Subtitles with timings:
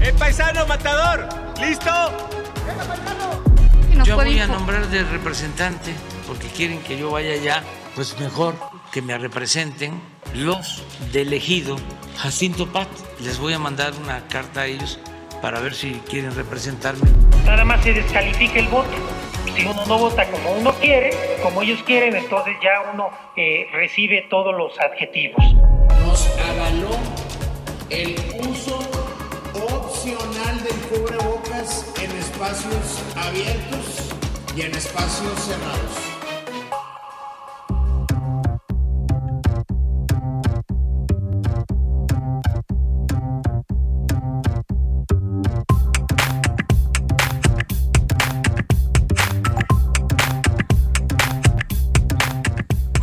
[0.00, 1.28] El paisano matador,
[1.60, 1.90] ¿listo?
[4.04, 5.94] Yo voy a nombrar de representante
[6.26, 7.62] porque quieren que yo vaya allá,
[7.94, 8.54] pues mejor
[8.92, 10.00] que me representen
[10.34, 11.76] los del ejido
[12.18, 12.88] Jacinto Pat.
[13.20, 14.98] Les voy a mandar una carta a ellos
[15.40, 17.08] para ver si quieren representarme.
[17.44, 18.96] Nada más se descalifica el voto.
[19.54, 21.10] Si uno no vota como uno quiere,
[21.42, 25.42] como ellos quieren, entonces ya uno eh, recibe todos los adjetivos.
[26.06, 26.96] nos avaló
[27.90, 28.16] el
[28.48, 28.78] uso
[29.54, 34.10] opcional del cubrebocas en espacios abiertos
[34.56, 36.13] y en espacios cerrados.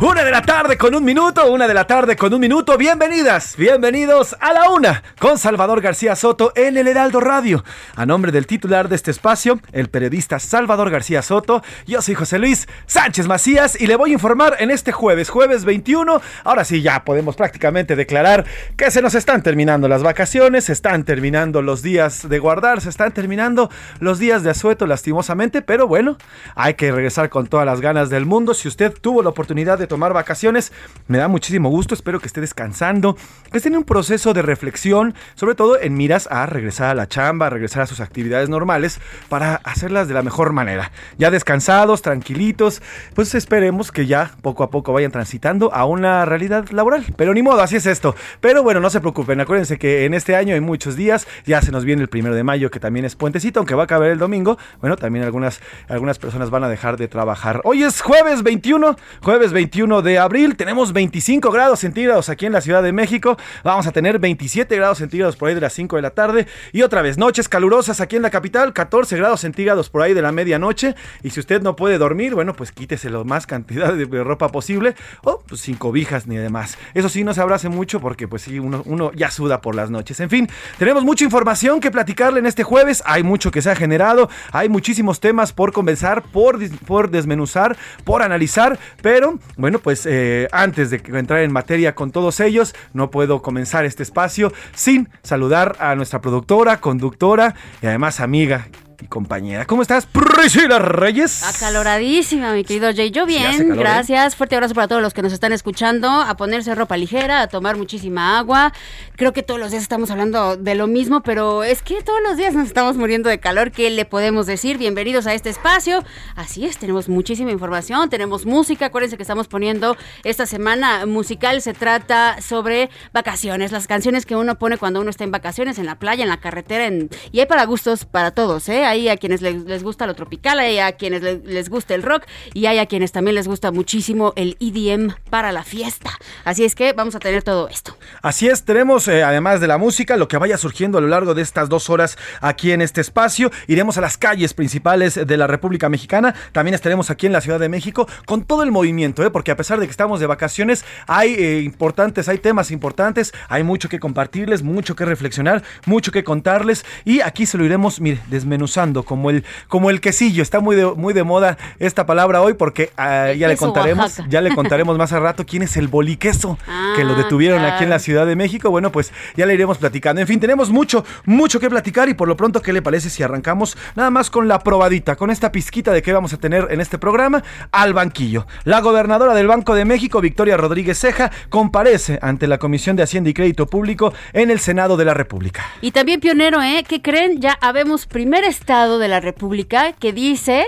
[0.02, 2.76] Una de la tarde con un minuto, una de la tarde con un minuto.
[2.76, 7.62] Bienvenidas, bienvenidos a la una con Salvador García Soto en el Heraldo Radio.
[7.94, 12.40] A nombre del titular de este espacio, el periodista Salvador García Soto, yo soy José
[12.40, 16.20] Luis Sánchez Macías y le voy a informar en este jueves, jueves 21.
[16.42, 18.44] Ahora sí, ya podemos prácticamente declarar
[18.76, 22.88] que se nos están terminando las vacaciones, se están terminando los días de guardar, se
[22.88, 26.18] están terminando los días de asueto, lastimosamente, pero bueno,
[26.56, 28.52] hay que regresar con todas las ganas del mundo.
[28.52, 30.72] Si usted tuvo la oportunidad de tomar vacaciones.
[31.06, 33.14] Me da muchísimo gusto, espero que esté descansando,
[33.50, 37.08] que esté en un proceso de reflexión, sobre todo en miras a regresar a la
[37.08, 40.92] chamba, a regresar a sus actividades normales para hacerlas de la mejor manera.
[41.18, 42.80] Ya descansados, tranquilitos,
[43.14, 47.04] pues esperemos que ya poco a poco vayan transitando a una realidad laboral.
[47.18, 48.16] Pero ni modo, así es esto.
[48.40, 51.70] Pero bueno, no se preocupen, acuérdense que en este año hay muchos días, ya se
[51.70, 54.18] nos viene el primero de mayo, que también es puentecito, aunque va a caber el
[54.18, 54.56] domingo.
[54.80, 57.60] Bueno, también algunas, algunas personas van a dejar de trabajar.
[57.64, 60.54] Hoy es jueves 21, jueves 21 de abril.
[60.54, 63.36] Tenemos 25 grados centígrados aquí en la Ciudad de México.
[63.64, 66.46] Vamos a tener 27 grados centígrados por ahí de las 5 de la tarde.
[66.72, 70.22] Y otra vez, noches calurosas aquí en la capital, 14 grados centígrados por ahí de
[70.22, 70.94] la medianoche.
[71.24, 74.94] Y si usted no puede dormir, bueno, pues quítese lo más cantidad de ropa posible.
[75.24, 76.78] O pues sin cobijas ni demás.
[76.94, 79.90] Eso sí, no se abrace mucho porque pues sí, uno, uno ya suda por las
[79.90, 80.20] noches.
[80.20, 83.02] En fin, tenemos mucha información que platicarle en este jueves.
[83.04, 84.30] Hay mucho que se ha generado.
[84.52, 88.78] Hay muchísimos temas por conversar, por, por desmenuzar, por analizar.
[89.02, 93.84] Pero bueno, pues eh, antes de entrar en materia con todos ellos, no puedo comenzar
[93.84, 98.68] este espacio sin saludar a nuestra productora, conductora y además amiga
[99.08, 99.64] compañera.
[99.66, 101.42] ¿Cómo estás, Priscila Reyes?
[101.42, 103.10] Acaloradísima, mi querido Jay.
[103.10, 103.76] Yo bien, ¿eh?
[103.76, 104.36] gracias.
[104.36, 106.08] Fuerte abrazo para todos los que nos están escuchando.
[106.08, 108.72] A ponerse ropa ligera, a tomar muchísima agua.
[109.16, 112.36] Creo que todos los días estamos hablando de lo mismo, pero es que todos los
[112.36, 113.70] días nos estamos muriendo de calor.
[113.70, 114.78] ¿Qué le podemos decir?
[114.78, 116.04] Bienvenidos a este espacio.
[116.36, 118.86] Así es, tenemos muchísima información, tenemos música.
[118.86, 121.60] Acuérdense que estamos poniendo esta semana musical.
[121.62, 125.86] Se trata sobre vacaciones, las canciones que uno pone cuando uno está en vacaciones, en
[125.86, 126.86] la playa, en la carretera.
[126.86, 127.10] En...
[127.30, 128.84] Y hay para gustos para todos, ¿eh?
[128.92, 132.02] Hay a quienes les, les gusta lo tropical, hay a quienes le- les gusta el
[132.02, 136.10] rock y hay a quienes también les gusta muchísimo el EDM para la fiesta.
[136.44, 137.96] Así es que vamos a tener todo esto.
[138.20, 141.32] Así es, tenemos eh, además de la música, lo que vaya surgiendo a lo largo
[141.32, 143.50] de estas dos horas aquí en este espacio.
[143.66, 146.34] Iremos a las calles principales de la República Mexicana.
[146.52, 149.30] También estaremos aquí en la Ciudad de México con todo el movimiento, ¿eh?
[149.30, 153.62] porque a pesar de que estamos de vacaciones, hay eh, importantes, hay temas importantes, hay
[153.62, 156.84] mucho que compartirles, mucho que reflexionar, mucho que contarles.
[157.06, 160.42] Y aquí se lo iremos, mire, desmenuzando usando como el, como el quesillo.
[160.42, 164.40] Está muy de, muy de moda esta palabra hoy porque ah, ya le contaremos, ya
[164.40, 166.58] le contaremos más a rato quién es el boliqueso
[166.96, 168.02] que lo Ah, detuvieron aquí en la.
[168.02, 168.70] Ciudad de México.
[168.70, 170.20] Bueno, pues ya le iremos platicando.
[170.20, 173.22] En fin, tenemos mucho, mucho que platicar y por lo pronto, ¿qué le parece si
[173.22, 176.80] arrancamos nada más con la probadita, con esta pizquita de qué vamos a tener en
[176.80, 177.42] este programa?
[177.70, 178.46] Al banquillo.
[178.64, 183.30] La gobernadora del Banco de México, Victoria Rodríguez Ceja, comparece ante la Comisión de Hacienda
[183.30, 185.64] y Crédito Público en el Senado de la República.
[185.80, 186.84] Y también pionero, ¿eh?
[186.86, 187.40] ¿Qué creen?
[187.40, 190.66] Ya habemos primer estado de la República que dice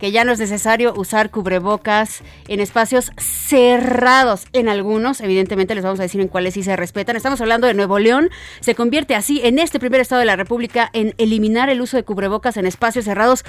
[0.00, 4.46] que ya no es necesario usar cubrebocas en espacios cerrados.
[4.52, 7.14] En algunos, evidentemente les vamos a decir en cuáles sí se respetan.
[7.14, 8.30] Estamos hablando de Nuevo León.
[8.58, 12.02] Se convierte así en este primer estado de la República en eliminar el uso de
[12.02, 13.44] cubrebocas en espacios cerrados.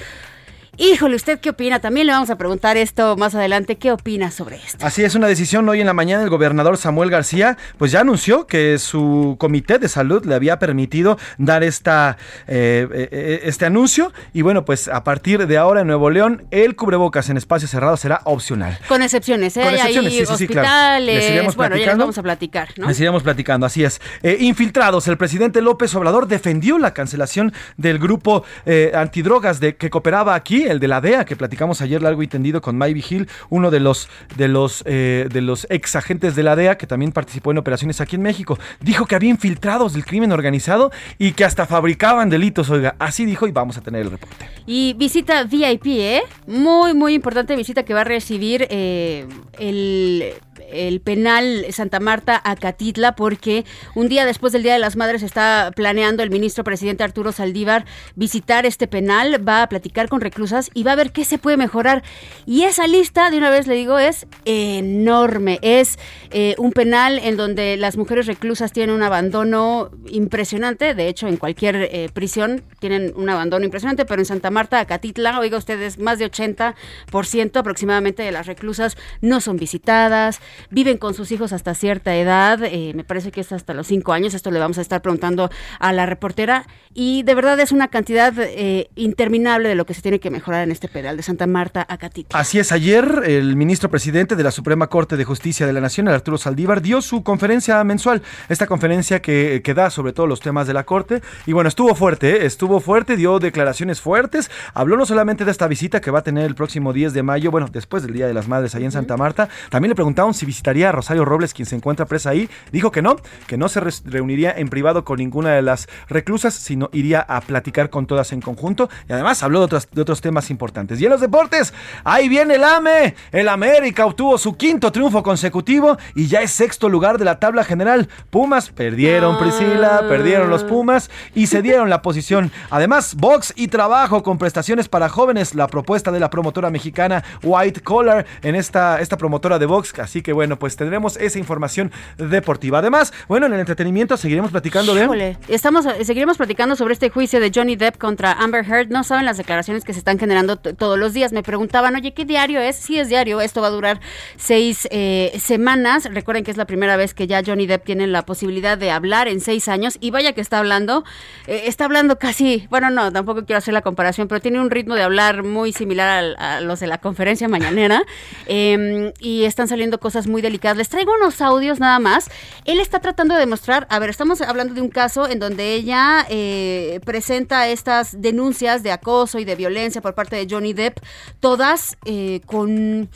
[0.80, 1.80] Híjole, ¿usted qué opina?
[1.80, 3.76] También le vamos a preguntar esto más adelante.
[3.76, 4.86] ¿Qué opina sobre esto?
[4.86, 8.46] Así es, una decisión hoy en la mañana el gobernador Samuel García pues ya anunció
[8.46, 12.16] que su comité de salud le había permitido dar esta,
[12.46, 16.76] eh, eh, este anuncio y bueno pues a partir de ahora en Nuevo León el
[16.76, 18.78] cubrebocas en espacios cerrados será opcional.
[18.86, 19.62] Con excepciones, ¿eh?
[19.62, 21.04] Con Hay excepciones, ahí sí, sí, sí, claro.
[21.04, 22.86] Les bueno, ya les vamos a platicar, ¿no?
[22.86, 24.00] Les iremos platicando, así es.
[24.22, 29.90] Eh, infiltrados, el presidente López Obrador defendió la cancelación del grupo eh, antidrogas de, que
[29.90, 33.28] cooperaba aquí, el de la DEA, que platicamos ayer largo y tendido con May Vigil,
[33.50, 37.12] uno de los, de los, eh, de los ex agentes de la DEA que también
[37.12, 38.58] participó en operaciones aquí en México.
[38.80, 43.46] Dijo que había infiltrados del crimen organizado y que hasta fabricaban delitos, oiga, así dijo
[43.46, 44.48] y vamos a tener el reporte.
[44.66, 46.22] Y visita VIP, ¿eh?
[46.46, 49.26] Muy, muy importante visita que va a recibir eh,
[49.58, 50.34] el,
[50.70, 55.22] el penal Santa Marta a Catitla, porque un día después del Día de las Madres
[55.22, 57.84] está planeando el ministro presidente Arturo Saldívar
[58.14, 61.56] visitar este penal, va a platicar con reclusas y va a ver qué se puede
[61.56, 62.02] mejorar.
[62.46, 65.58] Y esa lista, de una vez le digo, es enorme.
[65.62, 65.98] Es
[66.30, 70.94] eh, un penal en donde las mujeres reclusas tienen un abandono impresionante.
[70.94, 75.38] De hecho, en cualquier eh, prisión tienen un abandono impresionante, pero en Santa Marta, Acatitla,
[75.38, 81.32] oiga ustedes, más de 80% aproximadamente de las reclusas no son visitadas, viven con sus
[81.32, 84.58] hijos hasta cierta edad, eh, me parece que es hasta los 5 años, esto le
[84.58, 89.68] vamos a estar preguntando a la reportera, y de verdad es una cantidad eh, interminable
[89.68, 92.38] de lo que se tiene que mejorar en este penal de Santa Marta, Acatitla.
[92.38, 96.08] Así es, ayer el ministro presidente de la Suprema Corte de Justicia de la Nación,
[96.08, 100.40] el Arturo Saldívar, dio su conferencia mensual, esta conferencia que, que da sobre todos los
[100.40, 101.22] temas de la Corte.
[101.46, 102.46] Y bueno, estuvo fuerte, ¿eh?
[102.46, 106.44] estuvo fuerte, dio declaraciones fuertes, habló no solamente de esta visita que va a tener
[106.44, 109.16] el próximo 10 de mayo, bueno, después del Día de las Madres ahí en Santa
[109.16, 112.90] Marta, también le preguntaron si visitaría a Rosario Robles, quien se encuentra presa ahí, dijo
[112.90, 113.16] que no,
[113.46, 117.90] que no se reuniría en privado con ninguna de las reclusas, sino iría a platicar
[117.90, 118.88] con todas en conjunto.
[119.08, 120.98] Y además habló de otros, de otros temas importantes.
[121.00, 123.14] Y en los deportes, ahí viene el AME.
[123.30, 127.62] El América obtuvo su quinto triunfo consecutivo y ya es sexto lugar de la tabla
[127.62, 128.08] general.
[128.30, 129.38] Pumas perdieron, Ah.
[129.38, 132.50] Priscila, perdieron los Pumas y se dieron la posición.
[132.70, 135.54] Además, box y trabajo con prestaciones para jóvenes.
[135.54, 139.98] La propuesta de la promotora mexicana White Collar en esta, esta promotora de box.
[139.98, 142.78] Así que bueno, pues tendremos esa información deportiva.
[142.78, 144.96] Además, bueno, en el entretenimiento seguiremos platicando.
[144.96, 148.88] Híjole, estamos, eh, seguiremos platicando sobre este juicio de Johnny Depp contra Amber Heard.
[148.90, 151.32] No saben las declaraciones que se están generando todos los días.
[151.32, 152.76] Me preguntaban, oye, ¿qué diario es?
[152.76, 153.40] Sí, es diario.
[153.40, 153.98] Esto va a durar
[154.36, 156.04] seis eh, semanas.
[156.04, 159.26] Recuerden que es la primera vez que ya Johnny Depp tiene la posibilidad de hablar
[159.26, 159.98] en seis años.
[160.00, 161.02] Y vaya que está hablando.
[161.48, 164.94] eh, está hablando casi, bueno, no, tampoco quiero hacer la comparación, pero tiene un ritmo
[164.94, 168.04] de hablar muy similar a, los de la conferencia mañanera.
[168.46, 170.76] Eh, y están saliendo cosas muy delicadas.
[170.76, 172.30] Les traigo unos audios nada más.
[172.64, 176.26] Él está tratando de demostrar, a ver, estamos hablando de un caso en donde ella
[176.28, 180.98] eh, presenta estas denuncias de acoso y de violencia por parte de Johnny Depp,
[181.40, 183.08] todas eh, con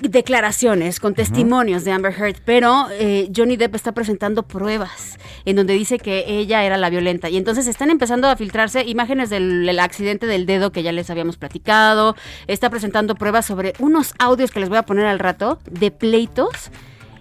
[0.00, 5.74] declaraciones, con testimonios de Amber Heard, pero eh, Johnny Depp está presentando pruebas en donde
[5.74, 7.28] dice que ella era la violenta.
[7.28, 11.10] Y entonces están empezando a filtrarse imágenes del, del accidente del dedo que ya les
[11.10, 12.16] habíamos platicado,
[12.46, 16.70] está presentando pruebas sobre unos audios que les voy a poner al rato de pleitos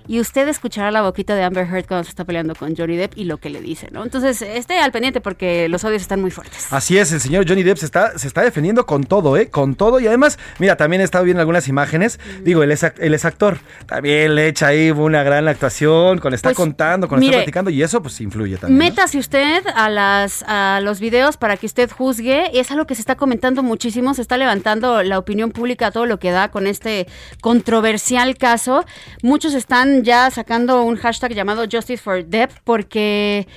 [0.09, 3.15] y usted escuchará la boquita de Amber Heard cuando se está peleando con Johnny Depp
[3.15, 4.03] y lo que le dice, ¿no?
[4.03, 6.65] Entonces, esté al pendiente porque los audios están muy fuertes.
[6.73, 9.51] Así es, el señor Johnny Depp se está, se está defendiendo con todo, ¿eh?
[9.51, 9.99] Con todo.
[9.99, 12.19] Y además, mira, también he estado viendo algunas imágenes.
[12.41, 13.59] Digo, él es, él es actor.
[13.85, 17.69] También le echa ahí una gran actuación, con está Pues, contando, con mire, está platicando.
[17.69, 18.79] Y eso, pues, influye también.
[18.79, 18.85] ¿no?
[18.85, 22.59] Métase usted a las a los videos para que usted juzgue.
[22.59, 26.07] Es algo que se está comentando muchísimo, se está levantando la opinión pública a todo
[26.07, 27.05] lo que da con este
[27.41, 28.85] controversial caso.
[29.21, 33.47] Muchos están ya sacando un hashtag llamado Justice for Depp porque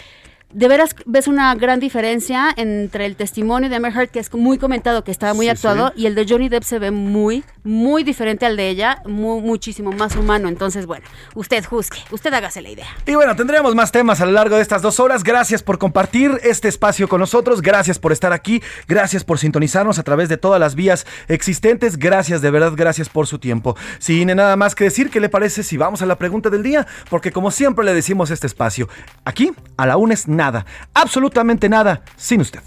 [0.52, 4.58] de veras ves una gran diferencia entre el testimonio de Amber Heard, que es muy
[4.58, 6.02] comentado, que estaba muy Sí, actuado, sí.
[6.02, 10.16] y el de Johnny Depp se ve muy muy diferente al de ella, muchísimo más
[10.16, 10.49] humano.
[10.49, 12.87] Entonces, bueno, usted juzgue, usted hágase la idea.
[13.07, 15.23] Y bueno, tendremos más temas a lo largo de estas dos horas.
[15.23, 20.02] Gracias por compartir este espacio con nosotros, gracias por estar aquí, gracias por sintonizarnos a
[20.02, 21.99] través de todas las vías existentes.
[21.99, 23.76] Gracias, de verdad, gracias por su tiempo.
[23.99, 26.87] Sin nada más que decir, ¿qué le parece si vamos a la pregunta del día?
[27.11, 28.88] Porque como siempre le decimos este espacio,
[29.25, 32.61] aquí a la una es nada, absolutamente nada, sin usted.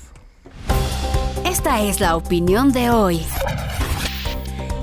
[1.45, 3.21] Esta es la opinión de hoy.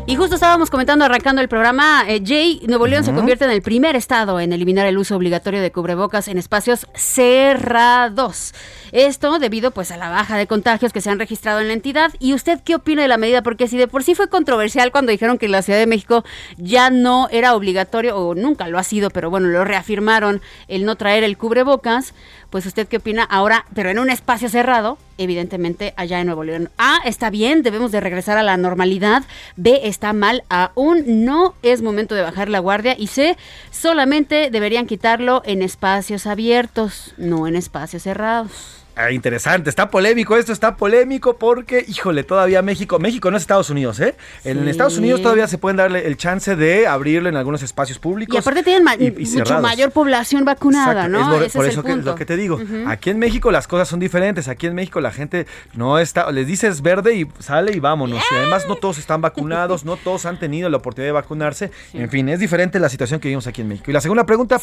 [0.05, 3.63] Y justo estábamos comentando, arrancando el programa, eh, Jay, Nuevo León se convierte en el
[3.63, 8.53] primer estado en eliminar el uso obligatorio de cubrebocas en espacios cerrados.
[8.91, 12.13] Esto debido pues a la baja de contagios que se han registrado en la entidad.
[12.19, 13.43] ¿Y usted qué opina de la medida?
[13.43, 16.25] Porque si de por sí fue controversial cuando dijeron que la Ciudad de México
[16.57, 20.97] ya no era obligatorio, o nunca lo ha sido, pero bueno, lo reafirmaron el no
[20.97, 22.13] traer el cubrebocas,
[22.51, 26.71] pues usted qué opina ahora, pero en un espacio cerrado, evidentemente allá en Nuevo León.
[26.79, 29.23] A, está bien, debemos de regresar a la normalidad.
[29.57, 32.95] B, está mal, aún no es momento de bajar la guardia.
[32.99, 33.37] Y C,
[33.71, 38.82] solamente deberían quitarlo en espacios abiertos, no en espacios cerrados.
[38.95, 43.71] Ah, interesante, está polémico esto, está polémico porque, híjole, todavía México, México no es Estados
[43.71, 44.15] Unidos, ¿eh?
[44.45, 48.35] En Estados Unidos todavía se pueden darle el chance de abrirlo en algunos espacios públicos.
[48.35, 51.41] Y aparte tienen mucho mayor población vacunada, ¿no?
[51.41, 52.61] Es por, eso que, lo que te digo.
[52.87, 54.49] Aquí en México las cosas son diferentes.
[54.49, 58.23] Aquí en México la gente no está, les dices verde y sale y vámonos.
[58.31, 61.71] Y además no todos están vacunados, no todos han tenido la oportunidad de vacunarse.
[61.95, 63.91] En fin, es diferente la situación que vivimos aquí en México.
[63.91, 64.61] Y la segunda pregunta,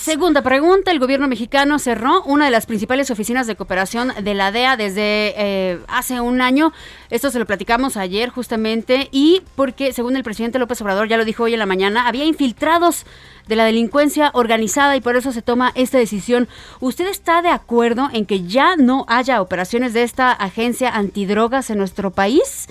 [0.00, 4.50] Segunda pregunta, el gobierno mexicano cerró una de las principales oficinas de cooperación de la
[4.50, 6.72] DEA desde eh, hace un año.
[7.08, 11.24] Esto se lo platicamos ayer justamente y porque según el presidente López Obrador ya lo
[11.24, 13.06] dijo hoy en la mañana, había infiltrados
[13.46, 16.48] de la delincuencia organizada y por eso se toma esta decisión.
[16.80, 21.78] ¿Usted está de acuerdo en que ya no haya operaciones de esta agencia antidrogas en
[21.78, 22.68] nuestro país?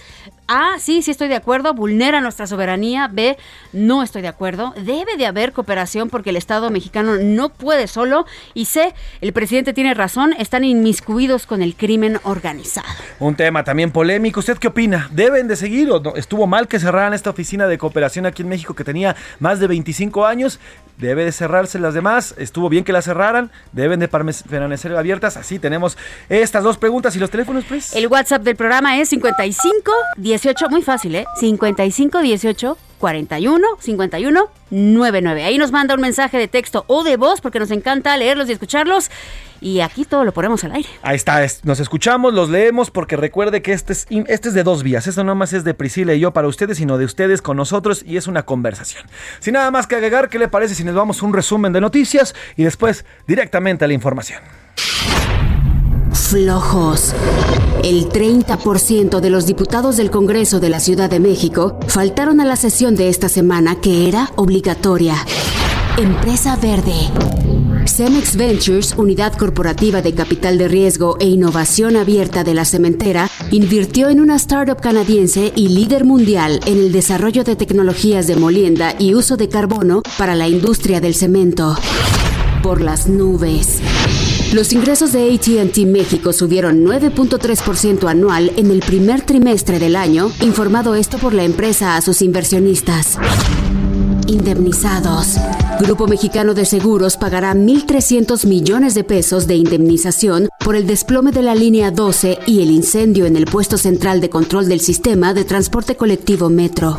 [0.52, 3.08] A, sí, sí estoy de acuerdo, vulnera nuestra soberanía.
[3.08, 3.38] B,
[3.72, 4.74] no estoy de acuerdo.
[4.84, 8.26] Debe de haber cooperación porque el Estado mexicano no puede solo.
[8.56, 12.88] Y C, el presidente tiene razón, están inmiscuidos con el crimen organizado.
[13.20, 14.40] Un tema también polémico.
[14.40, 15.08] ¿Usted qué opina?
[15.12, 16.16] ¿Deben de seguir o no?
[16.16, 19.68] estuvo mal que cerraran esta oficina de cooperación aquí en México que tenía más de
[19.68, 20.60] 25 años?
[21.00, 22.36] debe de cerrarse las demás.
[22.38, 25.38] Estuvo bien que las cerraran, deben de permanecer abiertas.
[25.38, 27.96] Así tenemos estas dos preguntas y los teléfonos, pues.
[27.96, 29.92] El WhatsApp del programa es 55
[30.42, 31.26] 18, muy fácil, ¿eh?
[31.36, 35.44] 55 18 41 51 99.
[35.44, 38.54] Ahí nos manda un mensaje de texto o de voz porque nos encanta leerlos y
[38.54, 39.12] escucharlos.
[39.62, 40.88] Y aquí todo lo ponemos al aire.
[41.02, 44.84] Ahí está, nos escuchamos, los leemos porque recuerde que este es, este es de dos
[44.84, 45.08] vías.
[45.08, 48.04] Esto no más es de Priscila y yo para ustedes, sino de ustedes con nosotros
[48.06, 49.04] y es una conversación.
[49.40, 52.34] Sin nada más que agregar, ¿qué le parece si nos vamos un resumen de noticias
[52.56, 54.40] y después directamente a la información?
[56.14, 57.14] Flojos.
[57.84, 62.56] El 30% de los diputados del Congreso de la Ciudad de México faltaron a la
[62.56, 65.16] sesión de esta semana que era obligatoria.
[65.98, 66.94] Empresa Verde.
[67.86, 74.10] Cemex Ventures, unidad corporativa de capital de riesgo e innovación abierta de la cementera, invirtió
[74.10, 79.16] en una startup canadiense y líder mundial en el desarrollo de tecnologías de molienda y
[79.16, 81.76] uso de carbono para la industria del cemento.
[82.62, 83.80] Por las nubes.
[84.54, 90.96] Los ingresos de ATT México subieron 9.3% anual en el primer trimestre del año, informado
[90.96, 93.20] esto por la empresa a sus inversionistas.
[94.26, 95.38] Indemnizados.
[95.82, 101.44] Grupo Mexicano de Seguros pagará 1.300 millones de pesos de indemnización por el desplome de
[101.44, 105.46] la línea 12 y el incendio en el puesto central de control del sistema de
[105.46, 106.98] transporte colectivo Metro.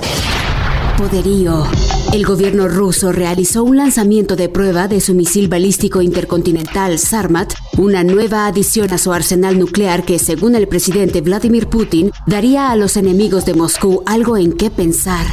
[0.97, 1.65] Poderío.
[2.13, 8.05] El gobierno ruso realizó un lanzamiento de prueba de su misil balístico intercontinental Sarmat, una
[8.05, 12.97] nueva adición a su arsenal nuclear que, según el presidente Vladimir Putin, daría a los
[12.97, 15.27] enemigos de Moscú algo en qué pensar.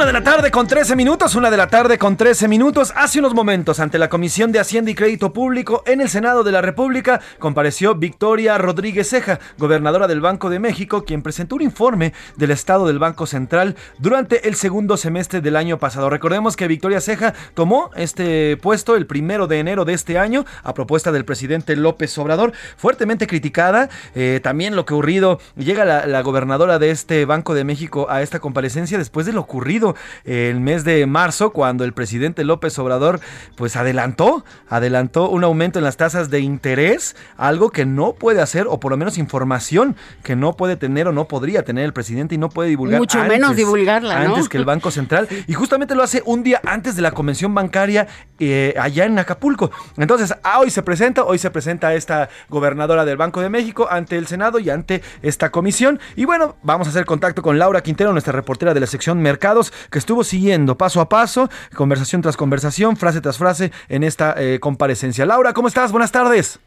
[0.00, 2.90] Una de la tarde con 13 minutos, una de la tarde con 13 minutos.
[2.96, 6.52] Hace unos momentos, ante la Comisión de Hacienda y Crédito Público en el Senado de
[6.52, 12.14] la República, compareció Victoria Rodríguez Ceja, gobernadora del Banco de México, quien presentó un informe
[12.38, 16.08] del estado del Banco Central durante el segundo semestre del año pasado.
[16.08, 20.72] Recordemos que Victoria Ceja tomó este puesto el primero de enero de este año a
[20.72, 23.90] propuesta del presidente López Obrador, fuertemente criticada.
[24.14, 28.22] Eh, también lo que ocurrido, llega la, la gobernadora de este Banco de México a
[28.22, 29.89] esta comparecencia después de lo ocurrido
[30.24, 33.20] el mes de marzo cuando el presidente López Obrador
[33.56, 38.66] pues adelantó, adelantó un aumento en las tasas de interés, algo que no puede hacer
[38.68, 42.34] o por lo menos información que no puede tener o no podría tener el presidente
[42.34, 46.02] y no puede divulgar mucho menos divulgarla, antes que el Banco Central y justamente lo
[46.02, 48.06] hace un día antes de la convención bancaria
[48.38, 49.70] eh, allá en Acapulco.
[49.96, 54.16] Entonces, ah, hoy se presenta, hoy se presenta esta gobernadora del Banco de México ante
[54.16, 56.00] el Senado y ante esta comisión.
[56.16, 59.72] Y bueno, vamos a hacer contacto con Laura Quintero, nuestra reportera de la sección Mercados,
[59.90, 64.58] que estuvo siguiendo paso a paso, conversación tras conversación, frase tras frase en esta eh,
[64.60, 65.26] comparecencia.
[65.26, 65.92] Laura, ¿cómo estás?
[65.92, 66.60] Buenas tardes.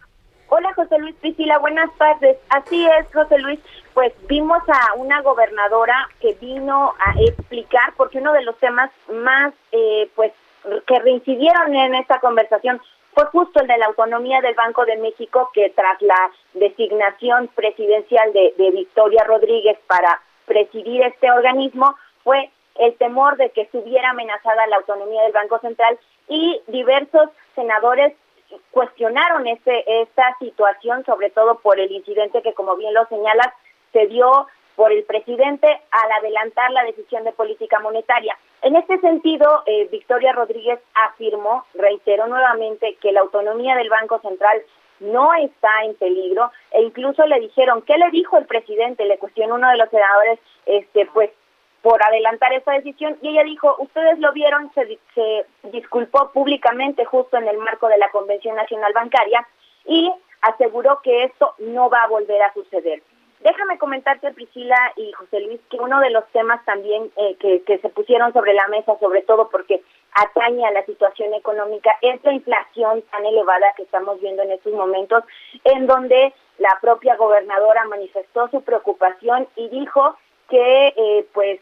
[0.49, 2.37] Hola José Luis Priscila, buenas tardes.
[2.49, 3.59] Así es, José Luis,
[3.93, 9.53] pues vimos a una gobernadora que vino a explicar, porque uno de los temas más,
[9.71, 10.31] eh, pues,
[10.85, 12.79] que reincidieron en esta conversación
[13.13, 18.33] fue justo el de la autonomía del Banco de México, que tras la designación presidencial
[18.33, 24.77] de, Victoria Rodríguez para presidir este organismo, fue el temor de que estuviera amenazada la
[24.77, 28.13] autonomía del Banco Central y diversos senadores
[28.71, 33.47] cuestionaron este, esta situación, sobre todo por el incidente que, como bien lo señalas,
[33.91, 38.37] se dio por el presidente al adelantar la decisión de política monetaria.
[38.61, 44.63] En este sentido, eh, Victoria Rodríguez afirmó, reiteró nuevamente, que la autonomía del Banco Central
[44.99, 49.05] no está en peligro e incluso le dijeron, ¿qué le dijo el presidente?
[49.05, 51.29] Le cuestionó uno de los senadores, este, pues,
[51.83, 57.37] por adelantar esta decisión y ella dijo, ustedes lo vieron, se, se disculpó públicamente justo
[57.37, 59.45] en el marco de la Convención Nacional Bancaria
[59.85, 60.11] y
[60.41, 63.03] aseguró que esto no va a volver a suceder.
[63.41, 67.77] Déjame comentarte, Priscila y José Luis, que uno de los temas también eh, que, que
[67.79, 72.31] se pusieron sobre la mesa, sobre todo porque atañe a la situación económica, es la
[72.31, 75.25] inflación tan elevada que estamos viendo en estos momentos,
[75.65, 80.15] en donde la propia gobernadora manifestó su preocupación y dijo
[80.47, 81.59] que, eh, pues,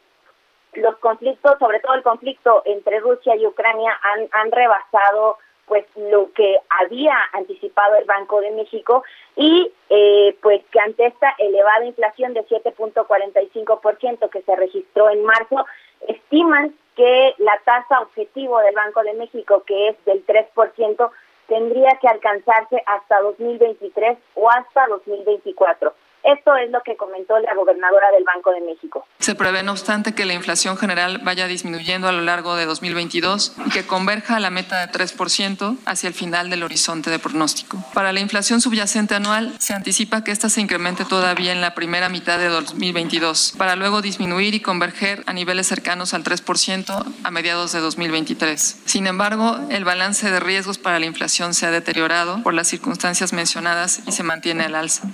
[0.74, 6.32] los conflictos, sobre todo el conflicto entre Rusia y Ucrania, han, han rebasado pues lo
[6.34, 9.04] que había anticipado el Banco de México
[9.38, 15.66] y eh, pues que ante esta elevada inflación de 7.45% que se registró en marzo,
[16.08, 21.10] estiman que la tasa objetivo del Banco de México, que es del 3%,
[21.48, 25.94] tendría que alcanzarse hasta 2023 o hasta 2024.
[26.24, 29.08] Esto es lo que comentó la gobernadora del Banco de México.
[29.20, 33.56] Se prevé, no obstante, que la inflación general vaya disminuyendo a lo largo de 2022
[33.66, 37.84] y que converja a la meta de 3% hacia el final del horizonte de pronóstico.
[37.94, 42.10] Para la inflación subyacente anual, se anticipa que esta se incremente todavía en la primera
[42.10, 47.72] mitad de 2022, para luego disminuir y converger a niveles cercanos al 3% a mediados
[47.72, 48.82] de 2023.
[48.86, 53.34] Sin embargo, el balance de riesgos para la inflación se ha deteriorado por las circunstancias
[53.34, 55.08] mencionadas y se mantiene al alza.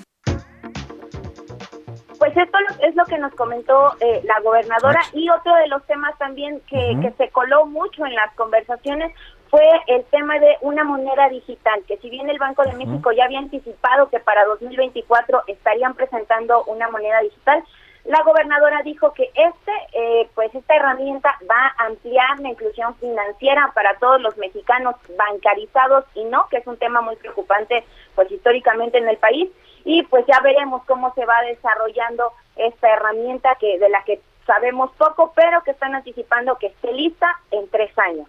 [2.20, 5.02] Pues esto es lo que nos comentó eh, la gobernadora.
[5.14, 9.14] Y otro de los temas también que, que se coló mucho en las conversaciones
[9.50, 13.26] fue el tema de una moneda digital, que si bien el Banco de México ya
[13.26, 17.64] había anticipado que para 2024 estarían presentando una moneda digital,
[18.08, 23.72] la gobernadora dijo que este, eh, pues esta herramienta va a ampliar la inclusión financiera
[23.76, 27.84] para todos los mexicanos bancarizados y no, que es un tema muy preocupante,
[28.16, 29.50] pues históricamente en el país
[29.88, 34.92] y pues ya veremos cómo se va desarrollando esta herramienta que de la que sabemos
[34.98, 38.28] poco, pero que están anticipando que esté lista en tres años.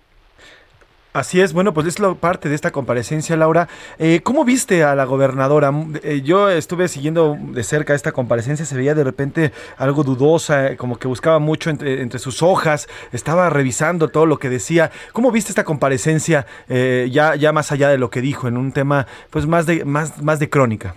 [1.12, 3.66] Así es, bueno, pues es la parte de esta comparecencia, Laura.
[3.99, 5.73] Eh, ¿Cómo viste a la gobernadora?
[6.05, 10.97] Eh, yo estuve siguiendo de cerca esta comparecencia, se veía de repente algo dudosa, como
[10.97, 14.92] que buscaba mucho entre, entre sus hojas, estaba revisando todo lo que decía.
[15.12, 18.71] ¿Cómo viste esta comparecencia eh, ya, ya más allá de lo que dijo en un
[18.71, 20.94] tema pues más de, más, más de crónica?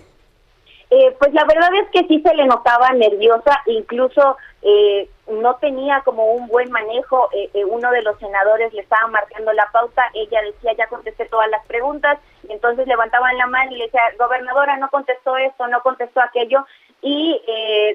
[0.94, 6.02] Eh, pues la verdad es que sí se le notaba nerviosa, incluso eh, no tenía
[6.04, 7.30] como un buen manejo.
[7.32, 11.48] Eh, uno de los senadores le estaba marcando la pauta, ella decía ya contesté todas
[11.48, 16.20] las preguntas, entonces levantaban la mano y le decía, gobernadora, no contestó esto, no contestó
[16.20, 16.66] aquello,
[17.00, 17.40] y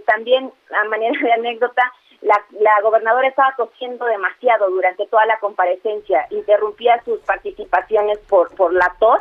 [0.07, 6.25] también a manera de anécdota, la, la, gobernadora estaba tosiendo demasiado durante toda la comparecencia,
[6.31, 9.19] interrumpía sus participaciones por, por la tos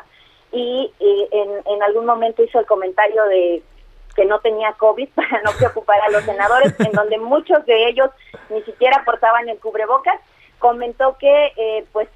[0.53, 3.63] y, en, en algún momento hizo el comentario de
[4.15, 8.11] que no tenía COVID para no preocupar a los senadores, en donde muchos de ellos
[8.49, 10.21] ni siquiera portaban el cubrebocas,
[10.59, 12.09] comentó que eh, pues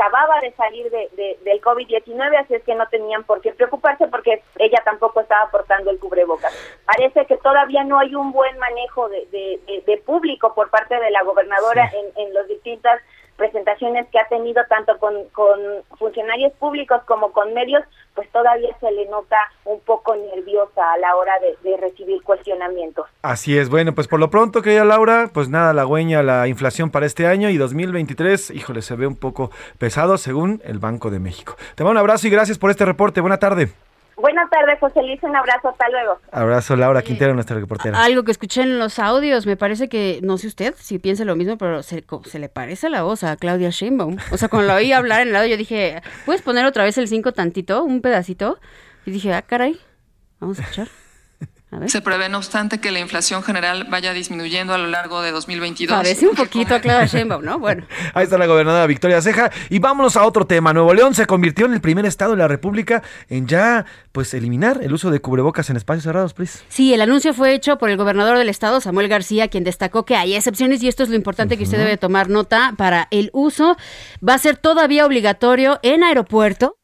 [0.00, 4.42] acababa de salir de, del COVID-19, así es que no tenían por qué preocuparse porque
[4.58, 6.54] ella tampoco estaba portando el cubrebocas.
[6.86, 11.22] Parece que todavía no hay un buen manejo de, de público por parte de la
[11.22, 13.00] gobernadora en, en las distintas
[13.40, 15.58] presentaciones que ha tenido tanto con, con
[15.98, 17.82] funcionarios públicos como con medios,
[18.14, 23.06] pues todavía se le nota un poco nerviosa a la hora de, recibir cuestionamientos.
[23.22, 26.90] Así es, bueno, pues por lo pronto, querida Laura, pues nada, la hueña, la inflación
[26.90, 31.20] para este año y 2023, híjole, se ve un poco pesado según el Banco de
[31.20, 31.56] México.
[31.76, 33.22] Te mando un abrazo y gracias por este reporte.
[33.22, 33.70] Buena tarde.
[34.20, 35.22] Buenas tardes, José Luis.
[35.22, 35.68] Un abrazo.
[35.68, 36.18] Hasta luego.
[36.32, 38.02] Abrazo, Laura Quintero, nuestra reportera.
[38.02, 41.36] Algo que escuché en los audios, me parece que, no sé usted si piensa lo
[41.36, 44.16] mismo, pero se, se le parece la voz a Claudia Sheinbaum.
[44.32, 46.98] O sea, cuando la oí hablar en el lado, yo dije, ¿puedes poner otra vez
[46.98, 48.58] el 5 tantito, un pedacito?
[49.06, 49.78] Y dije, ah, caray,
[50.38, 50.88] vamos a escuchar.
[51.86, 55.96] Se prevé, no obstante, que la inflación general vaya disminuyendo a lo largo de 2022.
[55.96, 57.60] Parece un poquito a Sheinbaum, ¿no?
[57.60, 57.86] Bueno.
[58.14, 59.52] Ahí está la gobernadora Victoria Ceja.
[59.68, 60.72] Y vámonos a otro tema.
[60.72, 64.80] Nuevo León se convirtió en el primer estado de la República en ya, pues, eliminar
[64.82, 66.58] el uso de cubrebocas en espacios cerrados, please.
[66.68, 70.16] Sí, el anuncio fue hecho por el gobernador del estado, Samuel García, quien destacó que
[70.16, 73.76] hay excepciones y esto es lo importante que usted debe tomar nota para el uso.
[74.26, 76.78] Va a ser todavía obligatorio en aeropuerto,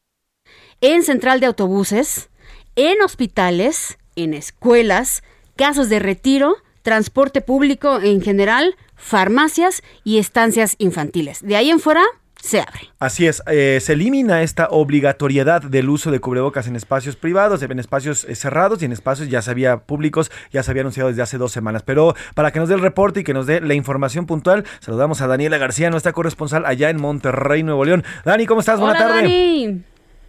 [0.81, 2.31] en central de autobuses,
[2.77, 5.23] en hospitales, en escuelas,
[5.55, 11.43] casas de retiro, transporte público en general, farmacias y estancias infantiles.
[11.43, 12.03] De ahí en fuera,
[12.47, 12.81] se abre.
[12.99, 17.79] Así es, eh, se elimina esta obligatoriedad del uso de cubrebocas en espacios privados, en
[17.79, 21.23] espacios eh, cerrados y en espacios ya se había públicos, ya se había anunciado desde
[21.23, 21.83] hace dos semanas.
[21.83, 25.21] Pero para que nos dé el reporte y que nos dé la información puntual, saludamos
[25.23, 28.05] a Daniela García, nuestra corresponsal allá en Monterrey, Nuevo León.
[28.25, 28.79] Dani, ¿cómo estás?
[28.79, 29.23] Buena Hola, tarde.
[29.23, 29.83] Dani.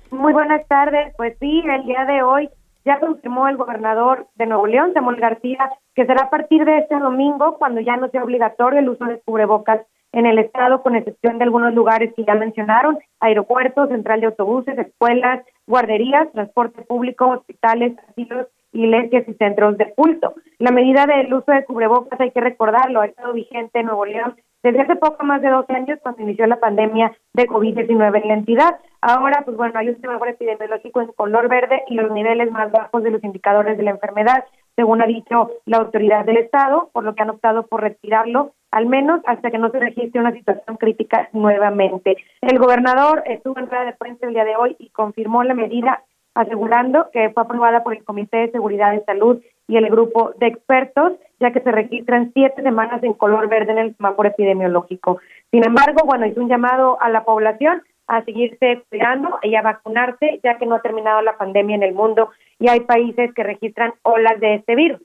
[0.09, 1.13] Muy buenas tardes.
[1.17, 2.49] Pues sí, el día de hoy
[2.87, 6.97] ya confirmó el gobernador de Nuevo León, Samuel García, que será a partir de este
[6.97, 9.81] domingo cuando ya no sea obligatorio el uso de cubrebocas
[10.13, 14.79] en el estado, con excepción de algunos lugares que ya mencionaron, aeropuertos, central de autobuses,
[14.79, 20.35] escuelas, guarderías, transporte público, hospitales, asilos, iglesias y centros de culto.
[20.59, 24.35] La medida del uso de cubrebocas, hay que recordarlo, ha estado vigente en Nuevo León
[24.63, 28.33] desde hace poco más de 12 años cuando inició la pandemia de COVID-19 en la
[28.33, 28.79] entidad.
[29.01, 33.03] Ahora, pues bueno, hay un semáforo epidemiológico en color verde y los niveles más bajos
[33.03, 34.43] de los indicadores de la enfermedad,
[34.75, 38.85] según ha dicho la autoridad del Estado, por lo que han optado por retirarlo, al
[38.87, 42.17] menos hasta que no se registre una situación crítica nuevamente.
[42.41, 46.03] El gobernador estuvo en rueda de prensa el día de hoy y confirmó la medida
[46.37, 50.47] asegurando que fue aprobada por el Comité de Seguridad de Salud y el grupo de
[50.47, 55.19] expertos, ya que se registran siete semanas en color verde en el semáforo epidemiológico.
[55.51, 60.39] Sin embargo, bueno, hizo un llamado a la población a seguirse cuidando y a vacunarse,
[60.43, 63.93] ya que no ha terminado la pandemia en el mundo y hay países que registran
[64.03, 65.01] olas de este virus.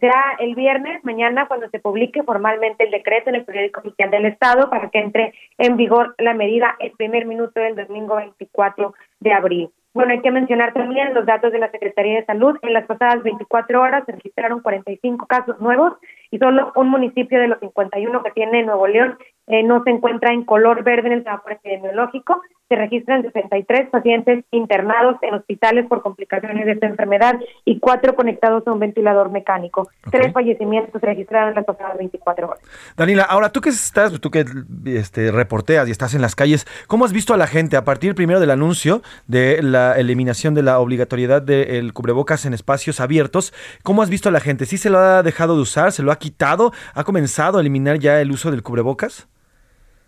[0.00, 4.26] Será el viernes, mañana, cuando se publique formalmente el decreto en el periódico oficial del
[4.26, 9.32] Estado para que entre en vigor la medida el primer minuto del domingo 24 de
[9.32, 9.70] abril.
[9.96, 12.54] Bueno, hay que mencionar también los datos de la Secretaría de Salud.
[12.60, 15.94] En las pasadas 24 horas se registraron 45 casos nuevos
[16.30, 19.16] y solo un municipio de los 51 que tiene Nuevo León
[19.48, 22.42] eh, no se encuentra en color verde en el semáforo epidemiológico.
[22.68, 28.66] Se registran 63 pacientes internados en hospitales por complicaciones de esta enfermedad y cuatro conectados
[28.66, 29.88] a un ventilador mecánico.
[30.10, 32.60] Tres fallecimientos se registraron en las pasadas 24 horas.
[32.96, 34.44] Daniela, ahora tú que estás, tú que
[34.86, 38.16] este, reporteas y estás en las calles, ¿cómo has visto a la gente a partir
[38.16, 43.54] primero del anuncio de la eliminación de la obligatoriedad del cubrebocas en espacios abiertos?
[43.84, 44.66] ¿Cómo has visto a la gente?
[44.66, 45.92] ¿Sí se lo ha dejado de usar?
[45.92, 46.72] ¿Se lo ha quitado?
[46.94, 49.28] ¿Ha comenzado a eliminar ya el uso del cubrebocas?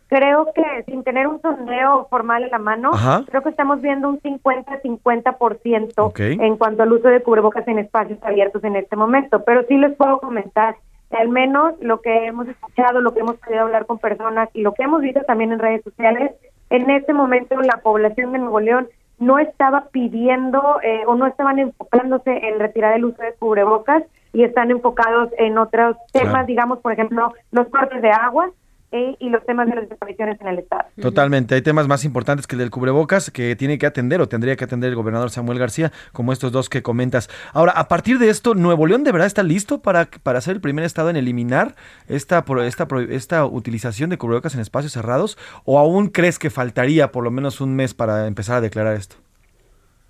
[0.08, 3.24] Creo que sin tener un sondeo formal en la mano, Ajá.
[3.28, 6.20] creo que estamos viendo un 50-50% Ok.
[6.20, 9.44] en cuanto al uso de cubrebocas en espacios abiertos en este momento.
[9.44, 10.76] Pero sí les puedo comentar,
[11.10, 14.72] al menos lo que hemos escuchado, lo que hemos podido hablar con personas y lo
[14.72, 16.32] que hemos visto también en redes sociales,
[16.70, 21.58] en este momento la población de Nuevo León no estaba pidiendo eh, o no estaban
[21.58, 26.46] enfocándose en retirar el uso de cubrebocas y están enfocados en otros temas, Claro.
[26.46, 28.50] digamos, por ejemplo, los cortes de agua
[28.90, 30.84] eh, y los temas de las desapariciones en el Estado.
[30.98, 34.56] Totalmente, hay temas más importantes que el del cubrebocas que tiene que atender o tendría
[34.56, 37.28] que atender el gobernador Samuel García, como estos dos que comentas.
[37.52, 40.62] Ahora, a partir de esto, ¿Nuevo León de verdad está listo para, para ser el
[40.62, 41.74] primer estado en eliminar
[42.08, 45.36] esta, esta, esta utilización de cubrebocas en espacios cerrados?
[45.66, 49.16] ¿O aún crees que faltaría por lo menos un mes para empezar a declarar esto?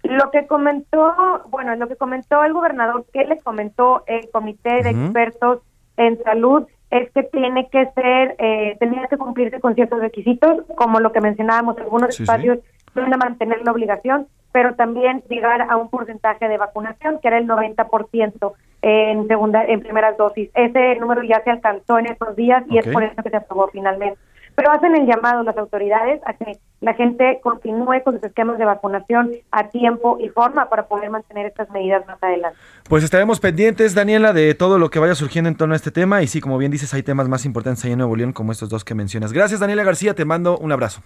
[0.03, 4.91] Lo que comentó, bueno, lo que comentó el gobernador, que le comentó el comité de
[4.91, 5.61] expertos
[5.97, 11.01] en salud, es que tiene que ser, eh, tendría que cumplirse con ciertos requisitos, como
[11.01, 12.23] lo que mencionábamos, algunos Sí, sí.
[12.23, 12.59] espacios
[12.95, 17.39] van a mantener la obligación, pero también llegar a un porcentaje de vacunación, que era
[17.39, 20.51] el 90% en segunda, en primeras dosis.
[20.55, 23.69] Ese número ya se alcanzó en estos días y es por eso que se aprobó
[23.69, 24.19] finalmente.
[24.59, 28.65] Pero hacen el llamado las autoridades a que la gente continúe con sus esquemas de
[28.65, 32.59] vacunación a tiempo y forma para poder mantener estas medidas más adelante.
[32.89, 36.23] Pues estaremos pendientes, Daniela, de todo lo que vaya surgiendo en torno a este tema
[36.23, 38.69] y sí, como bien dices, hay temas más importantes ahí en Nuevo León como estos
[38.69, 39.33] dos que mencionas.
[39.33, 41.03] Gracias, Daniela García, te mando un abrazo.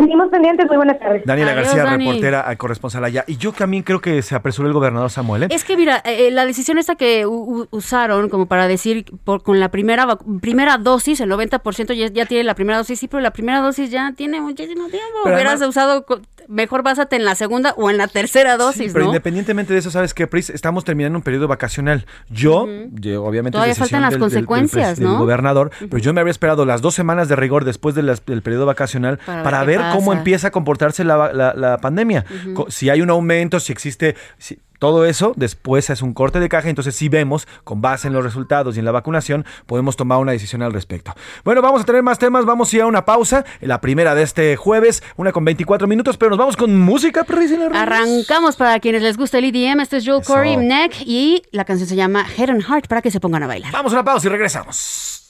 [0.00, 1.22] Seguimos pendientes, muy buenas tardes.
[1.26, 2.04] Daniela Adiós, García, Dani.
[2.06, 3.24] reportera, corresponsal allá.
[3.26, 5.44] Y yo también creo que se apresuró el gobernador Samuel.
[5.44, 5.48] ¿eh?
[5.50, 9.70] Es que mira, eh, la decisión esta que usaron como para decir por, con la
[9.70, 10.06] primera
[10.40, 13.90] primera dosis, el 90% ya, ya tiene la primera dosis, sí, pero la primera dosis
[13.90, 15.18] ya tiene muchísimo tiempo.
[15.24, 16.06] Pero Hubieras además- usado,
[16.48, 19.10] mejor básate en la segunda o en la tercera dosis, Pero ¿no?
[19.10, 20.50] independientemente de eso, ¿sabes qué, Pris?
[20.50, 22.06] Estamos terminando un periodo vacacional.
[22.28, 25.18] Yo, yo, obviamente, Todavía faltan las del- del- del consecuencias, del ¿no?
[25.18, 28.42] gobernador, pero yo me habría esperado las dos semanas de rigor después de las- del
[28.42, 32.24] periodo vacacional Para para, ver cómo empieza a comportarse la, la- la pandemia.
[32.68, 34.14] Si hay un aumento, si existe...
[34.38, 38.14] si- todo eso después es un corte de caja, entonces si vemos, con base en
[38.14, 41.14] los resultados y en la vacunación, podemos tomar una decisión al respecto.
[41.44, 44.22] Bueno, vamos a tener más temas, vamos a ir a una pausa, la primera de
[44.22, 47.68] este jueves, una con 24 minutos, pero nos vamos con música, Priscila.
[47.74, 49.80] Arrancamos para quienes les gusta el EDM.
[49.80, 50.32] Este es Joel Eso.
[50.32, 53.48] Corey Neck y la canción se llama Head and Heart para que se pongan a
[53.48, 53.72] bailar.
[53.74, 55.28] Vamos a una pausa y regresamos.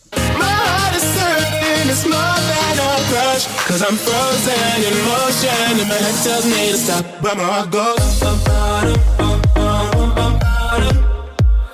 [1.81, 3.47] My heart is certain it's more than a crush.
[3.67, 7.05] Cause I'm frozen in motion and my head tells me to stop.
[7.23, 8.21] But my heart goes.
[8.21, 10.97] bum, ba-dum, bum, bum, bum, ba-dum.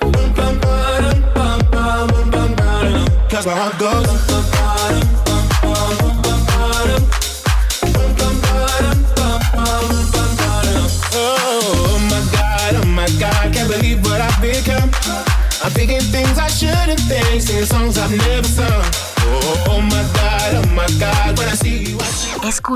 [0.00, 3.28] Bum, bum, ba-dum, bum, bum, bum, bum, ba-dum.
[3.28, 4.55] Cause my heart goes.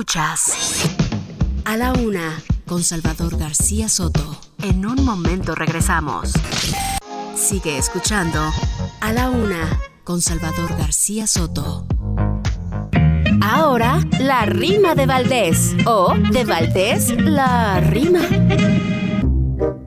[0.01, 0.55] Escuchas
[1.67, 4.41] A la una con Salvador García Soto.
[4.63, 6.33] En un momento regresamos.
[7.35, 8.39] Sigue escuchando
[9.03, 11.87] A la una con Salvador García Soto.
[13.43, 15.77] Ahora, la rima de Valdés.
[15.85, 18.21] O de Valdés, la rima.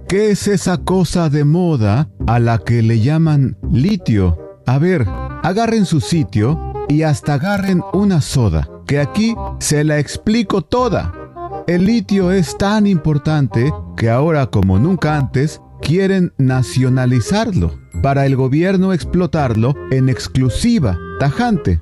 [0.08, 4.60] ¿Qué es esa cosa de moda a la que le llaman litio?
[4.67, 5.08] A ver,
[5.41, 11.13] agarren su sitio y hasta agarren una soda, que aquí se la explico toda.
[11.67, 18.93] El litio es tan importante que ahora como nunca antes quieren nacionalizarlo, para el gobierno
[18.93, 21.81] explotarlo en exclusiva, tajante.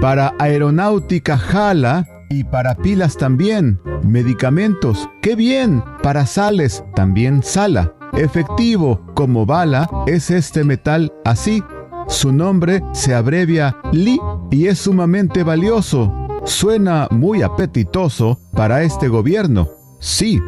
[0.00, 3.80] Para aeronáutica jala y para pilas también.
[4.02, 5.82] Medicamentos, qué bien.
[6.02, 7.94] Para sales también sala.
[8.14, 11.62] Efectivo como bala es este metal así.
[12.08, 14.18] Su nombre se abrevia Li
[14.50, 16.12] y es sumamente valioso.
[16.44, 19.68] Suena muy apetitoso para este gobierno.
[20.00, 20.40] Sí,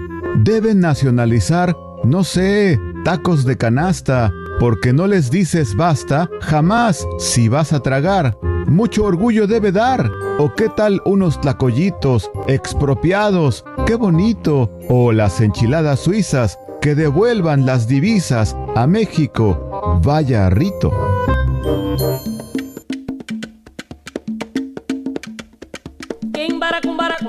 [0.42, 7.72] deben nacionalizar, no sé, tacos de canasta, porque no les dices basta jamás si vas
[7.72, 8.36] a tragar.
[8.66, 10.10] Mucho orgullo debe dar.
[10.38, 13.64] ¿O qué tal unos tlacoyitos expropiados?
[13.86, 14.76] ¡Qué bonito!
[14.88, 20.00] O las enchiladas suizas que devuelvan las divisas a México.
[20.02, 20.92] Vaya rito.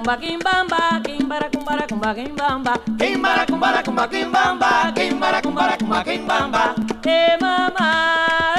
[0.06, 6.76] cumbá, quimbamba, Kimbara, cumbara cumbá, quimbamba, quimbara cumbara cumbá, Kimbamba, quimbara cumbara cumbá, quimbamba.
[7.04, 8.55] Hey, mama.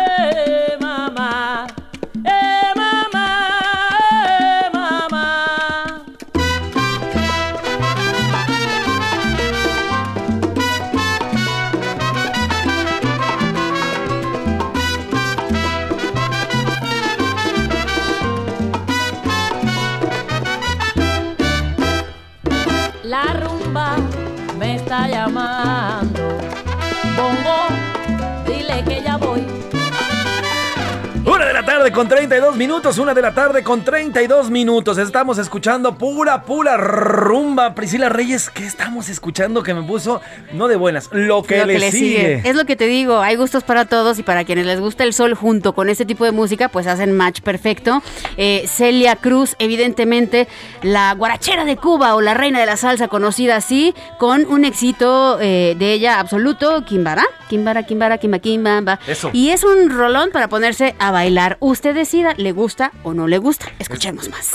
[31.97, 34.99] Con 32 minutos, una de la tarde con 32 minutos.
[34.99, 37.75] Estamos escuchando pura, pura rumba.
[37.75, 40.21] Priscila Reyes, ¿qué estamos escuchando que me puso
[40.53, 41.09] no de buenas?
[41.11, 42.43] Lo que, Lo le, que le sigue.
[42.45, 45.15] Es lo que te digo, hay gustos para todos y para quienes les gusta el
[45.15, 48.03] sol junto con este tipo de música, pues hacen match perfecto.
[48.37, 50.49] Eh, Celia Cruz, evidentemente,
[50.83, 55.39] la guarachera de Cuba o la reina de la salsa, conocida así, con un éxito
[55.41, 59.01] eh, de ella absoluto, Kimbara, Kimbara, Kimbara, Kimba, Kimbamba.
[59.07, 59.31] Eso.
[59.33, 61.57] Y es un rolón para ponerse a bailar.
[61.61, 63.66] Usted decida, le gusta o no le gusta.
[63.79, 64.46] Escuchemos más.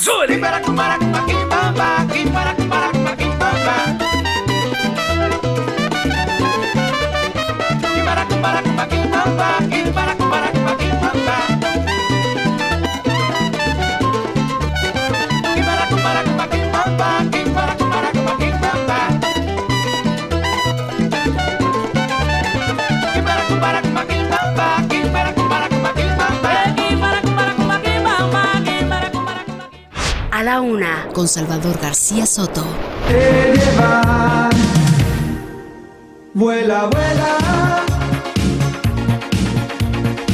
[30.60, 32.66] Una, con Salvador García Soto.
[33.08, 34.50] Te lleva.
[36.34, 37.86] Vuela, vuela.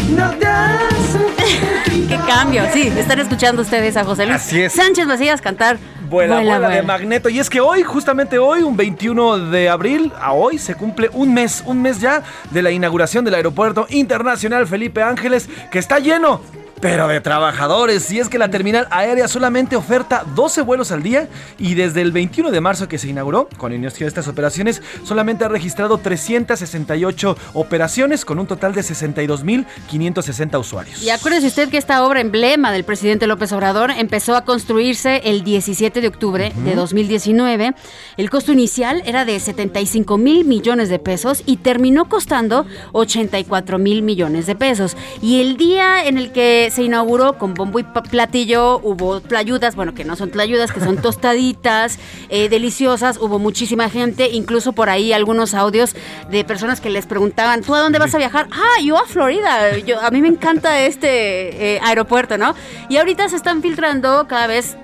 [0.09, 0.47] No te
[2.07, 2.63] ¡Qué cambio!
[2.73, 4.73] Sí, están escuchando ustedes a José Luis Así es.
[4.73, 5.77] Sánchez Macías cantar
[6.09, 6.83] Vuela, vuela, de vuela.
[6.83, 7.29] Magneto.
[7.29, 11.33] Y es que hoy, justamente hoy, un 21 de abril, a hoy se cumple un
[11.33, 16.41] mes, un mes ya de la inauguración del Aeropuerto Internacional Felipe Ángeles, que está lleno.
[16.79, 21.27] Pero de trabajadores, y es que la terminal aérea solamente oferta 12 vuelos al día
[21.57, 25.43] y desde el 21 de marzo que se inauguró, con inicio de estas operaciones, solamente
[25.43, 31.01] ha registrado 368 operaciones con un total de 62.560 usuarios.
[31.01, 35.43] Y acuérdese usted que esta obra emblema del presidente López Obrador empezó a construirse el
[35.43, 37.73] 17 de octubre de 2019.
[38.17, 44.03] El costo inicial era de 75 mil millones de pesos y terminó costando 84 mil
[44.03, 44.95] millones de pesos.
[45.23, 49.93] Y el día en el que se inauguró con bombo y platillo hubo tlayudas, bueno,
[49.93, 51.99] que no son tlayudas, que son tostaditas,
[52.29, 55.95] eh, deliciosas, hubo muchísima gente, incluso por ahí algunos audios
[56.29, 58.47] de personas que les preguntaban, ¿tú a dónde vas a viajar?
[58.51, 62.55] Ah, yo a Florida, yo, a mí me encanta este eh, aeropuerto, ¿no?
[62.89, 64.77] Y ahorita se están filtrando cada vez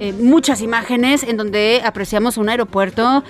[0.00, 3.22] eh, muchas imágenes en donde apreciamos un aeropuerto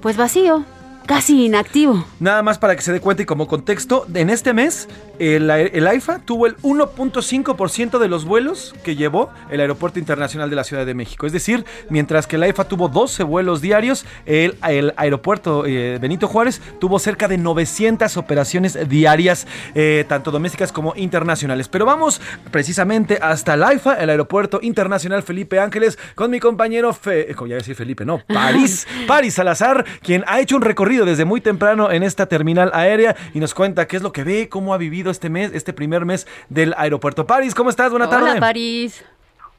[0.00, 0.64] pues vacío,
[1.06, 2.04] casi inactivo.
[2.20, 4.88] Nada más para que se dé cuenta y como contexto, en este mes
[5.18, 10.56] el, el AIFA tuvo el 1.5% de los vuelos que llevó el Aeropuerto Internacional de
[10.56, 11.26] la Ciudad de México.
[11.26, 16.28] Es decir, mientras que el AIFA tuvo 12 vuelos diarios, el, el aeropuerto eh, Benito
[16.28, 21.68] Juárez tuvo cerca de 900 operaciones diarias, eh, tanto domésticas como internacionales.
[21.68, 27.30] Pero vamos precisamente hasta el AIFA, el Aeropuerto Internacional Felipe Ángeles, con mi compañero, Fe,
[27.30, 30.93] eh, como ya a decir Felipe, no, París, París Salazar, quien ha hecho un recorrido
[31.02, 34.48] desde muy temprano en esta terminal aérea y nos cuenta qué es lo que ve,
[34.48, 37.26] cómo ha vivido este mes, este primer mes del aeropuerto.
[37.26, 37.90] París, ¿cómo estás?
[37.90, 38.30] Buena tarde.
[38.30, 39.04] Hola, París.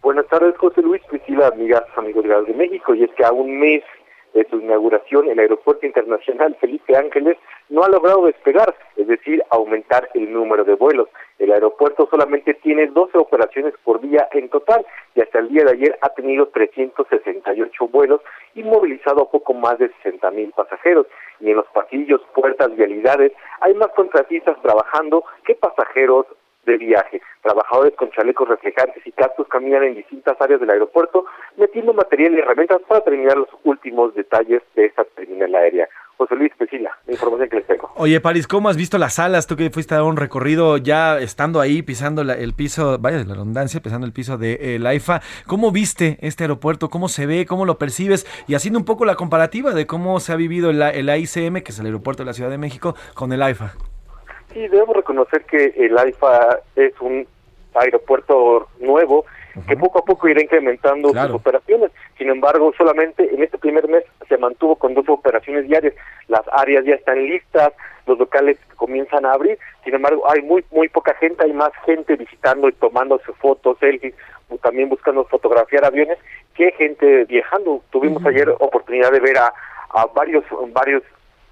[0.02, 2.96] Buenas tardes, José Luis Priscila, amigas, amigos de de México.
[2.96, 3.84] Y es que a un mes
[4.34, 7.38] de su inauguración, el Aeropuerto Internacional Felipe Ángeles
[7.70, 11.10] no ha logrado despegar, es decir, aumentar el número de vuelos.
[11.38, 15.72] El aeropuerto solamente tiene 12 operaciones por día en total y hasta el día de
[15.72, 18.22] ayer ha tenido 368 vuelos
[18.54, 21.08] y movilizado a poco más de 60 mil pasajeros.
[21.42, 26.26] Y en los pasillos, puertas, vialidades hay más contratistas trabajando que pasajeros
[26.66, 27.22] de viaje.
[27.42, 31.26] Trabajadores con chalecos reflejantes y cascos caminan en distintas áreas del aeropuerto
[31.58, 35.88] metiendo material y herramientas para terminar los últimos detalles de esta terminal aérea.
[36.18, 37.92] José Luis Pesila, la información que les tengo.
[37.98, 39.48] Oye, París, ¿cómo has visto las salas?
[39.48, 43.18] Tú que fuiste a dar un recorrido ya estando ahí, pisando la- el piso, vaya
[43.18, 45.22] de la redundancia, pisando el piso de eh, la AIFA.
[45.46, 46.90] ¿Cómo viste este aeropuerto?
[46.90, 47.46] ¿Cómo se ve?
[47.46, 48.26] ¿Cómo lo percibes?
[48.48, 51.72] Y haciendo un poco la comparativa de cómo se ha vivido el, el AICM, que
[51.72, 53.74] es el aeropuerto de la Ciudad de México, con el AIFA.
[54.54, 57.28] Sí, debemos reconocer que el AIFA es un
[57.74, 59.26] aeropuerto nuevo
[59.68, 61.92] que poco a poco irá incrementando sus operaciones.
[62.18, 65.94] Sin embargo, solamente en este primer mes se mantuvo con dos operaciones diarias.
[66.28, 67.74] Las áreas ya están listas,
[68.06, 69.58] los locales comienzan a abrir.
[69.84, 74.16] Sin embargo, hay muy muy poca gente, hay más gente visitando y tomándose fotos, selfies,
[74.62, 76.18] también buscando fotografiar aviones
[76.54, 77.82] que gente viajando.
[77.92, 79.54] Tuvimos ayer oportunidad de ver a,
[79.90, 81.04] a varios varios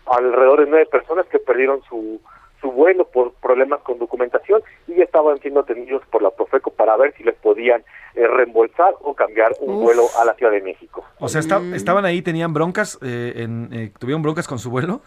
[0.05, 2.21] alrededor de nueve personas que perdieron su
[2.63, 6.95] su vuelo por problemas con documentación y ya estaban siendo atendidos por la Profeco para
[6.97, 7.83] ver si les podían
[8.15, 9.83] eh, reembolsar o cambiar un Uf.
[9.83, 11.03] vuelo a la Ciudad de México.
[11.19, 15.01] O sea, está- estaban ahí, tenían broncas, eh, en, eh, tuvieron broncas con su vuelo.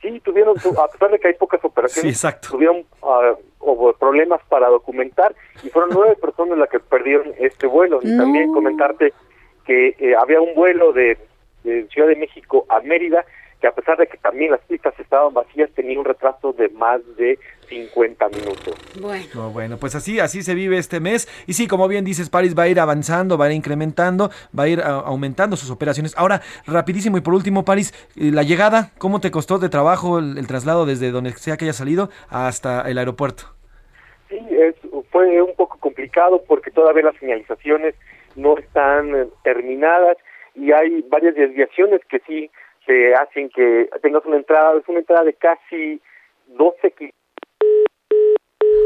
[0.00, 2.48] Sí, tuvieron, a pesar de que hay pocas operaciones, Sí, exacto.
[2.52, 3.34] tuvieron ah,
[3.98, 7.98] problemas para documentar y fueron nueve personas las que perdieron este vuelo.
[8.02, 9.12] Y también comentarte
[9.66, 11.18] que eh, había un vuelo de,
[11.64, 13.24] de Ciudad de México a Mérida
[13.64, 17.00] que a pesar de que también las pistas estaban vacías, tenía un retraso de más
[17.16, 17.38] de
[17.70, 18.74] 50 minutos.
[19.00, 19.24] Bueno.
[19.34, 21.26] No, bueno, pues así, así se vive este mes.
[21.46, 24.64] Y sí, como bien dices, París va a ir avanzando, va a ir incrementando, va
[24.64, 26.12] a ir a- aumentando sus operaciones.
[26.18, 30.36] Ahora, rapidísimo y por último, París, eh, la llegada, ¿cómo te costó de trabajo el,
[30.36, 33.44] el traslado desde donde sea que haya salido hasta el aeropuerto?
[34.28, 34.74] Sí, es,
[35.10, 37.94] fue un poco complicado porque todavía las señalizaciones
[38.36, 40.18] no están eh, terminadas
[40.54, 42.50] y hay varias desviaciones que sí
[42.86, 46.00] se hacen que tengas una entrada, es una entrada de casi
[46.48, 47.14] 12 kilómetros.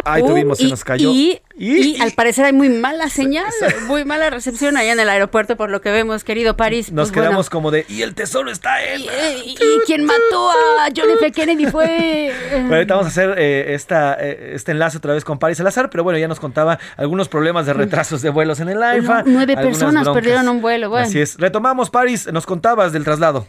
[0.04, 1.11] Ay, Uh, tuvimos, se y- nos cayó.
[1.11, 3.46] Y, y al parecer hay muy mala señal,
[3.88, 6.90] muy mala recepción allá en el aeropuerto, por lo que vemos, querido París.
[6.92, 7.28] Nos Pues bueno.
[7.30, 9.02] quedamos como de, y el tesoro está en...
[9.02, 9.56] ¿Y, y
[9.87, 11.30] quién mató a John F.
[11.32, 12.32] Kennedy fue...
[12.52, 15.90] Bueno, ahorita vamos a hacer eh, esta, eh, este enlace otra vez con París Salazar,
[15.90, 19.22] pero bueno, ya nos contaba algunos problemas de retrasos de vuelos en el AIFA.
[19.24, 20.14] No, nueve personas broncas.
[20.14, 21.06] perdieron un vuelo, bueno.
[21.06, 21.38] Así es.
[21.38, 23.46] Retomamos, París, nos contabas del traslado.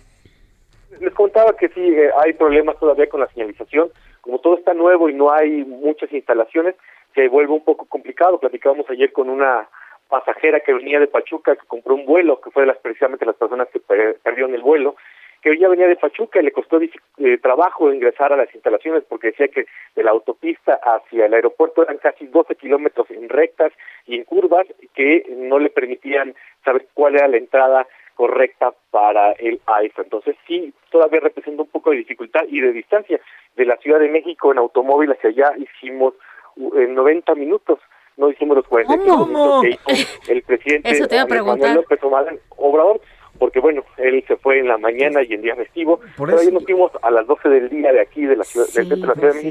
[0.99, 3.89] Les contaba que sí eh, hay problemas todavía con la señalización,
[4.21, 6.75] como todo está nuevo y no hay muchas instalaciones,
[7.15, 8.39] se vuelve un poco complicado.
[8.39, 9.67] Platicábamos ayer con una
[10.09, 13.35] pasajera que venía de Pachuca, que compró un vuelo, que fue de las precisamente las
[13.35, 14.95] personas que per- perdieron el vuelo,
[15.41, 19.27] que ya venía de Pachuca y le costó eh, trabajo ingresar a las instalaciones porque
[19.27, 23.71] decía que de la autopista hacia el aeropuerto eran casi 12 kilómetros en rectas
[24.05, 26.35] y en curvas que no le permitían
[26.65, 27.87] saber cuál era la entrada
[28.23, 30.01] correcta para el AIFA.
[30.01, 33.17] Entonces sí, todavía representa un poco de dificultad y de distancia.
[33.55, 36.15] De la Ciudad de México en automóvil hacia allá hicimos
[36.57, 37.79] uh, en 90 minutos,
[38.17, 41.69] no hicimos los 45 minutos que hizo el presidente Eso te iba a preguntar.
[41.69, 43.01] Manuel López Obrador- Obrador,
[43.39, 46.49] porque bueno, él se fue en la mañana y en día festivo, Por pero eso-
[46.49, 48.97] ahí nos fuimos a las 12 del día de aquí, de la ciudad, del centro
[48.97, 49.47] de la Ciudad de sí.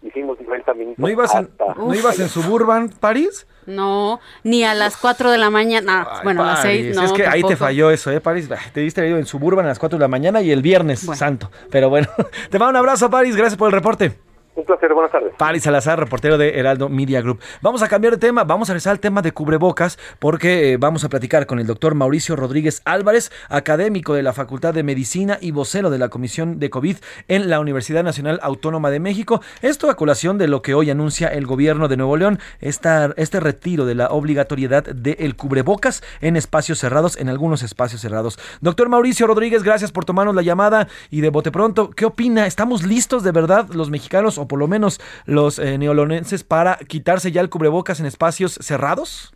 [0.00, 0.98] Hicimos 90 minutos.
[0.98, 3.46] ¿No ibas en, ¿no ibas en Suburban, París?
[3.66, 6.06] No, ni a las 4 de la mañana.
[6.08, 7.02] Ah, bueno, a las París, 6, no.
[7.02, 7.56] es que ahí te tampoco.
[7.56, 8.48] falló eso, ¿eh, París?
[8.72, 11.50] Te diste ido en Suburban a las 4 de la mañana y el viernes santo.
[11.70, 12.06] Pero bueno,
[12.50, 13.34] te mando un abrazo, París.
[13.34, 14.12] Gracias por el reporte.
[14.58, 15.34] Un placer, buenas tardes.
[15.38, 17.38] Paris Salazar, reportero de Heraldo Media Group.
[17.62, 21.04] Vamos a cambiar de tema, vamos a regresar al tema de cubrebocas porque eh, vamos
[21.04, 25.52] a platicar con el doctor Mauricio Rodríguez Álvarez, académico de la Facultad de Medicina y
[25.52, 26.96] vocero de la Comisión de COVID
[27.28, 29.40] en la Universidad Nacional Autónoma de México.
[29.62, 33.86] Esto a colación de lo que hoy anuncia el gobierno de Nuevo León, este retiro
[33.86, 38.40] de la obligatoriedad del cubrebocas en espacios cerrados, en algunos espacios cerrados.
[38.60, 42.48] Doctor Mauricio Rodríguez, gracias por tomarnos la llamada y de bote pronto, ¿qué opina?
[42.48, 47.30] ¿Estamos listos de verdad los mexicanos o por lo menos los eh, neolonenses para quitarse
[47.30, 49.34] ya el cubrebocas en espacios cerrados?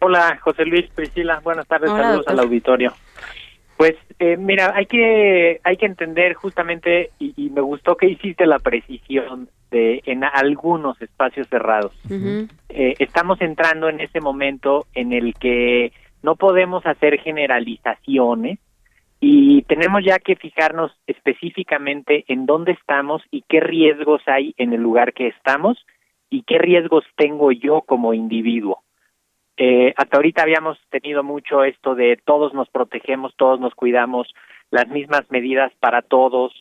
[0.00, 2.40] Hola, José Luis, Priscila, buenas tardes, Hola, saludos doctor.
[2.40, 2.92] al auditorio.
[3.76, 8.46] Pues eh, mira, hay que hay que entender justamente y, y me gustó que hiciste
[8.46, 11.92] la precisión de en algunos espacios cerrados.
[12.08, 15.92] Eh, estamos entrando en ese momento en el que
[16.22, 18.60] no podemos hacer generalizaciones
[19.26, 24.82] y tenemos ya que fijarnos específicamente en dónde estamos y qué riesgos hay en el
[24.82, 25.78] lugar que estamos
[26.28, 28.82] y qué riesgos tengo yo como individuo.
[29.56, 34.28] Eh, hasta ahorita habíamos tenido mucho esto de todos nos protegemos, todos nos cuidamos,
[34.70, 36.52] las mismas medidas para todos,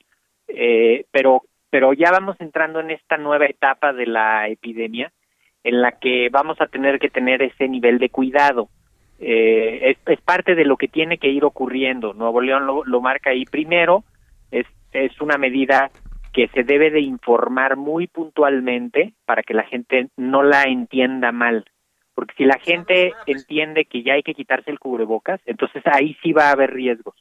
[0.48, 5.12] eh, pero pero ya vamos entrando en esta nueva etapa de la epidemia
[5.66, 8.70] en la que vamos a tener que tener ese nivel de cuidado.
[9.20, 12.14] Eh, es, es parte de lo que tiene que ir ocurriendo.
[12.14, 14.04] Nuevo León lo, lo marca ahí primero.
[14.52, 15.90] Es, es una medida
[16.34, 21.66] que se debe de informar muy puntualmente para que la gente no la entienda mal.
[22.16, 26.32] Porque si la gente entiende que ya hay que quitarse el cubrebocas, entonces ahí sí
[26.32, 27.16] va a haber riesgos.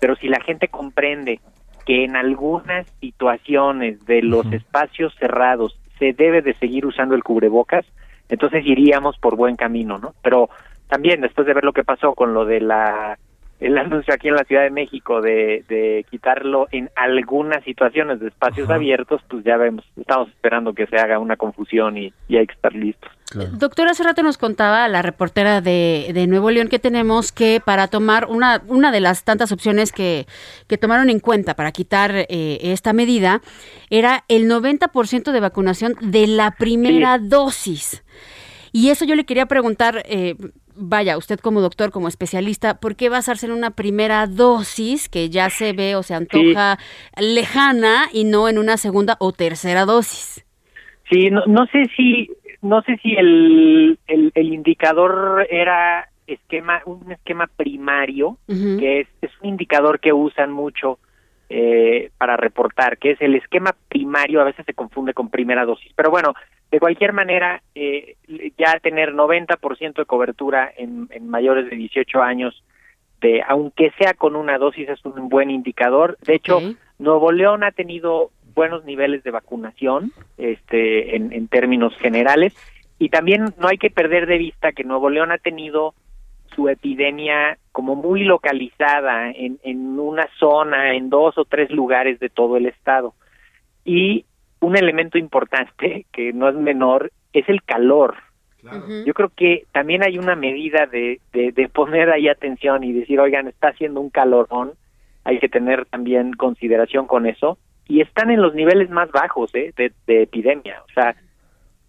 [0.00, 1.40] Pero si la gente comprende
[1.86, 7.86] que en algunas situaciones de los espacios cerrados se debe de seguir usando el cubrebocas,
[8.28, 10.14] entonces iríamos por buen camino, ¿no?
[10.22, 10.50] Pero
[10.88, 13.18] también después de ver lo que pasó con lo de la
[13.60, 18.28] el anuncio aquí en la Ciudad de México de, de quitarlo en algunas situaciones de
[18.28, 22.46] espacios abiertos, pues ya vemos, estamos esperando que se haga una confusión y, y hay
[22.46, 23.10] que estar listos.
[23.58, 27.88] Doctor, hace rato nos contaba la reportera de, de Nuevo León que tenemos que para
[27.88, 30.26] tomar una, una de las tantas opciones que,
[30.68, 32.26] que tomaron en cuenta para quitar eh,
[32.62, 33.42] esta medida
[33.90, 38.04] era el 90% de vacunación de la primera dosis.
[38.72, 40.36] Y eso yo le quería preguntar, eh,
[40.78, 45.50] vaya, usted como doctor, como especialista, ¿por qué basarse en una primera dosis que ya
[45.50, 46.78] se ve o se antoja
[47.16, 50.44] lejana y no en una segunda o tercera dosis?
[51.10, 57.10] Sí, no, no sé si no sé si el, el, el indicador era esquema un
[57.10, 60.98] esquema primario que es, es un indicador que usan mucho
[61.50, 65.90] eh, para reportar, que es el esquema primario, a veces se confunde con primera dosis.
[65.96, 66.34] Pero bueno,
[66.70, 68.16] de cualquier manera, eh,
[68.58, 72.62] ya tener 90% de cobertura en, en mayores de 18 años,
[73.20, 76.18] de aunque sea con una dosis, es un buen indicador.
[76.26, 76.60] De hecho,
[76.98, 82.54] Nuevo León ha tenido buenos niveles de vacunación este, en, en términos generales.
[82.98, 85.94] Y también no hay que perder de vista que Nuevo León ha tenido
[86.54, 92.28] su epidemia como muy localizada en, en una zona, en dos o tres lugares de
[92.28, 93.14] todo el estado.
[93.84, 94.24] Y
[94.60, 98.16] un elemento importante, que no es menor, es el calor.
[99.06, 103.18] Yo creo que también hay una medida de, de, de poner ahí atención y decir,
[103.18, 104.72] oigan, está haciendo un calorón,
[105.24, 107.56] hay que tener también consideración con eso.
[107.86, 109.72] Y están en los niveles más bajos ¿eh?
[109.76, 110.82] de, de epidemia.
[110.86, 111.14] O sea,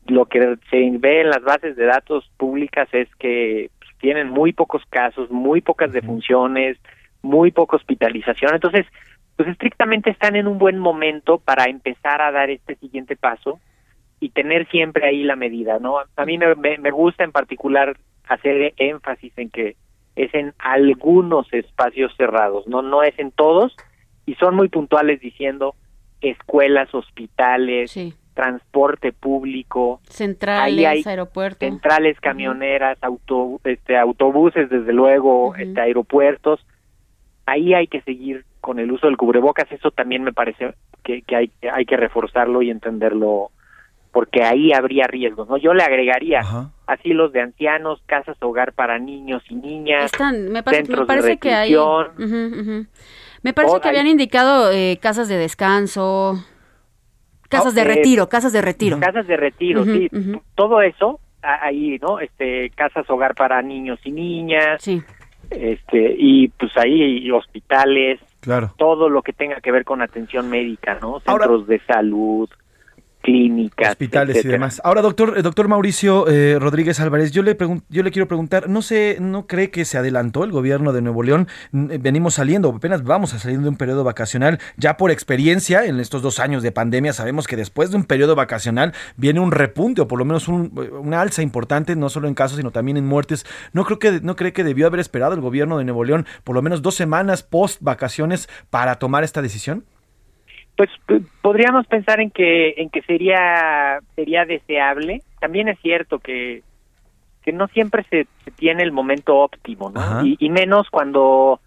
[0.07, 4.53] lo que se ve en las bases de datos públicas es que pues, tienen muy
[4.53, 6.77] pocos casos, muy pocas defunciones,
[7.21, 8.53] muy poca hospitalización.
[8.53, 8.85] Entonces,
[9.39, 13.57] pues estrictamente están en un buen momento para empezar a dar este siguiente paso
[14.19, 15.95] y tener siempre ahí la medida, ¿no?
[16.17, 17.95] A mí me, me, gusta en particular
[18.27, 19.77] hacer énfasis en que
[20.17, 23.73] es en algunos espacios cerrados, no no es en todos
[24.25, 25.73] y son muy puntuales diciendo
[26.19, 27.95] escuelas, hospitales,
[28.33, 31.65] transporte público, Centrales, aeropuertos.
[31.65, 36.59] centrales camioneras, auto- este, autobuses, desde luego, este, aeropuertos.
[37.45, 39.71] Ahí hay que seguir con el uso del cubrebocas.
[39.71, 43.51] Eso también me parece que, que hay, hay que reforzarlo y entenderlo,
[44.11, 45.47] porque ahí habría riesgos.
[45.49, 45.57] ¿no?
[45.57, 46.41] Yo le agregaría
[46.87, 51.27] asilos de ancianos, casas hogar para niños y niñas, Están, me, parece- me centros parece
[51.29, 51.75] de que hay.
[53.41, 56.43] Me parece que habían indicado eh, casas de descanso,
[57.47, 58.99] casas de Eh, retiro, casas de retiro.
[58.99, 60.09] Casas de retiro, sí.
[60.55, 62.19] Todo eso ahí, ¿no?
[62.19, 64.81] Este, casas hogar para niños y niñas.
[64.83, 65.01] Sí.
[65.51, 68.19] Este, y pues ahí hospitales,
[68.49, 68.71] Claro.
[68.77, 71.19] todo lo que tenga que ver con atención médica, ¿no?
[71.19, 72.49] Centros de salud,
[73.31, 74.81] clínicas, hospitales y demás.
[74.83, 77.57] Ahora, doctor, eh, doctor Mauricio eh, Rodríguez Álvarez, yo le
[77.89, 81.23] yo le quiero preguntar, no sé, ¿no cree que se adelantó el gobierno de Nuevo
[81.23, 81.47] León?
[81.73, 85.99] Eh, Venimos saliendo, apenas vamos a salir de un periodo vacacional, ya por experiencia en
[85.99, 90.01] estos dos años de pandemia sabemos que después de un periodo vacacional viene un repunte
[90.01, 90.71] o por lo menos un-
[91.01, 93.45] una alza importante, no solo en casos sino también en muertes.
[93.73, 96.55] ¿No creo que no cree que debió haber esperado el gobierno de Nuevo León por
[96.55, 99.83] lo menos dos semanas post vacaciones para tomar esta decisión?
[100.79, 100.89] Pues
[101.41, 105.21] podríamos pensar en que en que sería sería deseable.
[105.41, 106.63] También es cierto que
[107.43, 110.25] que no siempre se, se tiene el momento óptimo, ¿no?
[110.25, 111.59] Y, y menos cuando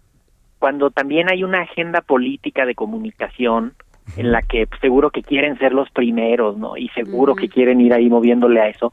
[0.57, 3.75] cuando también hay una agenda política de comunicación
[4.17, 6.75] en la que pues, seguro que quieren ser los primeros, ¿no?
[6.75, 8.91] Y seguro que quieren ir ahí moviéndole a eso.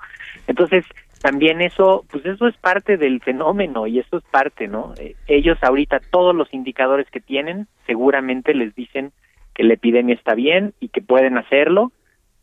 [0.49, 0.85] Entonces,
[1.23, 4.93] también eso, pues eso es parte del fenómeno y eso es parte, ¿no?
[4.99, 9.13] Eh, ellos ahorita todos los indicadores que tienen seguramente les dicen
[9.61, 11.93] que la epidemia está bien y que pueden hacerlo.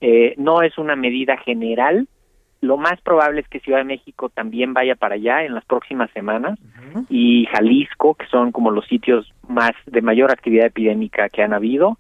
[0.02, 2.08] Eh, no es una medida general.
[2.62, 6.12] Lo más probable es que Ciudad de México también vaya para allá en las próximas
[6.12, 6.60] semanas
[7.10, 11.98] y Jalisco, que son como los sitios más de mayor actividad epidémica que han habido.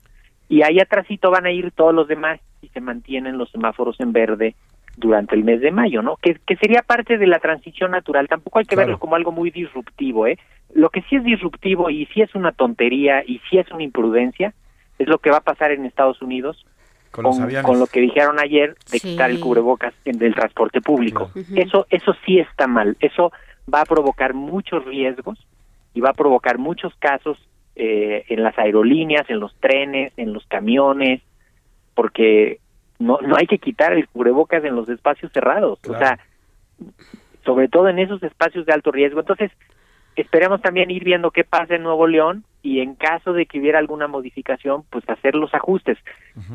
[0.49, 4.13] Y ahí atrásito van a ir todos los demás si se mantienen los semáforos en
[4.13, 4.53] verde
[4.97, 6.17] durante el mes de mayo, ¿no?
[6.21, 8.27] Que, que sería parte de la transición natural.
[8.27, 8.87] Tampoco hay que Claro.
[8.89, 10.37] verlo como algo muy disruptivo, ¿eh?
[10.75, 14.53] Lo que sí es disruptivo y sí es una tontería y sí es una imprudencia
[14.99, 16.65] es lo que va a pasar en Estados Unidos
[17.11, 19.09] Con lo que dijeron ayer de Sí.
[19.11, 21.31] quitar el cubrebocas en del transporte público.
[21.55, 22.95] Eso eso sí está mal.
[22.99, 23.31] Eso
[23.73, 25.39] va a provocar muchos riesgos
[25.93, 27.37] y va a provocar muchos casos
[27.75, 31.21] eh, en las aerolíneas, en los trenes, en los camiones,
[31.95, 32.59] porque
[32.99, 35.79] no no hay que quitar el cubrebocas en los espacios cerrados.
[35.87, 36.19] O sea,
[37.45, 39.19] sobre todo en esos espacios de alto riesgo.
[39.21, 39.51] Entonces,
[40.17, 43.79] esperemos también ir viendo qué pasa en Nuevo León y en caso de que hubiera
[43.79, 45.97] alguna modificación, pues hacer los ajustes.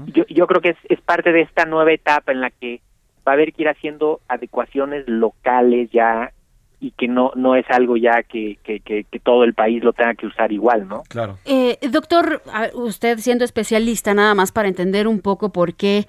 [0.06, 2.80] yo, yo creo que es, es parte de esta nueva etapa en la que
[3.26, 6.32] va a haber que ir haciendo adecuaciones locales ya
[6.82, 9.92] y que no no es algo ya que, que, que, que todo el país lo
[9.92, 11.04] tenga que usar igual, ¿no?
[11.08, 11.38] Claro.
[11.44, 12.42] Eh, doctor,
[12.74, 16.06] usted siendo especialista, nada más para entender un poco por qué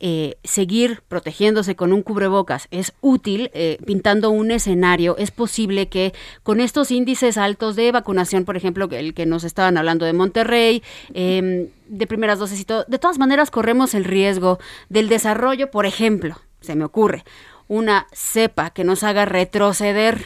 [0.00, 6.12] eh, seguir protegiéndose con un cubrebocas es útil, eh, pintando un escenario, es posible que
[6.42, 10.12] con estos índices altos de vacunación, por ejemplo, que el que nos estaban hablando de
[10.12, 14.58] Monterrey, eh, de primeras dosis y todo, de todas maneras corremos el riesgo
[14.88, 17.24] del desarrollo, por ejemplo, se me ocurre,
[17.68, 20.18] una cepa que nos haga retroceder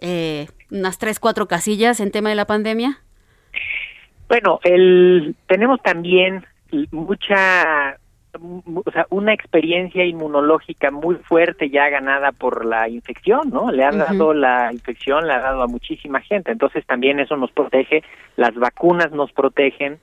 [0.00, 2.98] eh, unas tres, cuatro casillas en tema de la pandemia.
[4.28, 6.44] Bueno, el tenemos también
[6.90, 7.98] mucha
[8.40, 13.70] mu- o sea, una experiencia inmunológica muy fuerte ya ganada por la infección, ¿no?
[13.70, 16.50] Le han dado la infección, le ha dado a muchísima gente.
[16.50, 18.02] Entonces también eso nos protege,
[18.36, 19.98] las vacunas nos protegen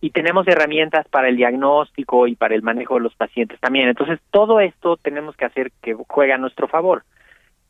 [0.00, 3.88] y tenemos herramientas para el diagnóstico y para el manejo de los pacientes también.
[3.88, 7.04] Entonces todo esto tenemos que hacer que juegue a nuestro favor.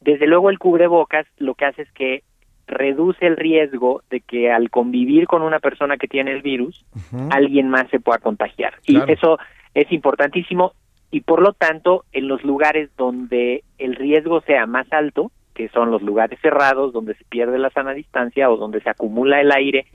[0.00, 2.22] Desde luego el cubrebocas lo que hace es que
[2.66, 6.84] reduce el riesgo de que al convivir con una persona que tiene el virus,
[7.30, 8.74] alguien más se pueda contagiar.
[8.84, 9.06] Claro.
[9.08, 9.38] Y eso
[9.74, 10.72] es importantísimo
[11.10, 15.90] y por lo tanto en los lugares donde el riesgo sea más alto, que son
[15.90, 19.86] los lugares cerrados, donde se pierde la sana distancia o donde se acumula el aire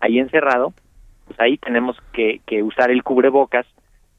[0.00, 0.74] ahí encerrado,
[1.26, 3.66] pues ahí tenemos que, que usar el cubrebocas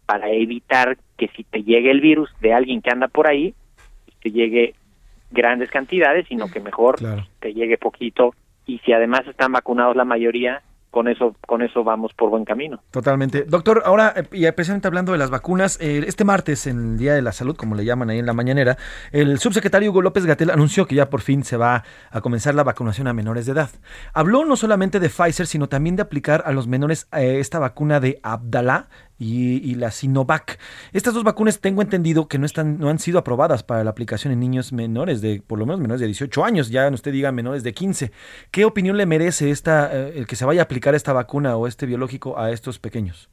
[0.05, 3.53] para evitar que si te llegue el virus de alguien que anda por ahí,
[4.22, 4.74] te llegue
[5.32, 6.97] grandes cantidades, sino que mejor
[7.39, 8.34] te llegue poquito.
[8.66, 10.62] Y si además están vacunados la mayoría,
[10.98, 12.82] con eso con eso vamos por buen camino.
[12.89, 13.43] Totalmente.
[13.43, 17.14] Doctor, ahora, eh, y precisamente hablando de las vacunas, eh, este martes, en el Día
[17.14, 18.78] de la Salud, como le llaman ahí en la mañanera,
[19.12, 22.64] el subsecretario Hugo López Gatel anunció que ya por fin se va a comenzar la
[22.64, 23.70] vacunación a menores de edad.
[24.12, 28.00] Habló no solamente de Pfizer, sino también de aplicar a los menores eh, esta vacuna
[28.00, 28.88] de Abdala
[29.20, 30.59] y, y la Sinovac.
[30.93, 34.34] Estas dos vacunas tengo entendido que no están, no han sido aprobadas para la aplicación
[34.34, 37.63] en niños menores de, por lo menos menores de 18 años, ya usted diga menores
[37.63, 38.11] de 15.
[38.51, 41.68] ¿Qué opinión le merece esta, eh, el que se vaya a aplicar esta vacuna o
[41.68, 43.30] este biológico a estos pequeños?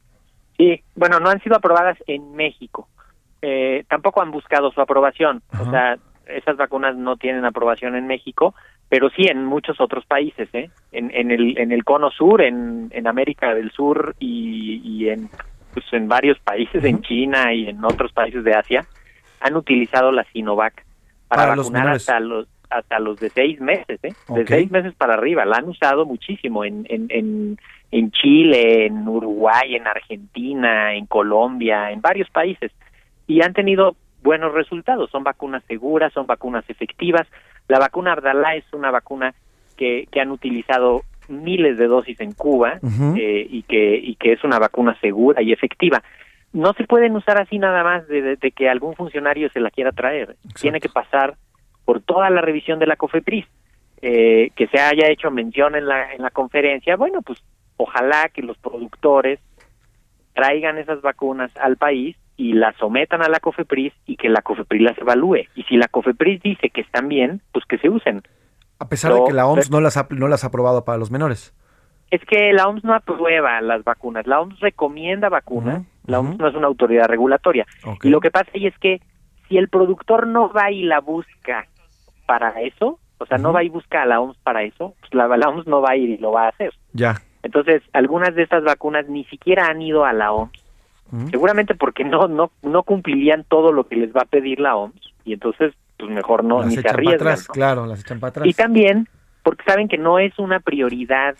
[0.57, 2.87] Sí, bueno, no han sido aprobadas en México.
[3.41, 5.41] Eh, tampoco han buscado su aprobación.
[5.59, 8.55] O sea, esas vacunas no tienen aprobación en México,
[8.89, 10.69] pero sí en muchos otros países, ¿eh?
[10.91, 15.29] En, en el en el cono sur, en, en América del Sur y, y en
[15.75, 18.85] pues en varios países, en China y en otros países de Asia,
[19.41, 20.83] han utilizado la Sinovac
[21.27, 24.13] para, Para vacunar hasta los hasta los de seis meses, ¿eh?
[24.29, 25.45] De seis meses para arriba.
[25.45, 27.57] La han usado muchísimo en, en, en,
[27.91, 32.71] en Chile, en Uruguay, en Argentina, en Colombia, en varios países.
[33.27, 35.11] Y han tenido buenos resultados.
[35.11, 37.27] Son vacunas seguras, son vacunas efectivas.
[37.67, 39.35] La vacuna Abdalá es una vacuna
[39.77, 42.79] que, que han utilizado miles de dosis en Cuba
[43.17, 46.03] eh, y, que, y que es una vacuna segura y efectiva.
[46.53, 49.69] No se pueden usar así nada más de, de- de que algún funcionario se la
[49.71, 50.35] quiera traer.
[50.61, 51.35] Tiene que pasar
[51.83, 53.45] por toda la revisión de la COFEPRIS.
[54.01, 57.41] Eh, que se haya hecho mención en la, en la conferencia, bueno, pues
[57.77, 59.39] ojalá que los productores
[60.33, 64.81] traigan esas vacunas al país y las sometan a la COFEPRIS y que la COFEPRIS
[64.81, 65.45] las evalúe.
[65.55, 68.21] Y si la COFEPRIS dice que están bien, pues que se usen.
[68.85, 71.09] A pesar de que la OMS no las ha, no las ha aprobado para los
[71.09, 71.55] menores.
[72.11, 76.47] Es que la OMS no aprueba las vacunas, la OMS recomienda vacunas, la OMS no
[76.47, 77.65] es una autoridad regulatoria.
[78.03, 79.01] Y lo que pasa ahí es que
[79.49, 81.65] si el productor no va y la busca
[82.27, 85.27] para eso, o sea, no va y busca a la OMS para eso, pues la,
[85.35, 86.71] la OMS no va a ir y lo va a hacer.
[86.93, 87.15] Ya.
[87.41, 90.51] Entonces, algunas de estas vacunas ni siquiera han ido a la OMS,
[91.31, 95.01] seguramente porque no no no cumplirían todo lo que les va a pedir la OMS
[95.23, 97.27] y entonces pues mejor no las ni se echan para arriesgan.
[97.27, 97.53] atrás, ¿no?
[97.53, 98.47] claro, las echan para atrás.
[98.47, 99.07] Y también
[99.43, 101.35] porque saben que no es una prioridad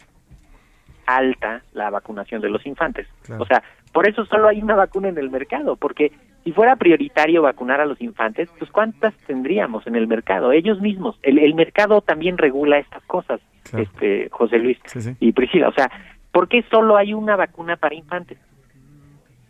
[1.05, 3.07] alta la vacunación de los infantes.
[3.23, 3.43] Claro.
[3.43, 6.11] O sea, por eso solo hay una vacuna en el mercado, porque
[6.43, 10.51] si fuera prioritario vacunar a los infantes, pues ¿cuántas tendríamos en el mercado?
[10.51, 11.17] Ellos mismos.
[11.23, 13.39] El, el mercado también regula estas cosas,
[13.77, 14.77] este José Luis
[15.19, 15.69] y Priscila.
[15.69, 15.89] O sea,
[16.31, 18.37] ¿por qué solo hay una vacuna para infantes?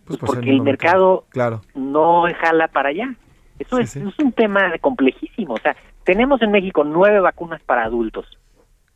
[0.05, 1.61] Pues ser porque el mercado Claro.
[1.73, 3.15] no jala para allá.
[3.59, 5.53] Eso es, es un tema complejísimo.
[5.53, 8.25] O sea, tenemos en México nueve vacunas para adultos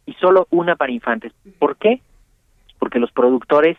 [0.05, 1.33] y solo una para infantes.
[1.59, 2.01] ¿Por qué?
[2.77, 3.77] Porque los productores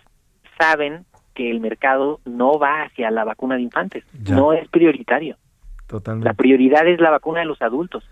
[0.58, 1.04] saben
[1.34, 4.04] que el mercado no va hacia la vacuna de infantes.
[4.22, 4.36] Ya.
[4.36, 5.36] No es prioritario.
[5.86, 6.28] Totalmente.
[6.28, 8.04] La prioridad es la vacuna de los adultos.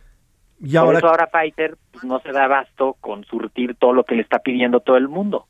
[0.61, 4.05] Y Por ahora, eso ahora Pfizer pues, no se da abasto con surtir todo lo
[4.05, 5.47] que le está pidiendo todo el mundo.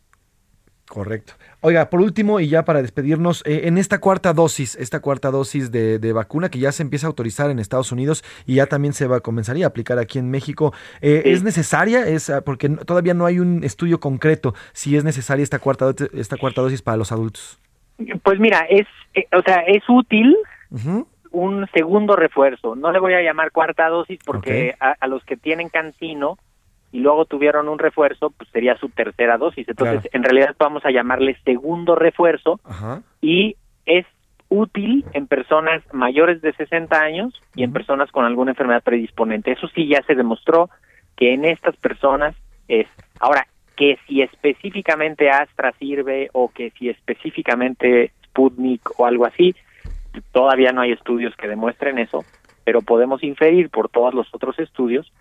[0.89, 1.35] Correcto.
[1.61, 5.71] Oiga, por último, y ya para despedirnos, eh, en esta cuarta dosis, esta cuarta dosis
[5.71, 8.95] de, de vacuna que ya se empieza a autorizar en Estados Unidos y ya también
[8.95, 12.07] se va comenzaría a aplicar aquí en México, eh, ¿es necesaria?
[12.07, 16.37] Es ah, porque todavía no hay un estudio concreto si es necesaria esta cuarta, esta
[16.37, 17.61] cuarta dosis para los adultos.
[18.23, 20.37] Pues mira, es, eh, o sea, es útil
[21.31, 22.77] un segundo refuerzo.
[22.77, 26.39] No le voy a llamar cuarta dosis porque a, a los que tienen cancino
[26.93, 29.69] y luego tuvieron un refuerzo, pues sería su tercera dosis.
[29.69, 30.11] Entonces, Claro.
[30.13, 33.03] en realidad vamos a llamarle segundo refuerzo Ajá.
[33.21, 34.07] y es
[34.49, 39.53] útil en personas mayores de 60 años y en personas con alguna enfermedad predisponente.
[39.53, 40.71] Eso sí ya se demostró
[41.17, 42.35] que en estas personas
[42.69, 42.87] es.
[43.21, 49.55] Ahora, que si específicamente Astra sirve o que si específicamente Sputnik o algo así,
[50.33, 52.25] todavía no hay estudios que demuestren eso,
[52.65, 55.13] pero podemos inferir por todos los otros estudios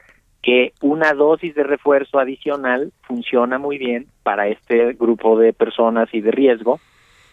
[0.47, 6.21] que una dosis de refuerzo adicional funciona muy bien para este grupo de personas y
[6.21, 6.79] de riesgo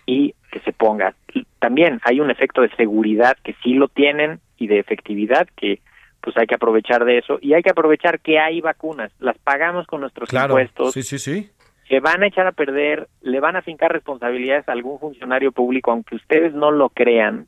[0.04, 1.14] y que se ponga.
[1.32, 5.78] Y También hay un efecto de seguridad que sí lo tienen y de efectividad que
[6.22, 9.86] pues hay que aprovechar de eso y hay que aprovechar que hay vacunas, las pagamos
[9.86, 10.54] con nuestros Claro.
[10.58, 11.50] impuestos, Sí, sí, sí.
[11.88, 15.92] se van a echar a perder, le van a fincar responsabilidades a algún funcionario público,
[15.92, 17.46] aunque ustedes no lo crean,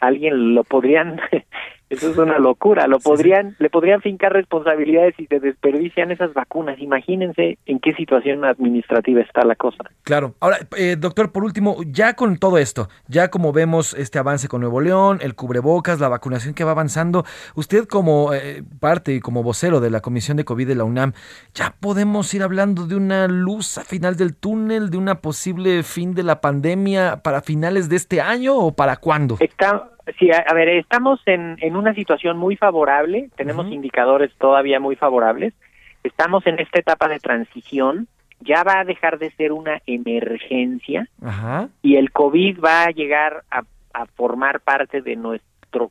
[0.00, 1.20] alguien lo podrían,
[1.90, 6.78] eso es una locura, lo podrían, le podrían fincar responsabilidades y se desperdician esas vacunas.
[6.80, 9.84] Imagínense en qué situación administrativa está la cosa.
[10.02, 10.34] Claro.
[10.40, 14.60] Ahora, eh, doctor, por último, ya con todo esto, ya como vemos este avance con
[14.60, 17.24] Nuevo León, el cubrebocas, la vacunación que va avanzando,
[17.54, 21.12] usted como eh, parte y como vocero de la Comisión de COVID de la UNAM,
[21.54, 26.14] ¿ya podemos ir hablando de una luz a final del túnel, de una posible fin
[26.14, 29.36] de la pandemia para finales de este año o para cuándo?
[29.40, 34.80] Está, sí, a, a ver, estamos en, en una situación muy favorable, tenemos indicadores todavía
[34.80, 35.54] muy favorables,
[36.02, 38.08] estamos en esta etapa de transición,
[38.40, 41.68] ya va a dejar de ser una emergencia Ajá.
[41.82, 45.90] y el COVID va a llegar a, a formar parte de nuestro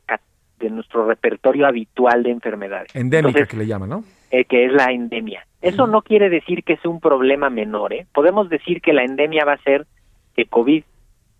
[0.58, 2.94] de nuestro repertorio habitual de enfermedades.
[2.96, 4.04] Endémica Entonces, que le llaman, ¿no?
[4.30, 5.46] eh, que es la endemia.
[5.62, 7.92] Eso no quiere decir que es un problema menor.
[7.92, 8.06] ¿eh?
[8.12, 9.86] Podemos decir que la endemia va a ser
[10.34, 10.84] que COVID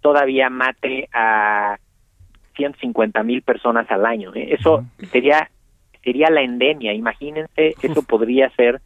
[0.01, 1.79] todavía mate a
[2.59, 4.35] 150 mil personas al año.
[4.35, 4.49] ¿eh?
[4.59, 5.49] Eso sería
[6.05, 6.93] sería la endemia.
[6.93, 8.81] Imagínense, eso podría ser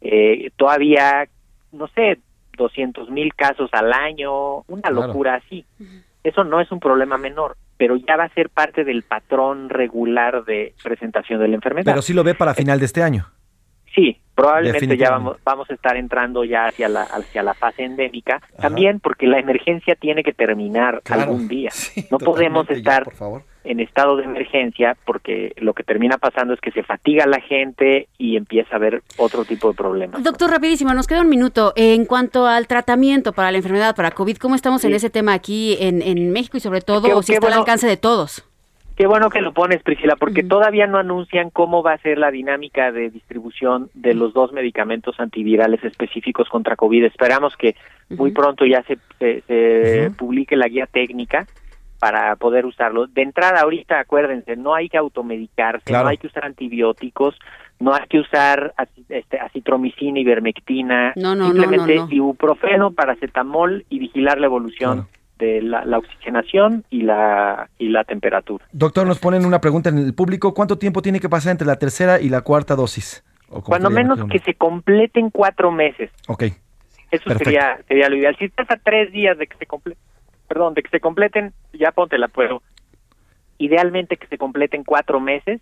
[0.00, 1.26] eh, todavía,
[1.72, 2.18] no sé,
[2.56, 5.06] 200 mil casos al año, una Claro.
[5.08, 5.64] locura así.
[6.22, 10.44] Eso no es un problema menor, pero ya va a ser parte del patrón regular
[10.44, 11.92] de presentación de la enfermedad.
[11.92, 13.26] Pero sí lo ve para final de este año.
[13.94, 18.40] Sí, probablemente ya vamos, vamos a estar entrando ya hacia la, hacia la fase endémica,
[18.60, 21.22] también porque la emergencia tiene que terminar Claro.
[21.22, 21.70] algún día.
[22.10, 23.42] no podemos ya, estar por favor.
[23.62, 28.08] en estado de emergencia porque lo que termina pasando es que se fatiga la gente
[28.18, 30.22] y empieza a haber otro tipo de problemas.
[30.24, 31.72] Doctor, rapidísimo, nos queda un minuto.
[31.76, 35.76] En cuanto al tratamiento para la enfermedad, para COVID, ¿cómo estamos en ese tema aquí
[35.78, 38.44] en, en México y sobre todo Qué- o si está al alcance de todos?
[38.96, 42.30] Qué bueno que lo pones, Priscila, porque todavía no anuncian cómo va a ser la
[42.30, 47.04] dinámica de distribución de los dos medicamentos antivirales específicos contra COVID.
[47.04, 47.74] Esperamos que
[48.10, 51.46] muy pronto ya se, se- se publique la guía técnica
[51.98, 53.08] para poder usarlo.
[53.08, 56.04] De entrada, ahorita, acuérdense, no hay que automedicarse, Claro.
[56.04, 57.36] no hay que usar antibióticos,
[57.80, 58.74] no hay que usar
[59.08, 62.14] este, acitromicina, ivermectina, No, simplemente no, no.
[62.14, 65.08] ibuprofeno, paracetamol y vigilar la evolución
[65.38, 68.64] de la, la oxigenación y la, y la temperatura.
[68.72, 70.54] Doctor, nos ponen una pregunta en el público.
[70.54, 73.24] ¿Cuánto tiempo tiene que pasar entre la tercera y la cuarta dosis?
[73.48, 76.10] Cuando menos que se completen cuatro meses.
[76.28, 76.44] Ok.
[77.10, 78.34] Eso sería sería lo ideal.
[78.38, 80.02] Si estás a tres días de que se completen,
[80.48, 82.62] perdón, de que se completen, ya póntela, pero
[83.58, 85.60] idealmente que se completen cuatro meses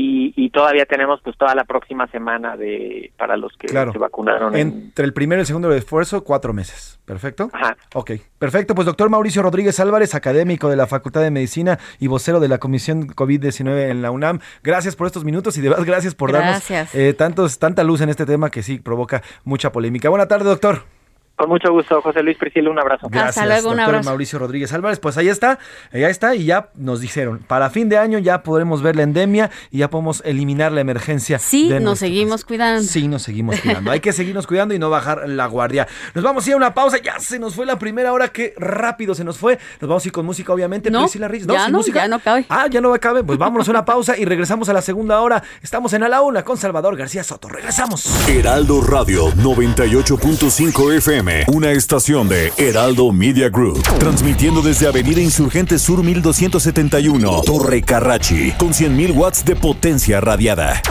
[0.00, 3.90] y, y todavía tenemos pues toda la próxima semana de para los que Claro.
[3.92, 4.54] se vacunaron.
[4.54, 7.00] en- Entre el primero y el segundo esfuerzo, cuatro meses.
[7.04, 7.50] ¿Perfecto?
[7.52, 7.76] Ajá.
[7.94, 8.12] Ok.
[8.38, 8.74] Perfecto.
[8.74, 12.58] Pues doctor Mauricio Rodríguez Álvarez, académico de la Facultad de Medicina y vocero de la
[12.58, 14.38] Comisión COVID-19 en la UNAM.
[14.62, 16.92] Gracias por estos minutos y de verdad gracias por Gracias.
[16.92, 20.08] darnos eh, tantos, tanta luz en este tema que sí provoca mucha polémica.
[20.10, 20.97] Buena tarde, doctor.
[21.38, 23.06] Con mucho gusto, José Luis Priscila, un abrazo.
[23.08, 24.98] Gracias, doctor Mauricio Rodríguez Álvarez.
[24.98, 25.60] Pues ahí está,
[25.92, 29.50] ya está, y ya nos dijeron, para fin de año ya podremos ver la endemia
[29.70, 31.38] y ya podemos eliminar la emergencia.
[31.38, 32.82] Sí, de nos seguimos cuidando.
[32.82, 33.90] Sí, nos seguimos cuidando.
[33.92, 35.86] Hay que seguirnos cuidando y no bajar la guardia.
[36.14, 36.98] Nos vamos a ir a una pausa.
[36.98, 38.28] Ya se nos fue la primera hora.
[38.28, 39.58] Qué rápido se nos fue.
[39.80, 40.90] Nos vamos a ir con música, obviamente.
[40.90, 41.46] No, Priscila Reyes.
[41.46, 42.00] ya sin no, música.
[42.00, 42.46] ya no cabe.
[42.48, 43.22] Ah, ya no cabe.
[43.22, 45.42] Pues vámonos a una pausa y regresamos a la segunda hora.
[45.62, 47.48] Estamos en A la Una con Salvador García Soto.
[47.48, 48.28] Regresamos.
[48.28, 56.02] Heraldo Radio 98.5 FM, una estación de Heraldo Media Group, transmitiendo desde Avenida Insurgente Sur
[56.02, 60.82] 1271, Torre Carrachi, con 100.000 watts de potencia radiada.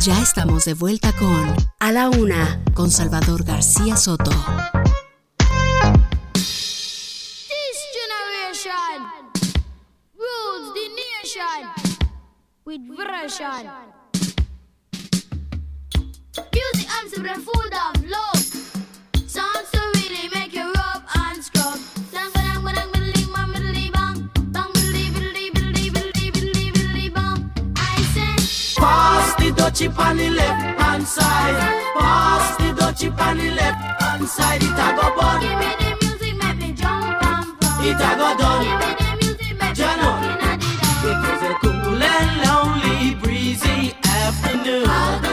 [0.00, 4.32] Ya estamos de vuelta con A la Una con Salvador García Soto.
[6.34, 9.06] This generation
[10.16, 11.68] rules the nation
[12.64, 14.01] with version.
[16.34, 16.88] Music
[17.44, 18.36] food of love.
[19.26, 21.78] Songs to really make you rub and scrub.
[28.78, 31.54] Pass the dutchie on the left hand side.
[31.98, 34.62] Pass the dutchie on the left hand side.
[34.62, 35.40] It a go bun.
[35.40, 37.84] Give me the music, make me jump and pump.
[37.84, 38.64] It a go done.
[38.64, 40.08] Give me the music, make me Jano.
[40.08, 41.04] rock inna the dance.
[41.04, 45.31] It was a cool and lonely, breezy afternoon.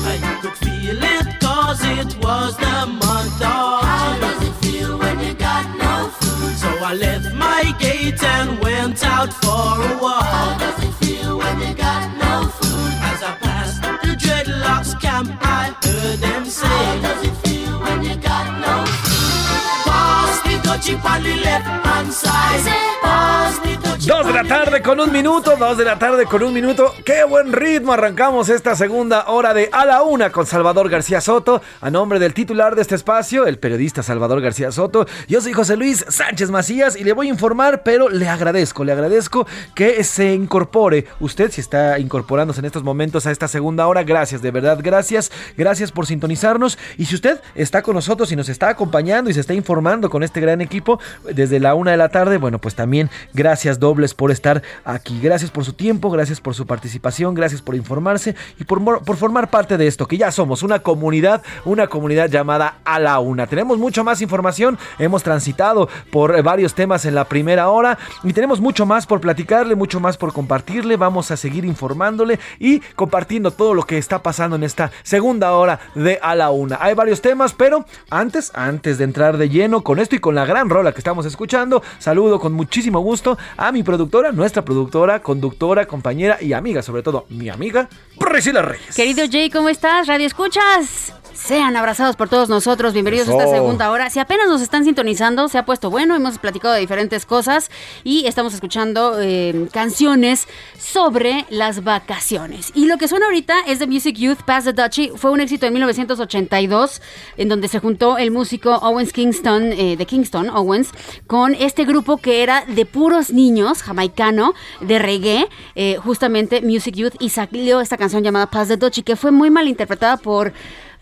[0.00, 0.12] No food?
[0.12, 4.98] And you could feel it cause it was the month of How does it feel
[4.98, 6.56] when you got no food?
[6.56, 10.24] So I left my gate and went out for a walk.
[10.24, 12.92] How does it feel when you got no food?
[13.10, 18.02] As I passed the dreadlocks camp, I heard them say, How does it feel when
[18.02, 19.84] you got no food?
[19.86, 22.64] Pass the dutchie on the left hand side.
[23.02, 26.54] Pass the Dos de la tarde con un minuto, dos de la tarde con un
[26.54, 26.94] minuto.
[27.04, 31.60] Qué buen ritmo arrancamos esta segunda hora de A la Una con Salvador García Soto.
[31.82, 35.06] A nombre del titular de este espacio, el periodista Salvador García Soto.
[35.28, 38.92] Yo soy José Luis Sánchez Macías y le voy a informar, pero le agradezco, le
[38.92, 41.04] agradezco que se incorpore.
[41.20, 45.30] Usted si está incorporándose en estos momentos a esta segunda hora, gracias, de verdad, gracias.
[45.58, 46.78] Gracias por sintonizarnos.
[46.96, 50.22] Y si usted está con nosotros y nos está acompañando y se está informando con
[50.22, 50.98] este gran equipo
[51.34, 55.18] desde la una de la tarde, bueno, pues también gracias dobles por estar aquí.
[55.20, 59.50] Gracias por su tiempo, gracias por su participación, gracias por informarse y por, por formar
[59.50, 63.48] parte de esto, que ya somos una comunidad, una comunidad llamada a la una.
[63.48, 68.60] Tenemos mucho más información, hemos transitado por varios temas en la primera hora y tenemos
[68.60, 70.96] mucho más por platicarle, mucho más por compartirle.
[70.96, 75.80] Vamos a seguir informándole y compartiendo todo lo que está pasando en esta segunda hora
[75.96, 76.78] de a la una.
[76.80, 80.44] Hay varios temas, pero antes, antes de entrar de lleno con esto y con la
[80.44, 85.86] gran rola que estamos escuchando, saludo con muchísimo gusto a mi productora, nuestra productora, conductora,
[85.86, 88.94] compañera y amiga, sobre todo mi amiga Priscila Reyes.
[88.94, 90.06] Querido Jay, ¿cómo estás?
[90.06, 91.19] Radio Escuchas.
[91.34, 94.10] Sean abrazados por todos nosotros, bienvenidos a esta segunda hora.
[94.10, 97.70] Si apenas nos están sintonizando, se ha puesto bueno, hemos platicado de diferentes cosas
[98.04, 102.72] y estamos escuchando eh, canciones sobre las vacaciones.
[102.74, 105.66] Y lo que suena ahorita es The Music Youth Pass the Dutchie, fue un éxito
[105.66, 107.02] en 1982,
[107.36, 110.90] en donde se juntó el músico Owens Kingston, eh, de Kingston, Owens,
[111.26, 117.14] con este grupo que era de puros niños, jamaicano, de reggae, eh, justamente Music Youth,
[117.20, 120.52] y salió esta canción llamada Pass the Dutchie, que fue muy mal interpretada por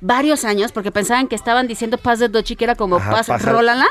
[0.00, 3.26] varios años porque pensaban que estaban diciendo Paz de Dochi que era como Ajá, Paz,
[3.26, 3.86] pasa- rólala.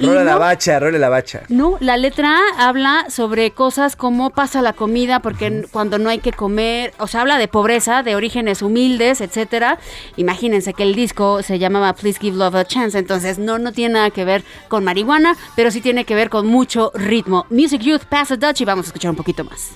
[0.00, 1.42] Rola la no, bacha, rola la bacha.
[1.50, 6.32] no, la letra habla sobre cosas como pasa la comida porque cuando no hay que
[6.32, 9.78] comer, o sea, habla de pobreza, de orígenes humildes, etcétera.
[10.16, 13.94] Imagínense que el disco se llamaba Please Give Love a Chance, entonces no no tiene
[13.94, 17.46] nada que ver con marihuana, pero sí tiene que ver con mucho ritmo.
[17.50, 18.02] Music Youth,
[18.38, 19.72] Dutch y vamos a escuchar un poquito más.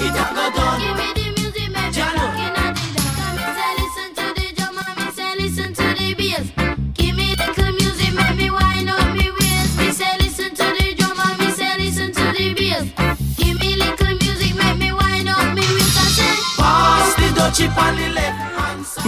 [0.00, 1.23] Y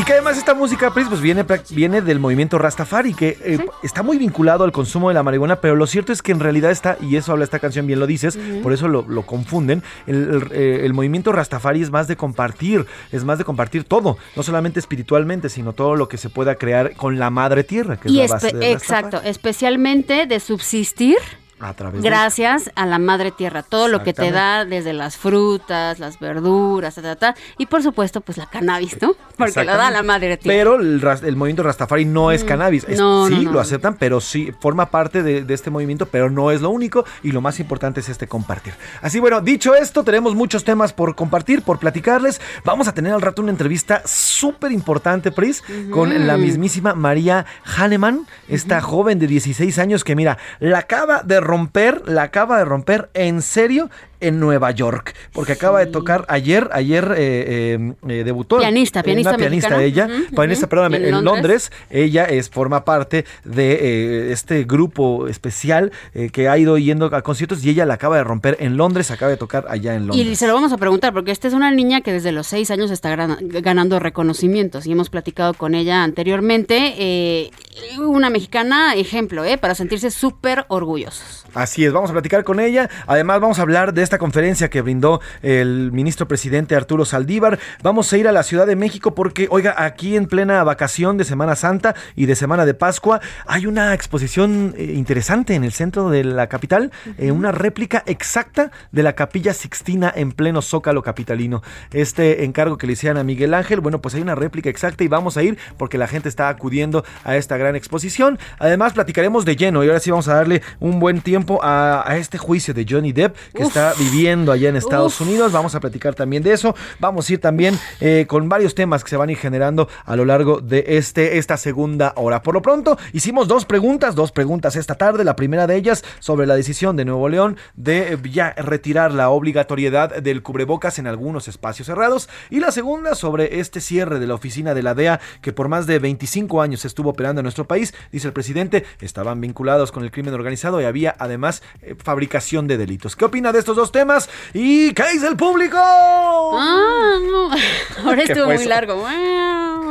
[0.05, 4.19] que además esta música, Pris, pues viene, viene del movimiento Rastafari, que eh, está muy
[4.19, 7.17] vinculado al consumo de la marihuana, pero lo cierto es que en realidad está, y
[7.17, 10.81] eso habla esta canción, bien lo dices, por eso lo, lo confunden, el, el, eh,
[10.85, 15.49] el movimiento Rastafari es más de compartir, es más de compartir todo, no solamente espiritualmente,
[15.49, 18.27] sino todo lo que se pueda crear con la madre tierra, que es Y la
[18.29, 21.17] base de exacto, especialmente de subsistir
[21.59, 25.17] A través de- Gracias a la madre tierra, todo lo que te da desde las
[25.17, 29.15] frutas, las verduras, ta, ta, ta, y por supuesto, pues la cannabis, ¿no?
[29.39, 30.55] Porque lo da la madre tierra.
[30.55, 32.85] Pero el, movimiento Rastafari no es Mm, cannabis.
[32.87, 33.53] Es- no, sí, no, no.
[33.53, 37.05] lo aceptan, pero sí forma parte de, de este movimiento, pero no es lo único.
[37.23, 38.75] Y lo más importante es este compartir.
[39.01, 42.41] Así, bueno, dicho esto, tenemos muchos temas por compartir, por platicarles.
[42.65, 48.27] Vamos a tener al rato una entrevista súper importante, Pris, con la mismísima María Hahnemann,
[48.49, 53.09] esta joven de 16 años que, mira, la acaba de romper, la acaba de romper
[53.15, 53.91] en serio
[54.21, 58.59] en Nueva York, porque acaba de tocar ayer, ayer eh, eh, eh, debutó.
[58.59, 59.85] Pianista, pianista una pianista mexicana.
[59.85, 60.71] ella, pianista, ujú.
[60.71, 61.25] perdóname, En en, Londres.
[61.25, 61.73] Londres.
[61.91, 67.23] ella es forma parte de eh, este grupo especial eh, que ha ido yendo a
[67.23, 70.27] conciertos y ella la acaba de romper en Londres, acaba de tocar allá en Londres.
[70.27, 72.71] Y se lo vamos a preguntar, porque esta es una niña que desde los seis
[72.71, 77.51] años está ganando reconocimientos y hemos platicado con ella anteriormente.
[77.99, 79.59] una mexicana ejemplo, ¿eh?
[79.59, 81.45] Para sentirse súper orgullosos.
[81.55, 82.91] Así es, vamos a platicar con ella.
[83.07, 87.59] Además, vamos a hablar de esta conferencia que brindó el ministro presidente Arturo Saldívar.
[87.83, 91.25] Vamos a ir a la Ciudad de México porque, oiga, aquí en plena vacación de
[91.25, 96.11] Semana Santa y de Semana de Pascua, hay una exposición eh, interesante en el centro
[96.11, 101.63] de la capital, eh, una réplica exacta de la Capilla Sixtina en pleno Zócalo capitalino.
[101.93, 105.09] Este encargo que le hicieron a Miguel Ángel, bueno, pues hay una réplica exacta y
[105.09, 108.39] vamos a ir porque la gente está acudiendo a esta gran exposición.
[108.59, 112.17] Además, platicaremos de lleno y ahora sí vamos a darle un buen tiempo a, a
[112.17, 113.69] este juicio de Johnny Depp que Uf.
[113.69, 115.27] está viviendo allá en Estados Uf.
[115.27, 115.53] Unidos.
[115.53, 116.75] Vamos a platicar también de eso.
[116.99, 120.17] Vamos a ir también eh, con varios temas que se van a ir generando a
[120.17, 122.43] lo largo de este, esta segunda hora.
[122.43, 125.25] Por lo pronto, hicimos dos preguntas, dos preguntas esta tarde.
[125.25, 129.31] La primera de ellas sobre la decisión de Nuevo León de eh, ya retirar la
[129.31, 132.29] obligatoriedad del cubrebocas en algunos espacios cerrados.
[132.51, 135.87] Y la segunda sobre este cierre de la oficina de la DEA que por más
[135.87, 137.95] de 25 años estuvo operando en nuestro país.
[138.13, 142.77] Dice el presidente, estaban vinculados con el crimen organizado y había además eh, fabricación de
[142.77, 143.17] delitos.
[143.17, 144.29] ¿Qué opina de estos dos temas?
[144.55, 145.77] ¿Y qué dice el público?
[145.79, 147.51] Ah, no.
[148.05, 148.69] Ahora ¿Qué estuvo muy eso?
[148.69, 149.07] largo.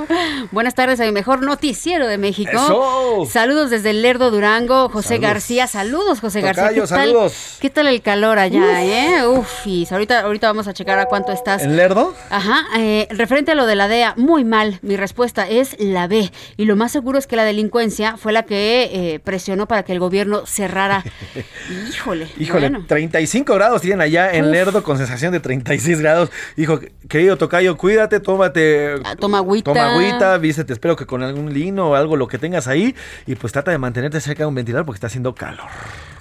[0.51, 2.51] Buenas tardes a mi mejor noticiero de México.
[2.51, 3.25] ¡Eso!
[3.29, 5.29] Saludos desde el Lerdo Durango, José Saludos.
[5.29, 5.67] García.
[5.67, 6.81] Saludos, José Tocayo, García.
[6.83, 7.57] ¿Qué tal, saludos.
[7.59, 9.27] ¿Qué tal el calor allá, eh?
[9.27, 11.63] Uf, y ahorita, ahorita vamos a checar a cuánto estás.
[11.63, 12.13] ¿En Lerdo?
[12.29, 14.79] Ajá, eh, referente a lo de la DEA, muy mal.
[14.81, 16.31] Mi respuesta es la B.
[16.57, 19.91] Y lo más seguro es que la delincuencia fue la que eh, presionó para que
[19.93, 21.03] el gobierno cerrara.
[21.89, 22.27] Híjole.
[22.37, 22.85] Híjole, bueno.
[22.87, 24.51] 35 grados tienen allá en Uf.
[24.51, 26.29] Lerdo con sensación de 36 grados.
[26.57, 26.79] Hijo,
[27.09, 28.95] querido Tocayo, cuídate, tómate.
[29.19, 29.71] toma agüita.
[29.73, 32.95] Toma agüita, vístete, espero que con algún lino o algo lo que tengas ahí.
[33.25, 35.69] Y pues trata de mantenerte cerca de un ventilador porque está haciendo calor.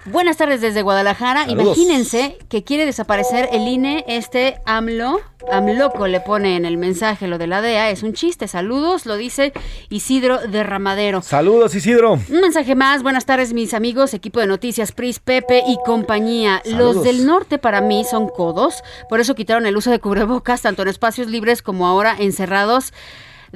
[0.06, 1.46] Buenas tardes desde Guadalajara.
[1.46, 1.78] Saludos.
[1.78, 5.18] Imagínense que quiere desaparecer el INE, este AMLO.
[5.50, 7.88] AMLOCO le pone en el mensaje lo de la DEA.
[7.88, 8.46] Es un chiste.
[8.46, 9.54] Saludos, lo dice
[9.88, 11.22] Isidro Derramadero.
[11.22, 12.12] Saludos, Isidro.
[12.14, 13.02] Un mensaje más.
[13.02, 16.60] Buenas tardes, mis amigos, equipo de noticias, Pris, Pepe y compañía.
[16.64, 16.96] Saludos.
[16.96, 18.82] Los del norte para mí son codos.
[19.08, 22.92] Por eso quitaron el uso de cubrebocas, tanto en espacios libres como ahora encerrados.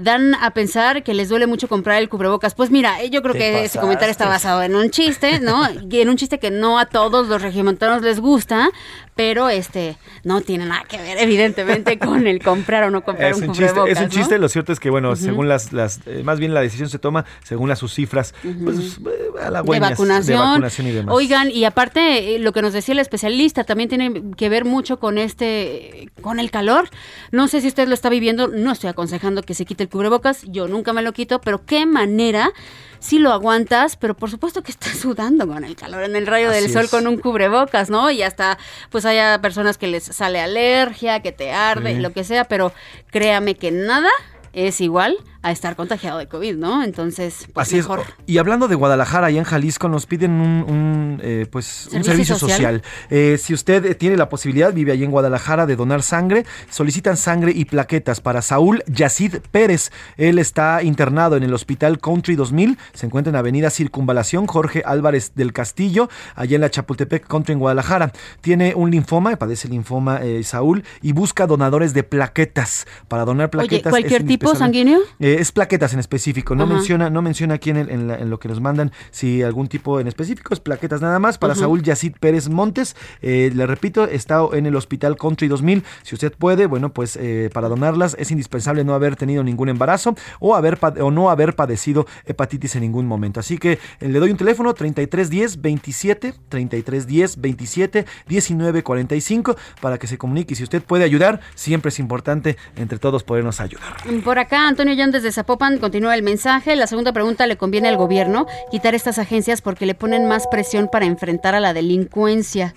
[0.00, 2.54] Dan a pensar que les duele mucho comprar el cubrebocas.
[2.54, 5.62] Pues mira, eh, yo creo que ese comentario está basado en un chiste, ¿no?
[5.90, 8.70] Y en un chiste que no a todos los regiomontanos les gusta,
[9.18, 13.38] pero este no tiene nada que ver, evidentemente, con el comprar o no comprar Es
[13.38, 13.92] un un, chiste, cubrebocas.
[13.96, 14.10] es un ¿no?
[14.10, 17.00] chiste, lo cierto es que, bueno, según las, las eh, más bien la decisión se
[17.00, 20.24] toma según las sus cifras, pues, eh, de vacunación.
[20.24, 21.12] de vacunación y demás.
[21.12, 25.00] Oigan, y aparte, eh, lo que nos decía el especialista también tiene que ver mucho
[25.00, 26.88] con este, con el calor.
[27.32, 30.44] No sé si usted lo está viviendo, no estoy aconsejando que se quite el cubrebocas,
[30.46, 32.52] yo nunca me lo quito, pero qué manera
[33.00, 36.50] si lo aguantas, pero por supuesto que estás sudando con el calor en el rayo
[36.50, 36.90] del sol es.
[36.90, 38.10] con un cubrebocas, ¿no?
[38.10, 38.58] Y hasta,
[38.90, 42.00] pues haya personas que les sale alergia, que te arde, Sí.
[42.00, 42.72] lo que sea, pero
[43.10, 44.10] créame que nada
[44.52, 46.82] es igual a estar contagiado de COVID, ¿no?
[46.82, 48.00] Entonces, pues Así mejor.
[48.00, 48.06] es.
[48.26, 52.12] Y hablando de Guadalajara, allá en Jalisco, nos piden un, un, eh, pues, un ¿Servicio
[52.12, 52.82] servicio social?
[52.82, 52.82] social.
[53.10, 57.16] Eh, si usted eh, tiene la posibilidad, vive allí en Guadalajara, de donar sangre, solicitan
[57.16, 59.90] sangre y plaquetas para Saúl Yacid Pérez.
[60.16, 62.76] Él está internado en el Hospital Country 2000.
[62.92, 67.60] Se encuentra en Avenida Circunvalación Jorge Álvarez del Castillo, allá en la Chapultepec Country en
[67.60, 68.12] Guadalajara.
[68.40, 72.86] Tiene un linfoma, padece linfoma eh, Saúl, y busca donadores de plaquetas.
[73.06, 73.86] Para donar Oye, plaquetas.
[73.86, 74.98] es ¿cualquier tipo sanguíneo?
[75.34, 76.74] Eh, es plaquetas en específico, no Ajá.
[76.74, 79.68] menciona, no menciona aquí en, el- en la- en lo que nos mandan si algún
[79.68, 81.36] tipo en específico, es plaquetas nada más.
[81.38, 81.54] Para.
[81.54, 85.82] Saúl Yacid Pérez Montes, eh, le repito, está en el Hospital Country 2000.
[86.02, 90.14] Si usted puede, bueno, pues eh, para donarlas es indispensable no haber tenido ningún embarazo
[90.38, 93.40] o, haber, o no haber padecido hepatitis en ningún momento.
[93.40, 100.16] Así que le doy un teléfono 3310 27 3310 27 19 45 para que se
[100.18, 100.54] comunique.
[100.54, 103.96] Y si usted puede ayudar, siempre es importante entre todos podernos ayudar.
[104.24, 106.76] Por acá, Antonio Llán desde Zapopan continúa el mensaje.
[106.76, 110.88] La segunda pregunta, ¿le conviene al gobierno quitar estas agencias porque le ponen más presión
[110.88, 112.72] para enfrentar a la delincuencia?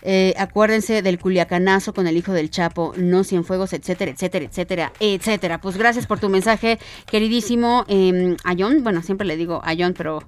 [0.00, 5.60] Eh, acuérdense del culiacanazo con el hijo del Chapo, no Cienfuegos, etcétera, etcétera, etcétera, etcétera.
[5.60, 8.82] Pues gracias por tu mensaje, queridísimo eh, Ayón.
[8.82, 10.22] Bueno, siempre le digo Ayón, pero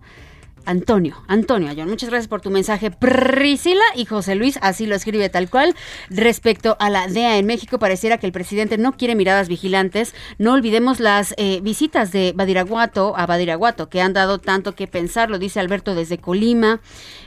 [0.68, 2.90] Antonio, Antonio Ayón, muchas gracias por tu mensaje.
[2.90, 5.74] Priscila y José Luis, así lo escribe tal cual.
[6.10, 10.14] Respecto a la DEA en México, pareciera que el presidente no quiere miradas vigilantes.
[10.36, 15.30] No olvidemos las eh, visitas de Badiraguato a Badiraguato, que han dado tanto que pensar,
[15.30, 16.80] lo dice Alberto desde Colima.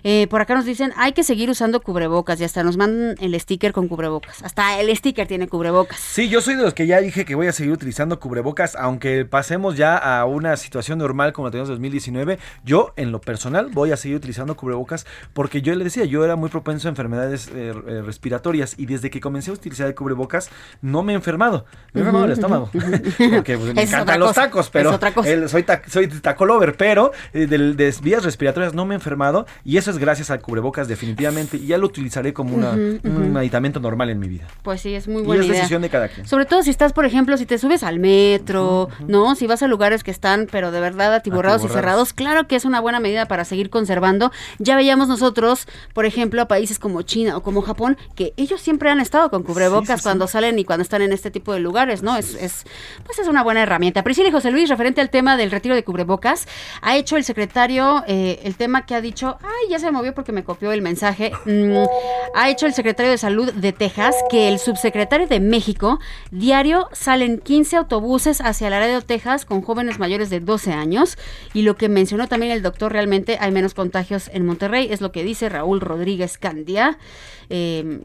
[0.04, 3.40] Eh, por acá nos dicen, hay que seguir usando cubrebocas y hasta nos mandan el
[3.40, 4.44] sticker con cubrebocas.
[4.44, 6.00] Hasta el sticker tiene cubrebocas.
[6.00, 9.26] Sí, yo soy de los que ya dije que voy a seguir utilizando cubrebocas, aunque
[9.26, 12.38] pasemos ya a una situación normal como la tenemos en 2019.
[12.64, 16.36] Yo, en lo personal, voy a seguir utilizando cubrebocas porque yo le decía, yo era
[16.36, 20.50] muy propenso a enfermedades eh, eh, respiratorias y desde que comencé a utilizar el cubrebocas
[20.82, 21.66] no me he enfermado.
[21.94, 22.70] Me he enfermado el estómago.
[22.74, 26.46] porque pues, me Es encantan los cosa, tacos, es pero el- soy, ta- soy taco
[26.46, 30.30] lover, pero eh, del- de, vías respiratorias no me he enfermado y eso es gracias
[30.30, 34.46] al cubrebocas definitivamente y ya lo utilizaré como una- un aditamento normal en mi vida.
[34.62, 35.58] Pues sí, es muy Y buena es idea.
[35.60, 36.28] decisión de cada quien.
[36.28, 39.36] Sobre todo si estás, por ejemplo, si te subes al metro, ¿no?
[39.36, 42.66] Si vas a lugares que están, pero de verdad atiborrados y cerrados, claro que es
[42.66, 44.32] una buena medida para seguir conservando.
[44.60, 48.90] Ya veíamos nosotros, por ejemplo, a países como China o como Japón, que ellos siempre
[48.90, 50.04] han estado con cubrebocas Sí, sí, sí.
[50.04, 52.16] cuando salen y cuando están en este tipo de lugares, ¿no?
[52.18, 52.64] Es, es,
[53.06, 54.04] pues es una buena herramienta.
[54.04, 56.48] Priscila y José Luis, referente al tema del retiro de cubrebocas,
[56.82, 60.32] ha hecho el secretario eh, el tema que ha dicho, ay, ya se movió porque
[60.32, 61.86] me copió el mensaje, Mm,
[62.36, 66.00] ha hecho el secretario de Salud de Texas que el subsecretario de México,
[66.32, 71.18] diario salen 15 autobuses hacia Laredo, Texas, con jóvenes mayores de 12 años,
[71.54, 72.94] y lo que mencionó también el doctor,
[73.40, 76.98] hay menos contagios en Monterrey, es lo que dice Raúl Rodríguez Candia.
[77.54, 78.00] Eh,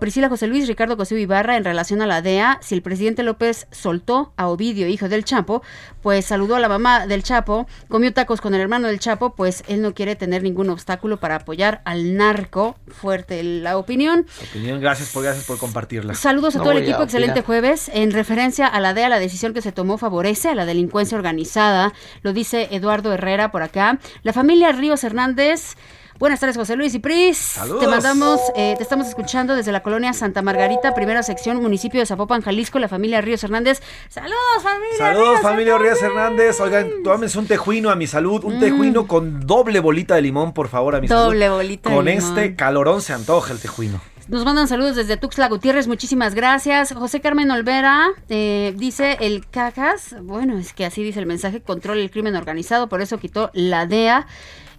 [0.00, 3.68] Priscila José Luis, Ricardo Cosío Ibarra, en relación a la DEA, si el presidente López
[3.70, 5.62] soltó a Ovidio, hijo del Chapo,
[6.02, 9.62] pues saludó a la mamá del Chapo, comió tacos con el hermano del Chapo, pues
[9.68, 12.76] él no quiere tener ningún obstáculo para apoyar al narco.
[12.88, 14.26] Fuerte la opinión.
[14.50, 16.14] Opinión, gracias por, gracias por compartirla.
[16.14, 17.88] Saludos a No todo el equipo, excelente jueves.
[17.94, 21.92] En referencia a la DEA, la decisión que se tomó favorece a la delincuencia organizada,
[22.22, 23.97] lo dice Eduardo Herrera por acá.
[24.22, 25.74] La familia Ríos Hernández.
[26.18, 27.38] Buenas tardes, José Luis y Pris.
[27.38, 27.78] Saludos.
[27.78, 32.06] Te mandamos, eh, te estamos escuchando desde la colonia Santa Margarita, primera sección, municipio de
[32.06, 33.80] Zapopan, Jalisco, la familia Ríos Hernández.
[34.08, 34.96] Saludos, familia.
[34.98, 36.60] Saludos, Ríos familia Ríos Hernández.
[36.60, 38.42] Oigan, tómense un tejuino a mi salud.
[38.42, 38.60] Un Mm.
[38.60, 41.22] tejuino con doble bolita de limón, por favor, a mi salud.
[41.26, 42.24] Doble bolita de Con limón.
[42.36, 44.00] este calorón se antoja el tejuino.
[44.28, 46.92] Nos mandan saludos desde Tuxtla Gutiérrez, muchísimas gracias.
[46.92, 52.02] José Carmen Olvera eh, dice el cajas, bueno, es que así dice el mensaje, controla
[52.02, 54.26] el crimen organizado, por eso quitó la DEA.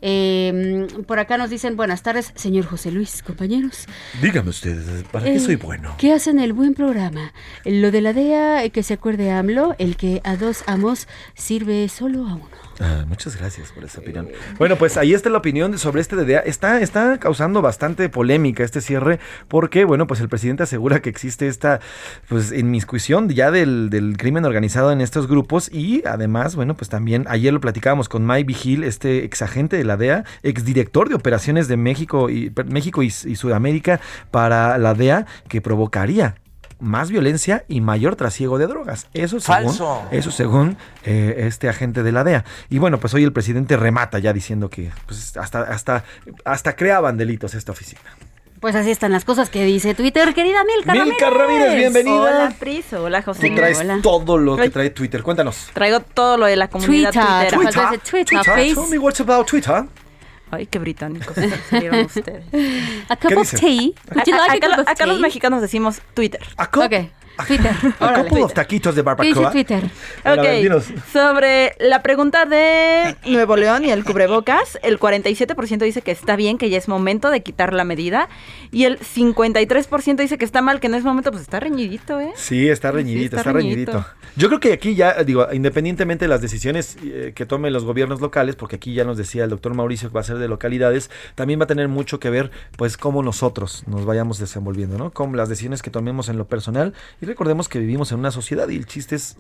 [0.02, 3.88] Eh, por acá nos dicen buenas tardes, señor José Luis, compañeros.
[4.22, 5.96] Dígame usted, ¿para Eh, qué soy bueno?
[5.98, 7.34] ¿Qué hacen el buen programa?
[7.66, 11.90] Lo de la DEA, eh, que se acuerde AMLO, el que a dos amos sirve
[11.90, 12.69] solo a uno.
[12.82, 14.30] Ah, muchas gracias por esa opinión.
[14.58, 16.40] Bueno, pues ahí está la opinión sobre este DDA.
[16.40, 19.20] Está, está causando bastante polémica este cierre
[19.50, 21.82] porque, bueno, pues el presidente asegura que existe esta
[22.30, 27.26] pues inmiscusión ya del, del crimen organizado en estos grupos y además, bueno, pues también
[27.28, 31.76] ayer lo platicábamos con Mike Vigil, este exagente de la DEA, exdirector de operaciones de
[31.76, 34.00] México y, México y, y Sudamérica
[34.32, 36.36] para la DEA, que provocaría
[36.80, 39.08] más violencia y mayor trasiego de drogas.
[39.14, 40.04] Eso según, Falso.
[40.12, 42.46] Eso según eh, este agente de la DEA.
[42.70, 46.04] Y bueno, pues hoy el presidente remata ya diciendo que pues, hasta, hasta,
[46.46, 48.02] hasta creaban delitos esta oficina.
[48.60, 52.22] Pues así están las cosas que dice Twitter, querida Milka Milka Ramírez, bienvenida.
[52.22, 52.92] Hola, Pris.
[52.92, 53.50] Hola, José.
[53.50, 54.00] Tú traes Hola.
[54.04, 55.24] todo lo que trae Twitter.
[55.24, 55.70] Cuéntanos.
[55.74, 57.54] Traigo todo lo de la comunidad Twitter.
[57.54, 57.84] Twitter.
[57.90, 58.76] Ese Twitter, Twitter.
[58.76, 59.86] Tell me what's about Twitter.
[60.52, 61.36] Ay, qué británicos
[61.70, 62.44] salieron ustedes.
[63.10, 63.94] A cup of tea.
[64.16, 66.42] Would you A- like a acá, cup of acá los mexicanos decimos Twitter.
[66.58, 67.12] Ok,
[67.46, 67.76] Twitter.
[68.00, 68.44] Órale.
[68.44, 69.52] of taquitos de ¿Qué dice barbacoa.
[69.52, 69.84] Twitter?
[70.24, 76.02] Ver, a ver, sobre la pregunta de Nuevo León y el cubrebocas, el 47% dice
[76.02, 78.30] que está bien, que ya es momento de quitar la medida,
[78.72, 82.32] y el 53% dice que está mal, que no es momento, pues está reñidito, ¿eh?
[82.36, 83.92] Sí, está reñidito, está está, reñidito.
[83.92, 84.20] reñidito.
[84.36, 88.22] Yo creo que aquí ya, digo, independientemente de las decisiones eh, que tomen los gobiernos
[88.22, 91.10] locales, porque aquí ya nos decía el doctor Mauricio que va a ser de localidades,
[91.36, 95.12] también va a tener mucho que ver, pues, cómo nosotros nos vayamos desenvolviendo, ¿no?
[95.12, 96.94] Con las decisiones que tomemos en lo personal.
[97.22, 99.38] Y recordemos que vivimos en una sociedad y el chiste es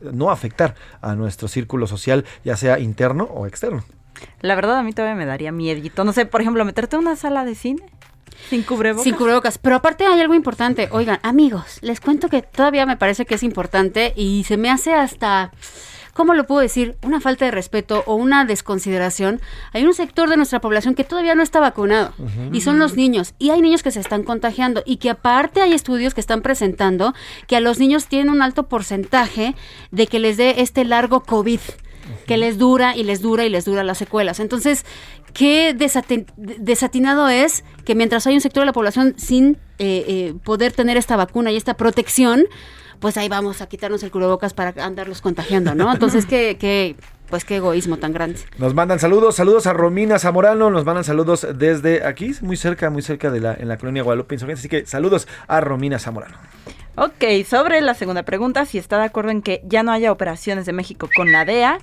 [0.00, 3.84] no afectar a nuestro círculo social, ya sea interno o externo.
[4.40, 7.16] La verdad a mí todavía me daría miedito, no sé, por ejemplo, meterte a una
[7.16, 7.82] sala de cine
[8.48, 9.04] sin cubrebocas.
[9.04, 9.58] Sin cubrebocas.
[9.58, 10.88] Pero aparte hay algo importante.
[10.92, 14.94] Oigan, amigos, les cuento que todavía me parece que es importante y se me hace
[14.94, 15.52] hasta.
[16.16, 16.96] ¿Cómo lo puedo decir?
[17.02, 19.38] Una falta de respeto o una desconsideración.
[19.74, 22.14] Hay un sector de nuestra población que todavía no está vacunado
[22.52, 23.34] y son los niños.
[23.38, 27.12] Y hay niños que se están contagiando y que aparte hay estudios que están presentando
[27.46, 29.54] que a los niños tienen un alto porcentaje
[29.90, 31.60] de que les dé este largo COVID
[32.26, 34.40] que les dura y les dura y les dura las secuelas.
[34.40, 34.86] Entonces,
[35.34, 40.72] qué desatinado es que mientras hay un sector de la población sin eh, eh, poder
[40.72, 42.46] tener esta vacuna y esta protección,
[43.00, 45.92] pues ahí vamos a quitarnos el cubrebocas para andarlos contagiando, ¿no?
[45.92, 46.96] Entonces, qué, qué,
[47.28, 48.40] pues qué egoísmo tan grande.
[48.58, 53.02] Nos mandan saludos, saludos a Romina Zamorano, nos mandan saludos desde aquí, muy cerca, muy
[53.02, 56.36] cerca de la, en la colonia Guadalupe Insurgente, así que saludos a Romina Zamorano.
[56.98, 60.64] Ok, sobre la segunda pregunta, si está de acuerdo en que ya no haya operaciones
[60.64, 61.78] de México con la DEA,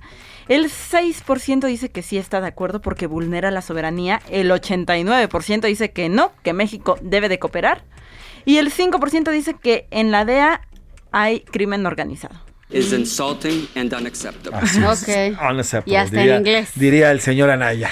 [0.47, 5.91] el 6% dice que sí está de acuerdo porque vulnera la soberanía, el 89% dice
[5.91, 7.83] que no, que México debe de cooperar,
[8.45, 10.61] y el 5% dice que en la DEA
[11.13, 12.35] hay crimen organizado.
[12.69, 14.59] is insulting and unacceptable.
[14.59, 15.03] Así es.
[15.03, 15.39] Ok.
[15.49, 16.71] Unacceptable, Ya está en inglés.
[16.75, 17.89] Diría el señor Anaya.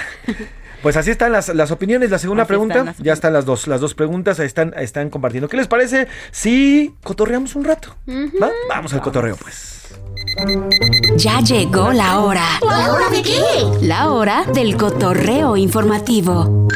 [0.82, 2.10] Pues así están las, las opiniones.
[2.10, 4.74] La segunda Así pregunta, están las ya están las dos, las dos preguntas, ahí están,
[4.76, 5.48] ahí están compartiendo.
[5.48, 7.94] ¿Qué les parece si cotorreamos un rato?
[8.08, 8.50] ¿Va?
[8.68, 9.94] Vamos al cotorreo, pues.
[11.16, 12.44] Ya llegó la hora.
[12.68, 13.40] ¿La hora de qué?
[13.82, 16.66] La hora del cotorreo informativo.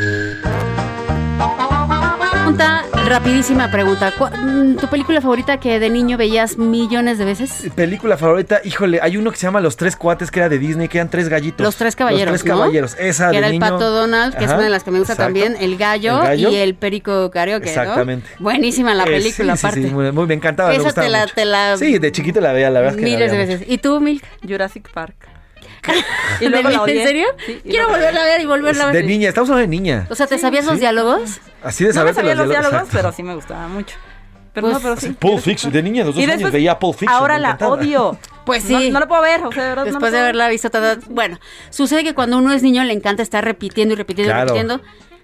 [2.46, 4.12] Pregunta, rapidísima pregunta.
[4.16, 7.64] ¿Cu- mm, ¿Tu película favorita que de niño veías millones de veces?
[7.74, 10.86] Película favorita, híjole, hay uno que se llama Los Tres Cuates, que era de Disney,
[10.86, 11.64] que eran tres gallitos.
[11.64, 12.60] Los Tres Caballeros, Los Tres ¿no?
[12.60, 13.68] Caballeros, esa que de era el niño.
[13.68, 15.26] pato Donald, que es Ajá, una de las que me gusta exacto.
[15.34, 16.50] también, el gallo, El gallo.
[16.50, 17.70] y el perico karaoke, ¿no?
[17.72, 18.28] Exactamente.
[18.38, 19.82] Buenísima la Eh, película, sí, sí, aparte.
[19.88, 20.68] sí, muy, muy- me encantaba.
[20.68, 21.34] me Esa gustaba te la- mucho.
[21.34, 22.94] te la- Sí, de chiquito la veía, la verdad.
[22.96, 23.62] es que la Miles de veces.
[23.66, 24.22] ¿Y tú, Milk?
[24.48, 25.16] Jurassic Park.
[26.40, 27.26] ¿De luego la ¿En serio?
[27.44, 28.96] Sí, y Quiero luego- volverla a ver y volverla a ver.
[28.96, 30.06] De niña, estamos hablando de niña.
[30.10, 31.40] O sea, ¿te sabías los diálogos?
[31.62, 32.90] Así de No me saber sabía los diálogos, exacto.
[32.96, 33.96] pero sí me gustaba mucho.
[34.52, 35.10] Pero Pues, no, pero sí.
[35.10, 37.14] Pulp Fiction, de niña, de los dos años veía Pulp Fiction.
[37.18, 37.76] Ahora me la encantaba.
[38.46, 38.74] Pues odio.
[38.74, 38.90] No- sí.
[38.90, 39.82] No, lo puedo ver, o sea, de verdad.
[39.84, 40.22] no lo Después de puedo ver.
[40.22, 40.98] haberla visto toda...
[41.10, 44.44] Bueno, sucede que cuando uno es niño le encanta estar repitiendo y repitiendo Claro.
[44.54, 44.80] y repitiendo.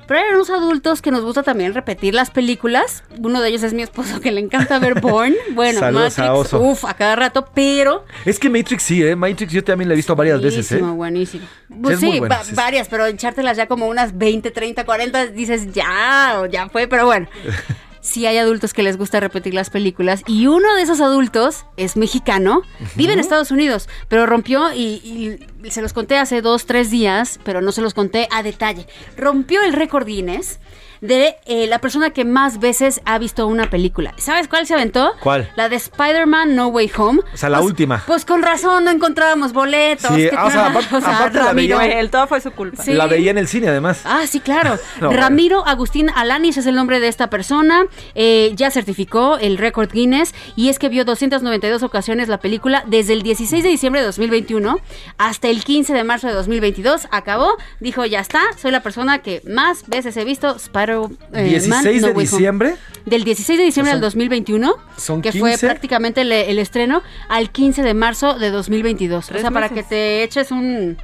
[0.07, 3.05] Pero hay unos adultos que nos gusta también repetir las películas.
[3.19, 5.35] Uno de ellos es mi esposo que le encanta ver Born.
[5.55, 6.61] Bueno, Saludos a Matrix, Oso.
[6.61, 8.05] uf, a cada rato, pero...
[8.25, 9.15] Es que Matrix sí, ¿eh?
[9.17, 10.79] Matrix yo también la he visto varias veces, ¿eh?
[10.81, 11.47] Buenísimo.
[11.83, 12.57] Pues es sí, muy buena, va- sí, sí.
[12.57, 17.07] varias, pero echártelas ya como unas 20, 30, 40, dices ya, o ya fue, pero
[17.07, 17.29] bueno.
[18.03, 21.97] Sí hay adultos que les gusta repetir las películas y uno de esos adultos es
[21.97, 22.63] mexicano,
[22.97, 27.39] vive en Estados Unidos, pero rompió y, y se los conté hace dos, tres días,
[27.45, 28.89] pero no se los conté a detalle.
[29.17, 30.59] Rompió el récord Guinness
[31.03, 34.15] de eh, la persona que más veces ha visto una película.
[34.17, 35.13] ¿Sabes cuál se aventó?
[35.21, 35.51] ¿Cuál?
[35.57, 37.21] La de Spider-Man No Way Home.
[37.35, 38.03] O sea, la Pues- última.
[38.07, 40.15] Pues con razón no encontrábamos boletos.
[40.15, 41.79] Sí, ¿qué ah, o sea, aparte- la Ramiro.
[41.79, 42.83] veía- El todo fue su culpa.
[42.83, 42.93] Sí.
[42.95, 44.03] La veía en el cine, además.
[44.05, 44.79] Ah, sí, claro.
[45.01, 45.11] No.
[45.13, 47.83] Ramiro Agustín Alanis es el nombre de esta persona.
[48.15, 53.15] Eh, ya certificó el récord Guinness y es que vio 292 ocasiones la película desde
[53.15, 54.79] el 16 de diciembre de 2021
[55.19, 57.09] hasta el 15 de marzo de 2022.
[57.11, 60.92] Acabó, dijo, ya está, soy la persona que más veces he visto Spider-Man.
[61.33, 62.23] 16 No de Home.
[62.23, 62.75] diciembre.
[63.07, 65.67] Del 16 de diciembre O sea, del 2021, son que fue 15.
[65.67, 69.31] prácticamente el, el estreno, al 15 de marzo de 2022.
[69.31, 69.85] O sea, para meses.
[69.85, 70.97] que te eches un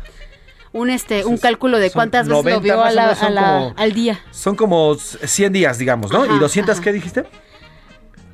[0.72, 3.74] un este un cálculo de cuántas veces lo 90 vio a la- a la- como-
[3.76, 4.20] al día.
[4.30, 6.22] Son como 100 días, digamos, ¿no?
[6.24, 6.84] Ajá, ¿Y 200 ajá.
[6.84, 7.24] qué dijiste?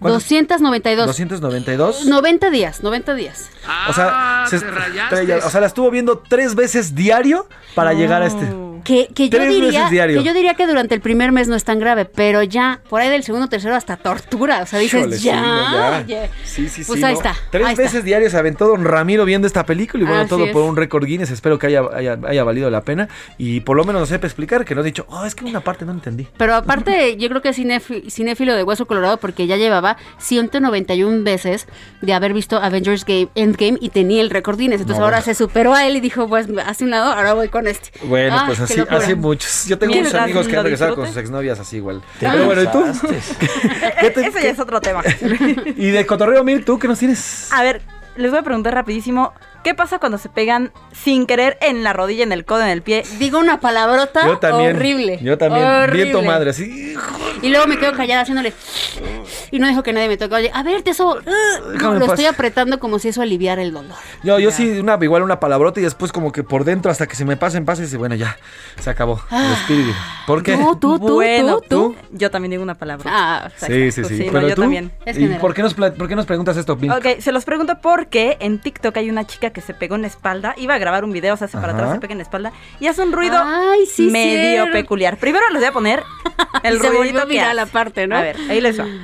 [0.01, 0.25] ¿Cuántos?
[0.25, 1.07] 292.
[1.07, 2.05] 292.
[2.07, 3.49] 90 días, 90 días.
[3.89, 5.17] O sea, Ah, se- te rayaste.
[5.27, 8.45] tre- o sea, la estuvo viendo tres veces diario para llegar a este.
[8.85, 11.79] Que, que yo diría que yo diría que durante el primer mes no es tan
[11.79, 15.25] grave, pero ya por ahí del segundo tercero hasta tortura, o sea, dices Híjole, sí,
[15.25, 15.41] ya,
[16.03, 16.29] no, ya.
[16.45, 17.19] Sí, sí, Pues sí, ahí ¿no?
[17.19, 17.35] está.
[17.51, 18.05] Tres ahí veces está.
[18.07, 20.53] diarios se aventó Don Ramiro viendo esta película y bueno, Así todo es.
[20.53, 21.31] por un récord Guinness.
[21.31, 23.09] Espero que haya, haya, haya valido la pena
[23.39, 25.61] y por lo menos nos sepa explicar que no he dicho, oh, es que una
[25.61, 26.29] parte no entendí.
[26.37, 31.23] Pero aparte, yo creo que es cinéfi- cinéfilo de hueso colorado porque ya llevaba 191
[31.25, 31.67] veces
[32.03, 34.81] de haber visto Avengers Game, Endgame y tenía el récord Guinness.
[34.83, 35.33] Entonces No, ahora bueno.
[35.33, 37.91] se superó a él y dijo, pues hace un lado, ahora voy con este.
[38.05, 38.99] Bueno, Ah, pues qué así, locura.
[38.99, 39.67] así muchos.
[39.67, 42.03] Yo tengo muchos amigos que han regresado con sus exnovias así igual.
[42.21, 42.85] Pero bueno, ¿y tú?
[44.01, 45.03] Ese ya es otro tema.
[45.77, 47.53] Y de Cotorreo Mir, ¿tú qué nos tienes?
[47.53, 47.83] A ver,
[48.17, 49.33] les voy a preguntar rapidísimo.
[49.65, 52.83] ¿Qué pasa cuando se pegan sin querer en la rodilla, en el codo, en el
[52.83, 53.03] pie?
[53.19, 54.77] Digo una palabrota Yo también.
[54.77, 55.19] horrible.
[55.23, 55.65] Yo también.
[55.65, 56.05] horrible.
[56.05, 56.95] Viento madre, así.
[57.41, 58.53] Y luego me quedo callada haciéndole.
[59.51, 60.35] Y no dejo que nadie me toque.
[60.35, 61.19] Oye, a ver, te eso.
[61.73, 63.97] Déjame lo estoy apretando como si eso aliviara el dolor.
[64.23, 67.17] Yo, yo sí, una, igual una palabrota y después como que por dentro hasta que
[67.17, 68.37] se me pase en paz y dice, bueno, ya,
[68.81, 69.21] se acabó.
[69.31, 69.55] Ah.
[69.57, 69.95] Respiro.
[70.27, 70.57] ¿Por qué?
[70.57, 71.97] Tú, tú, tú, bueno, tú, tú.
[72.13, 73.05] Yo también digo una palabra.
[73.11, 74.27] Ah, Sí, sí, sí.
[74.27, 74.93] no, Pero yo tú, también.
[75.07, 76.91] ¿y por qué, nos, por qué nos preguntas esto, Bill?
[76.93, 80.09] Ok, se los pregunto porque en TikTok hay una chica que se pegó en la
[80.09, 81.77] espalda, iba a grabar un video, se hace para Ajá.
[81.79, 84.73] atrás, se pega en la espalda y hace un ruido Ay, sí, medio cierto.
[84.73, 85.17] peculiar.
[85.17, 86.03] Primero les voy a poner
[86.63, 87.61] el Y se volvió ruidito que hace.
[87.61, 88.17] aparte, ¿no?
[88.19, 88.85] A ver, ahí les va.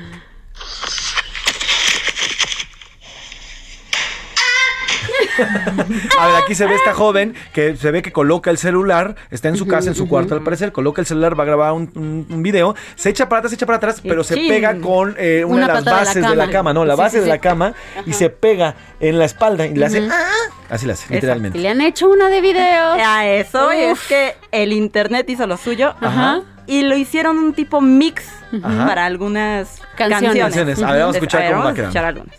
[5.43, 9.49] A ver, aquí se ve esta joven que se ve que coloca el celular, está
[9.49, 11.91] en su casa, en su cuarto al parecer, coloca el celular, va a grabar un,
[11.95, 15.15] un- un video, se echa para atrás, se echa para atrás, pero se pega con
[15.19, 16.73] eh, una, Una de las pata de la bases de la cama.
[16.73, 17.75] no, la Sí, base sí, de la cama
[18.07, 20.09] y se pega en la espalda y le hace.
[20.11, 20.25] "Ah",
[20.71, 21.59] así la hace, literalmente.
[21.59, 22.93] Y le han hecho una de video.
[22.93, 26.43] A eso y es que el internet hizo lo suyo Ajá.
[26.67, 28.25] y lo hicieron un tipo mix
[28.63, 28.87] Ajá.
[28.87, 30.83] para algunas Canciones.
[30.83, 31.89] A ver, vamos a escuchar A ver, cómo va vamos a quedando.
[31.89, 32.37] escuchar algunas.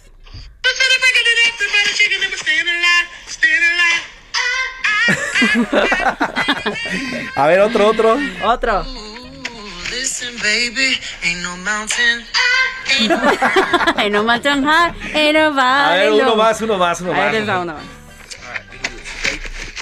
[7.36, 8.18] A ver, otro, otro.
[8.44, 8.86] Otro.
[9.90, 12.26] Listen, baby, ain't no mountain.
[13.98, 17.32] Ain't no mountain high, ain't no A ver, uno más, uno más, uno A más.
[17.32, 17.84] ver, les va uno más.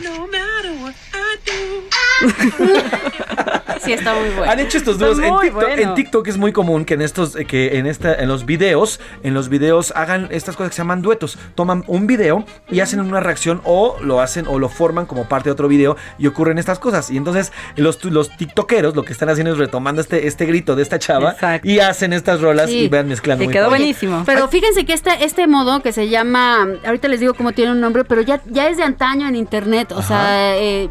[0.04, 1.90] No matter what I do.
[3.82, 4.52] Sí, está muy bueno.
[4.52, 5.54] Han hecho estos dúos en TikTok.
[5.54, 5.70] bueno.
[5.82, 9.00] En TikTok es muy común que en estos, eh, que en esta, en los videos,
[9.24, 11.38] en los videos hagan estas cosas que se llaman duetos.
[11.56, 15.48] Toman un video y hacen una reacción o lo hacen o lo forman como parte
[15.48, 17.10] de otro video y ocurren estas cosas.
[17.10, 20.84] Y entonces los, los tiktokeros lo que están haciendo es retomando este, este grito de
[20.84, 21.66] esta chava Exacto.
[21.68, 22.80] y hacen estas rolas Sí.
[22.80, 23.46] y van mezclando.
[23.46, 23.80] Y muy quedó padre.
[23.80, 24.24] buenísimo.
[24.26, 27.80] Pero fíjense que este, este modo que se llama, ahorita les digo cómo tiene un
[27.80, 29.94] nombre, pero ya, ya es de antaño en internet.
[29.94, 30.90] O sea, eh,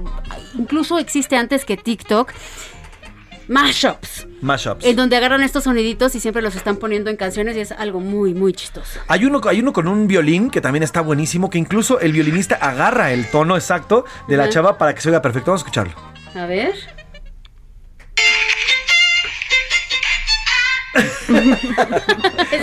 [0.59, 2.33] incluso existe antes que TikTok.
[3.49, 4.85] Mashups, Mashups.
[4.85, 7.99] en donde agarran estos soniditos y siempre los están poniendo en canciones y es algo
[7.99, 9.01] muy, muy chistoso.
[9.09, 12.57] Hay uno, hay uno con un violín que también está buenísimo, que incluso el violinista
[12.57, 15.51] agarra el tono exacto de la chava para que se oiga perfecto.
[15.51, 15.95] Vamos a escucharlo.
[16.35, 16.75] A ver.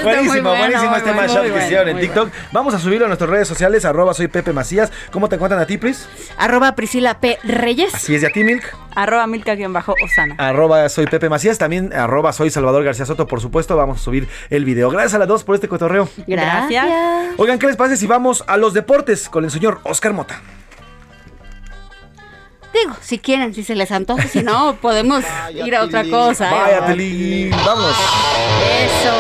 [0.04, 2.30] Buenísimo, bueno, buenísimo este bueno, mashup que bueno, hicieron en TikTok.
[2.52, 4.92] Vamos a subirlo a nuestras redes sociales, arroba soy Pepe Macías.
[5.12, 6.08] ¿Cómo te encuentran a ti, Pris?
[6.38, 7.38] Arroba Priscila P.
[7.44, 7.94] Reyes.
[7.94, 8.64] Así es, y a ti, Milk.
[8.96, 10.36] Arroba Milka-Osana.
[10.38, 14.28] Arroba soy Pepe Macías, también arroba soy Salvador García Soto, por supuesto, vamos a subir
[14.50, 14.90] el video.
[14.90, 16.10] Gracias a las dos por este cotorreo.
[16.26, 16.86] Gracias.
[17.38, 20.42] Oigan, ¿qué les parece si vamos a los deportes con el señor Oscar Mota?
[22.76, 25.24] Digo, si quieren, si se les antoja, si no, podemos
[25.54, 26.50] ir a otra cosa.
[26.50, 26.54] ¿eh?
[26.54, 27.96] Vaya, Teli, vamos.
[28.84, 29.16] Eso.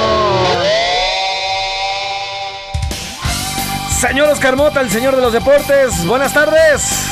[4.00, 7.08] Señor Oscar Mota, el señor de los deportes, buenas tardes.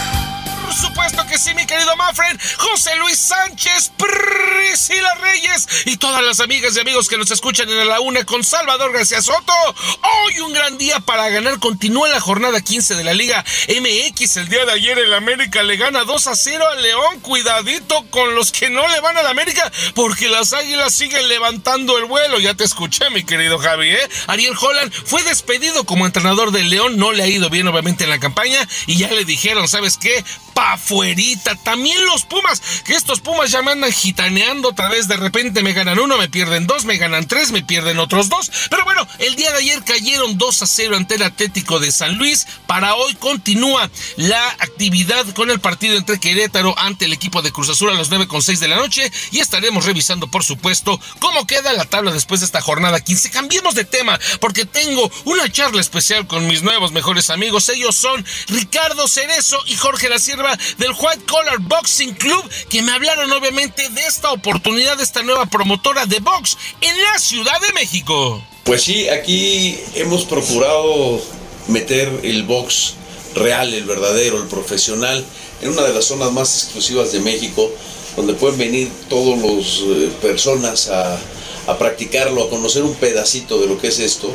[1.04, 6.78] Supuesto que sí, mi querido Mafren, José Luis Sánchez, Priscila Reyes y todas las amigas
[6.78, 9.54] y amigos que nos escuchan en la una con Salvador García Soto.
[10.02, 11.60] Hoy un gran día para ganar.
[11.60, 14.38] Continúa la jornada 15 de la Liga MX.
[14.38, 17.20] El día de ayer el América le gana 2 a 0 al León.
[17.20, 22.06] Cuidadito con los que no le van al América porque las águilas siguen levantando el
[22.06, 22.40] vuelo.
[22.40, 24.10] Ya te escuché, mi querido Javi, ¿eh?
[24.28, 26.96] Ariel Holland fue despedido como entrenador del León.
[26.96, 28.66] No le ha ido bien, obviamente, en la campaña.
[28.88, 30.24] Y ya le dijeron, ¿sabes qué?
[30.54, 31.56] Pa' fuerita.
[31.56, 35.08] También los Pumas, que estos Pumas ya me andan gitaneando otra vez.
[35.08, 38.52] De repente me ganan uno, me pierden dos, me ganan tres, me pierden otros dos.
[38.70, 42.18] Pero bueno, el día de ayer cayeron 2 a 0 ante el Atlético de San
[42.18, 42.46] Luis.
[42.68, 47.70] Para hoy continúa la actividad con el partido entre Querétaro ante el equipo de Cruz
[47.70, 49.12] Azul a las 9 con 6 de la noche.
[49.32, 53.32] Y estaremos revisando, por supuesto, cómo queda la tabla después de esta jornada 15.
[53.32, 57.68] Cambiemos de tema, porque tengo una charla especial con mis nuevos mejores amigos.
[57.70, 62.92] Ellos son Ricardo Cerezo y Jorge La Sierva del White Collar Boxing Club, que me
[62.92, 67.72] hablaron obviamente de esta oportunidad, de esta nueva promotora de box en la Ciudad de
[67.72, 68.44] México.
[68.66, 71.22] Pues sí, aquí hemos procurado
[71.70, 72.96] meter el box
[73.34, 75.24] real, el verdadero, el profesional
[75.62, 77.72] en una de las zonas más exclusivas de México,
[78.18, 81.18] donde pueden venir todas las personas a,
[81.68, 84.32] a practicarlo, a conocer un pedacito de lo que es esto.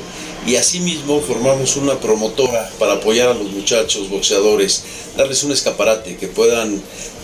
[0.46, 4.82] Y asimismo formamos una promotora para apoyar a los muchachos boxeadores,
[5.16, 6.82] darles un escaparate, que puedan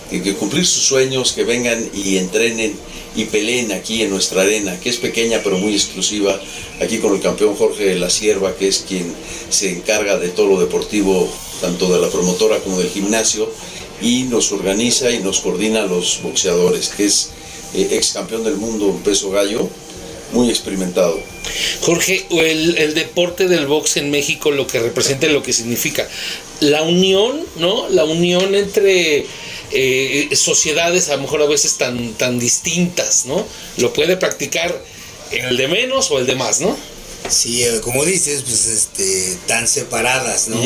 [0.09, 2.75] que, cumplir sus sueños, que vengan y entrenen
[3.15, 6.39] y peleen aquí en nuestra arena, que es pequeña pero muy exclusiva,
[6.81, 9.13] aquí con el campeón Jorge de la Sierva, que es quien
[9.49, 11.27] se encarga de todo lo deportivo,
[11.61, 13.49] tanto de la promotora como del gimnasio,
[14.01, 17.29] y nos organiza y nos coordina a los boxeadores, que es
[17.73, 19.69] eh, ex campeón del mundo en peso gallo,
[20.31, 21.19] muy experimentado.
[21.81, 26.07] Jorge, el, el deporte del box en México, lo que representa y lo que significa,
[26.59, 27.89] la unión, ¿no?
[27.89, 29.25] La unión entre
[29.71, 33.45] eh, sociedades a lo mejor a veces tan, tan distintas, ¿no?
[33.77, 34.83] Lo puede practicar
[35.31, 36.75] el de menos o el de más, ¿no?
[37.29, 40.59] Sí, eh, como dices, pues este, tan separadas, ¿no?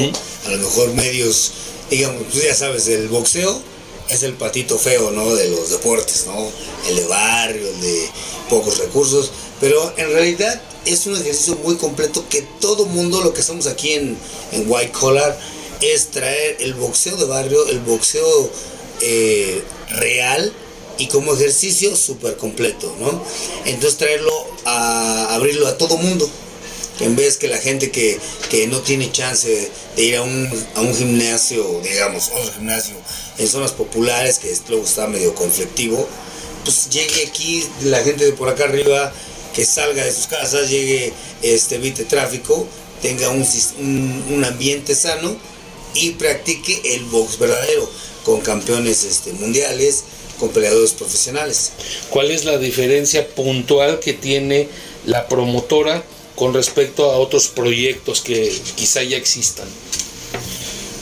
[0.46, 1.54] A lo mejor medios,
[1.90, 3.62] digamos, tú ya sabes, el boxeo
[4.10, 5.36] es el patito feo, ¿no?
[5.36, 6.52] De los deportes, ¿no?
[6.88, 8.10] El de barrio, el de
[8.50, 13.42] pocos recursos, pero en realidad es un ejercicio muy completo que todo mundo, lo que
[13.42, 14.18] estamos aquí en,
[14.52, 15.38] en White Collar,
[15.82, 18.52] es traer el boxeo de barrio, el boxeo
[19.02, 20.52] eh, real
[20.98, 23.24] y como ejercicio súper completo, ¿no?
[23.66, 24.34] Entonces traerlo
[24.66, 26.30] a abrirlo a todo mundo.
[27.00, 28.20] En vez que la gente que,
[28.50, 32.96] que no tiene chance de ir a un, a un gimnasio, digamos, otro gimnasio
[33.40, 36.08] en zonas populares, que luego está medio conflictivo,
[36.64, 39.12] pues llegue aquí la gente de por acá arriba,
[39.56, 42.68] que salga de sus casas, llegue, este, evite tráfico,
[43.02, 43.46] tenga un,
[44.30, 45.36] un ambiente sano
[45.96, 47.90] y practique el box verdadero,
[48.24, 50.04] con campeones este, mundiales,
[50.40, 51.72] con peleadores profesionales.
[52.10, 54.68] ¿Cuál es la diferencia puntual que tiene
[55.06, 56.04] la promotora
[56.36, 59.68] con respecto a otros proyectos que quizá ya existan?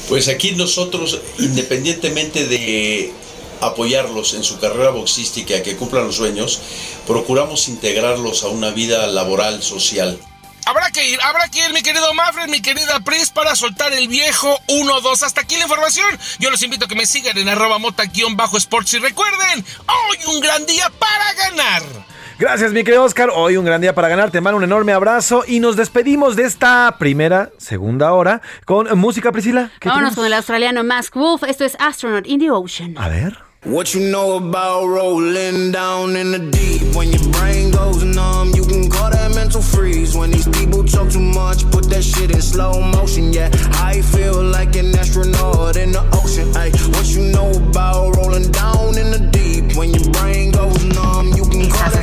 [0.07, 3.11] Pues aquí nosotros, independientemente de
[3.59, 6.61] apoyarlos en su carrera boxística, que cumplan los sueños,
[7.05, 10.17] procuramos integrarlos a una vida laboral, social.
[10.65, 14.07] Habrá que ir, habrá que ir, mi querido Mafred, mi querida Pris, para soltar el
[14.09, 15.23] viejo 1-2.
[15.23, 16.19] Hasta aquí la información.
[16.39, 20.65] Yo los invito a que me sigan en arroba mota-sports y recuerden, hoy un gran
[20.65, 21.83] día para ganar.
[22.39, 23.29] Gracias, mi querido Oscar.
[23.35, 24.29] Hoy un gran día para ganar.
[24.29, 29.31] Te mando un enorme abrazo y nos despedimos de esta primera, segunda hora con música,
[29.31, 29.71] Priscila.
[29.79, 30.15] ¿Qué Vámonos tenemos?
[30.15, 31.43] con el australiano Mask Wolf.
[31.43, 32.95] Esto es Astronaut in the Ocean.
[32.97, 33.37] A ver.
[33.65, 36.95] What you know about rolling down in the deep?
[36.95, 40.15] When your brain goes numb, you can call that mental freeze.
[40.15, 43.33] When these people talk too much, put that shit in slow motion.
[43.33, 43.49] Yeah,
[43.81, 46.55] I feel like an astronaut in the ocean.
[46.55, 49.75] Ay, what you know about rolling down in the deep?
[49.75, 50.26] When your brain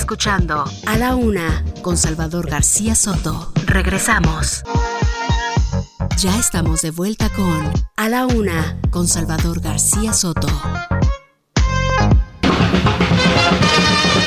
[0.04, 3.50] escuchando A la Una con Salvador García Soto.
[3.64, 4.62] Regresamos.
[6.18, 10.46] Ya estamos de vuelta con A la Una con Salvador García Soto.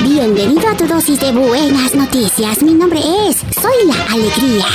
[0.02, 2.60] Bienvenido a tu dosis de buenas noticias.
[2.60, 2.98] Mi nombre
[3.28, 4.66] es Soy la Alegría.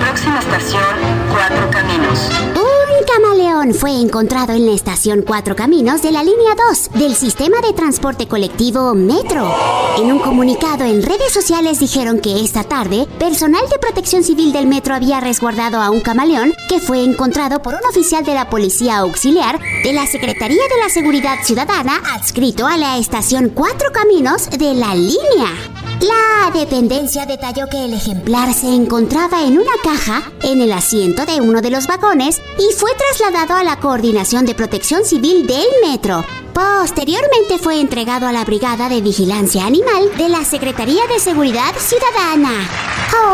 [0.00, 0.82] Próxima estación,
[1.30, 2.30] Cuatro Caminos.
[2.54, 2.73] Un
[3.14, 7.72] camaleón fue encontrado en la estación Cuatro Caminos de la línea 2 del sistema de
[7.72, 9.54] transporte colectivo Metro.
[9.98, 14.66] En un comunicado en redes sociales dijeron que esta tarde, personal de protección civil del
[14.66, 18.98] Metro había resguardado a un camaleón que fue encontrado por un oficial de la Policía
[18.98, 24.74] Auxiliar de la Secretaría de la Seguridad Ciudadana adscrito a la estación Cuatro Caminos de
[24.74, 25.93] la línea.
[26.04, 31.40] La dependencia detalló que el ejemplar se encontraba en una caja en el asiento de
[31.40, 36.22] uno de los vagones y fue trasladado a la Coordinación de Protección Civil del Metro.
[36.52, 42.68] Posteriormente fue entregado a la Brigada de Vigilancia Animal de la Secretaría de Seguridad Ciudadana.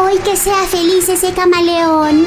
[0.04, 2.24] ¡Ay, que sea feliz ese camaleón!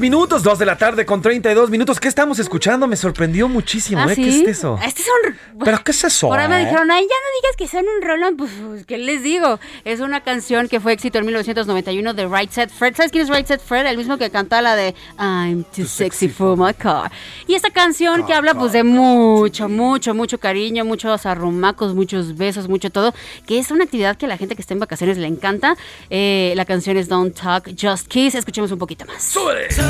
[0.00, 2.00] Minutos, dos de la tarde con 32 minutos.
[2.00, 2.86] ¿Qué estamos escuchando?
[2.86, 4.14] Me sorprendió muchísimo, ¿Ah, ¿eh?
[4.14, 4.22] sí?
[4.24, 4.78] ¿Qué es eso?
[4.84, 5.36] Este es un...
[5.64, 6.28] ¿Pero qué es eso?
[6.28, 6.64] Por ahí me eh?
[6.64, 9.60] dijeron, ay, ya no digas que son un rolón, pues, pues, ¿qué les digo?
[9.84, 12.96] Es una canción que fue éxito en 1991 de Right Set Fred.
[12.96, 13.86] ¿Sabes quién es Right Set Fred?
[13.86, 17.12] El mismo que canta la de I'm too sexy for my car.
[17.46, 22.68] Y esta canción que habla pues de mucho, mucho, mucho cariño, muchos arrumacos, muchos besos,
[22.68, 23.14] mucho todo,
[23.46, 25.76] que es una actividad que a la gente que está en vacaciones le encanta.
[26.08, 28.34] Eh, la canción es Don't Talk, Just Kiss.
[28.34, 29.22] Escuchemos un poquito más.
[29.22, 29.89] So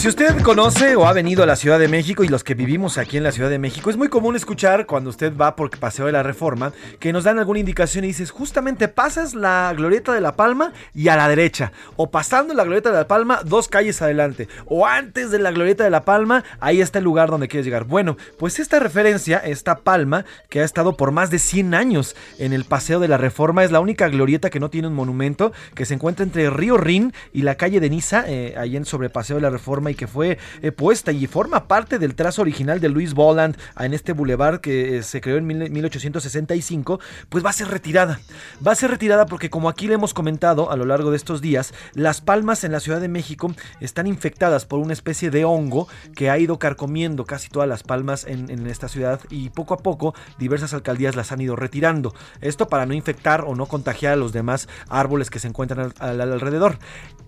[0.00, 2.96] Si usted conoce o ha venido a la Ciudad de México y los que vivimos
[2.96, 6.06] aquí en la Ciudad de México, es muy común escuchar cuando usted va por Paseo
[6.06, 10.22] de la Reforma que nos dan alguna indicación y dices, justamente pasas la Glorieta de
[10.22, 14.00] la Palma y a la derecha, o pasando la Glorieta de la Palma dos calles
[14.00, 17.66] adelante, o antes de la Glorieta de la Palma, ahí está el lugar donde quieres
[17.66, 17.84] llegar.
[17.84, 22.54] Bueno, pues esta referencia, esta palma, que ha estado por más de 100 años en
[22.54, 25.84] el Paseo de la Reforma, es la única glorieta que no tiene un monumento, que
[25.84, 29.36] se encuentra entre Río Rin y la calle de Niza, eh, ahí en sobre Paseo
[29.36, 32.88] de la Reforma y que fue eh, puesta y forma parte del trazo original de
[32.88, 37.54] Luis Boland en este bulevar que eh, se creó en mil- 1865, pues va a
[37.54, 38.20] ser retirada.
[38.66, 41.40] Va a ser retirada porque como aquí le hemos comentado a lo largo de estos
[41.40, 45.88] días, las palmas en la Ciudad de México están infectadas por una especie de hongo
[46.14, 50.14] que ha ido carcomiendo casi todas las palmas en, esta ciudad y poco a poco
[50.38, 52.14] diversas alcaldías las han ido retirando.
[52.40, 56.20] Esto para no infectar o no contagiar a los demás árboles que se encuentran al-
[56.20, 56.78] alrededor.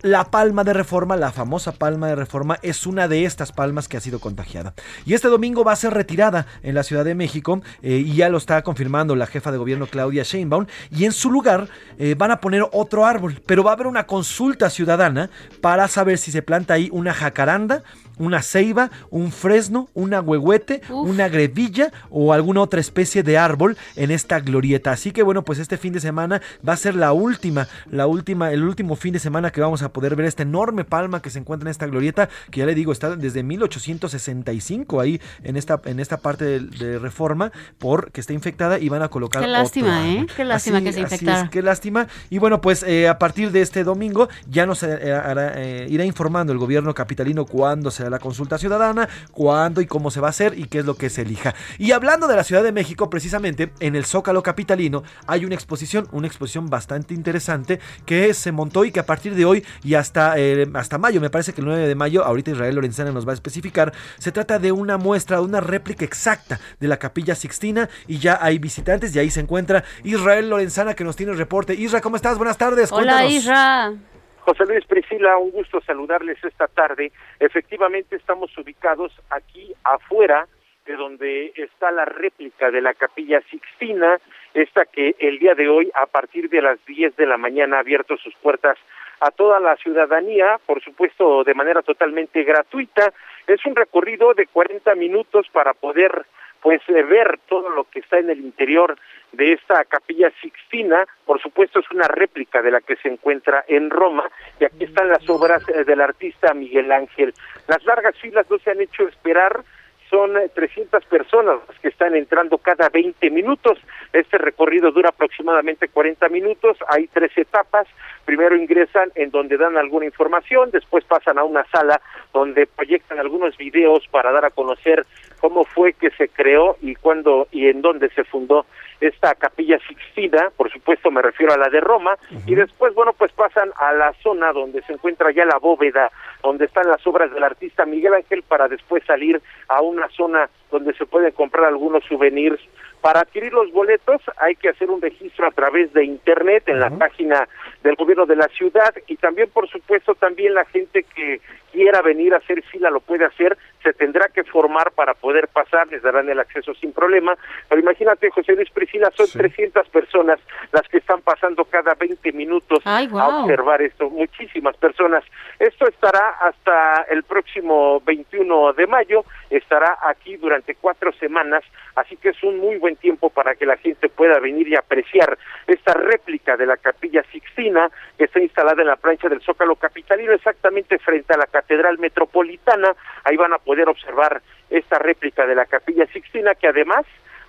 [0.02, 3.96] La palma de reforma, la famosa palma de reforma, es una de estas palmas que
[3.96, 4.74] ha sido contagiada.
[5.04, 8.28] Y este domingo va a ser retirada en la Ciudad de México eh, y ya
[8.28, 10.66] lo está confirmando la jefa de gobierno Claudia Sheinbaum.
[10.90, 11.68] Y en su lugar
[11.98, 15.30] eh, van a poner otro árbol, pero va a haber una consulta ciudadana
[15.60, 17.82] para saber si se planta ahí una jacaranda,
[18.22, 24.10] una ceiba, un fresno, una huehuete, una grevilla o alguna otra especie de árbol en
[24.10, 24.92] esta glorieta.
[24.92, 28.52] Así que bueno, pues este fin de semana va a ser la última, la última,
[28.52, 31.38] el último fin de semana que vamos a poder ver esta enorme palma que se
[31.38, 36.00] encuentra en esta glorieta, que ya le digo, está desde 1865 ahí en esta, en
[36.00, 40.26] esta parte de, de reforma, porque está infectada y van a colocar Qué lástima, ¿eh?
[40.36, 41.50] Qué lástima Así- que se así es, infectara.
[41.50, 42.06] qué lástima.
[42.30, 46.04] Y bueno, pues eh, a partir de este domingo ya nos eh, hará, eh, irá
[46.04, 50.30] informando el gobierno capitalino cuándo será la consulta ciudadana, cuándo y cómo se va a
[50.30, 51.54] hacer y qué es lo que se elija.
[51.78, 56.08] Y hablando de la Ciudad de México, precisamente en el Zócalo Capitalino hay una exposición,
[56.12, 60.38] una exposición bastante interesante que se montó y que a partir de hoy y hasta,
[60.38, 63.32] eh, hasta mayo, me parece que el 9 de mayo, ahorita Israel Lorenzana nos va
[63.32, 68.18] a especificar, se trata de una muestra, una réplica exacta de la Capilla Sixtina y
[68.18, 71.74] ya hay visitantes y ahí se encuentra Israel Lorenzana que nos tiene el reporte.
[71.74, 72.36] Isra, ¿cómo estás?
[72.36, 72.92] Buenas tardes.
[72.92, 73.32] Hola, cuéntanos.
[73.32, 74.11] Isra.
[74.44, 77.12] José Luis Priscila, un gusto saludarles esta tarde.
[77.38, 80.48] Efectivamente estamos ubicados aquí afuera
[80.84, 84.18] de donde está la réplica de la capilla Sixtina,
[84.52, 87.80] esta que el día de hoy a partir de las 10 de la mañana ha
[87.80, 88.76] abierto sus puertas
[89.20, 93.12] a toda la ciudadanía, por supuesto de manera totalmente gratuita.
[93.46, 96.26] Es un recorrido de 40 minutos para poder
[96.62, 98.96] pues eh, ver todo lo que está en el interior
[99.32, 103.90] de esta capilla Sixtina, por supuesto es una réplica de la que se encuentra en
[103.90, 104.30] Roma
[104.60, 107.34] y aquí están las obras eh, del artista Miguel Ángel.
[107.66, 109.64] Las largas filas no se han hecho esperar,
[110.12, 113.78] son eh, 300 personas las que están entrando cada 20 minutos.
[114.12, 117.88] Este recorrido dura aproximadamente 40 minutos, hay tres etapas.
[118.26, 122.00] Primero ingresan en donde dan alguna información, después pasan a una sala
[122.32, 125.06] donde proyectan algunos videos para dar a conocer
[125.42, 128.64] cómo fue que se creó y cuándo y en dónde se fundó
[129.00, 132.16] esta capilla Sixtina, por supuesto me refiero a la de Roma,
[132.46, 136.12] y después, bueno, pues pasan a la zona donde se encuentra ya la bóveda,
[136.44, 140.94] donde están las obras del artista Miguel Ángel, para después salir a una zona donde
[140.94, 142.60] se pueden comprar algunos souvenirs.
[143.00, 146.90] Para adquirir los boletos hay que hacer un registro a través de internet en la
[146.90, 147.48] página
[147.82, 151.40] del gobierno de la ciudad y también, por supuesto, también la gente que
[151.72, 155.88] quiera venir a hacer fila lo puede hacer, se tendrá que formar para poder pasar,
[155.88, 157.36] les darán el acceso sin problema,
[157.68, 160.38] pero imagínate, José Luis Priscila, son 300 personas
[160.70, 165.24] las que están pasando cada 20 minutos Ay, a observar esto, muchísimas personas.
[165.58, 171.64] Esto estará hasta el próximo 21 de mayo, estará aquí durante cuatro semanas,
[171.96, 174.76] así que es un muy buen buen tiempo para que la gente pueda venir y
[174.76, 179.76] apreciar esta réplica de la capilla Sixtina que está instalada en la plancha del Zócalo
[179.76, 182.94] Capitalino, exactamente frente a la Catedral Metropolitana.
[183.24, 187.04] Ahí van a poder observar esta réplica de la capilla Sixtina que además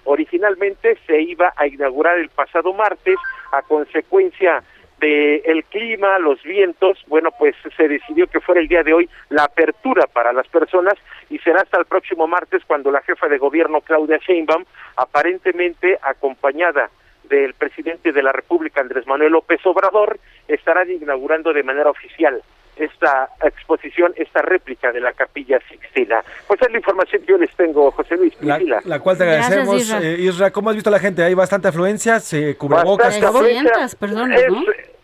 [0.05, 3.17] originalmente se iba a inaugurar el pasado martes
[3.51, 4.63] a consecuencia
[4.99, 9.43] de clima, los vientos, bueno, pues se decidió que fuera el día de hoy la
[9.43, 10.93] apertura para las personas
[11.29, 14.63] y será hasta el próximo martes cuando la jefa de gobierno Claudia Sheinbaum,
[14.95, 16.89] aparentemente acompañada
[17.23, 22.41] del presidente de la República Andrés Manuel López Obrador, estarán inaugurando de manera oficial
[22.75, 26.23] esta exposición, esta réplica de la capilla Sixtina.
[26.47, 29.75] Pues es la información que yo les tengo, José Luis La, la cual te agradecemos.
[29.75, 30.01] Isra.
[30.01, 31.23] Eh, Isra, ¿cómo has visto a la gente?
[31.23, 32.19] ¿Hay bastante afluencia?
[32.19, 33.19] ¿Se cubrebocas?
[33.21, 33.85] Bastante afluencia.
[33.85, 34.53] es,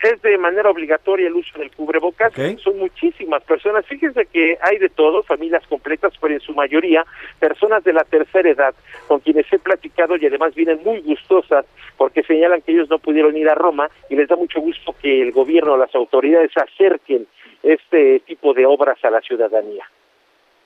[0.01, 2.31] es de manera obligatoria el uso del cubrebocas.
[2.63, 3.85] Son muchísimas personas.
[3.85, 7.05] Fíjense que hay de todo, familias completas, pero en su mayoría
[7.39, 8.73] personas de la tercera edad,
[9.07, 11.65] con quienes he platicado y además vienen muy gustosas
[11.97, 15.21] porque señalan que ellos no pudieron ir a Roma y les da mucho gusto que
[15.21, 17.27] el gobierno, las autoridades acerquen
[17.63, 19.85] este tipo de obras a la ciudadanía.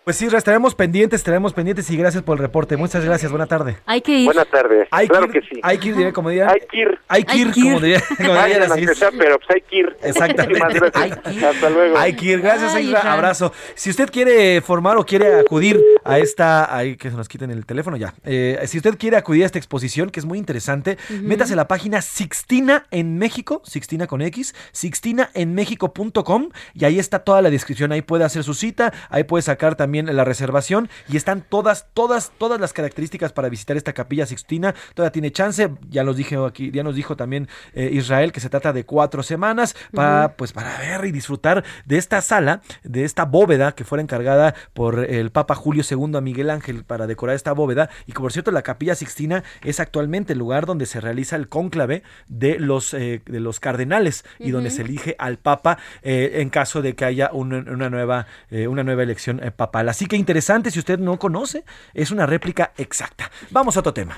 [0.03, 2.75] Pues sí, estaremos pendientes, estaremos pendientes y gracias por el reporte.
[2.75, 3.77] Muchas gracias, buena tarde.
[3.85, 4.25] Hay que ir.
[4.25, 4.85] Buenas tardes.
[4.91, 5.61] Hay claro que que sí.
[5.63, 6.49] Hay que ir, como dirían.
[6.49, 6.99] Hay que ir.
[7.07, 8.89] Hay que ir, como diría, como diría Vayan la a Cis.
[8.89, 9.97] que sea, pero pues hay que ir.
[10.03, 10.59] Exactamente.
[10.59, 11.43] Gracias.
[11.43, 11.97] Hasta luego.
[11.97, 13.53] Hay que ir, gracias, Ay, Isra, abrazo.
[13.75, 17.65] Si usted quiere formar o quiere acudir a esta, ahí que se nos quiten el
[17.65, 18.13] teléfono ya.
[18.25, 21.69] Eh, si usted quiere acudir a esta exposición, que es muy interesante, métase a la
[21.69, 27.93] página Sixtina en México, Sixtina con X, sixtinaenmexico.com y ahí está toda la descripción.
[27.93, 32.31] Ahí puede hacer su cita, ahí puede sacar también la reservación y están todas, todas,
[32.37, 34.73] todas las características para visitar esta capilla Sixtina.
[34.93, 38.49] Todavía tiene chance, ya nos dijo aquí, ya nos dijo también eh, Israel que se
[38.49, 43.25] trata de cuatro semanas para, pues para ver y disfrutar de esta sala, de esta
[43.25, 47.51] bóveda que fuera encargada por el Papa Julio II a Miguel Ángel para decorar esta
[47.53, 47.89] bóveda.
[48.07, 51.47] Y que por cierto, la capilla Sixtina es actualmente el lugar donde se realiza el
[51.49, 56.49] cónclave de los, eh, de los cardenales y donde se elige al Papa eh, en
[56.49, 59.51] caso de que haya un- una, nueva, una nueva elección eh,
[59.89, 63.29] Así que interesante, si usted no conoce, es una réplica exacta.
[63.51, 64.17] Vamos a otro tema.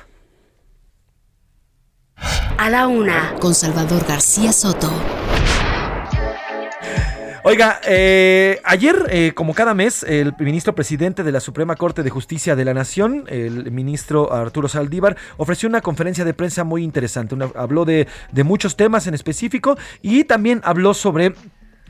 [2.57, 4.89] A la una, con Salvador García Soto.
[7.47, 12.09] Oiga, eh, ayer, eh, como cada mes, el ministro presidente de la Suprema Corte de
[12.09, 17.35] Justicia de la Nación, el ministro Arturo Saldívar, ofreció una conferencia de prensa muy interesante.
[17.35, 21.35] Una- habló de, de muchos temas en específico y también habló sobre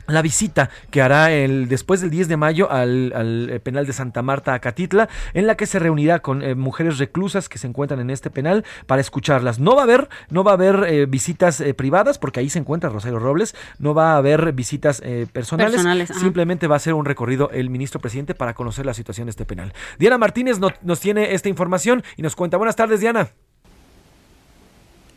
[0.06, 3.92] la visita que hará el, después del 10 de mayo al, al, eh, penal de
[3.92, 8.00] Santa Marta, Acatitla, en la que se reunirá con eh, mujeres reclusas que se encuentran
[8.00, 9.58] en este penal para escucharlas.
[9.58, 12.58] No va a haber, no va a haber eh, visitas eh, privadas, porque ahí se
[12.58, 16.94] encuentra Rosario Robles, no va a haber visitas eh, personales, Personales, simplemente va a ser
[16.94, 19.72] un recorrido el ministro presidente para conocer la situación de este penal.
[19.98, 22.56] Diana Martínez no- nos tiene esta información y nos cuenta.
[22.56, 23.28] Buenas tardes, Diana.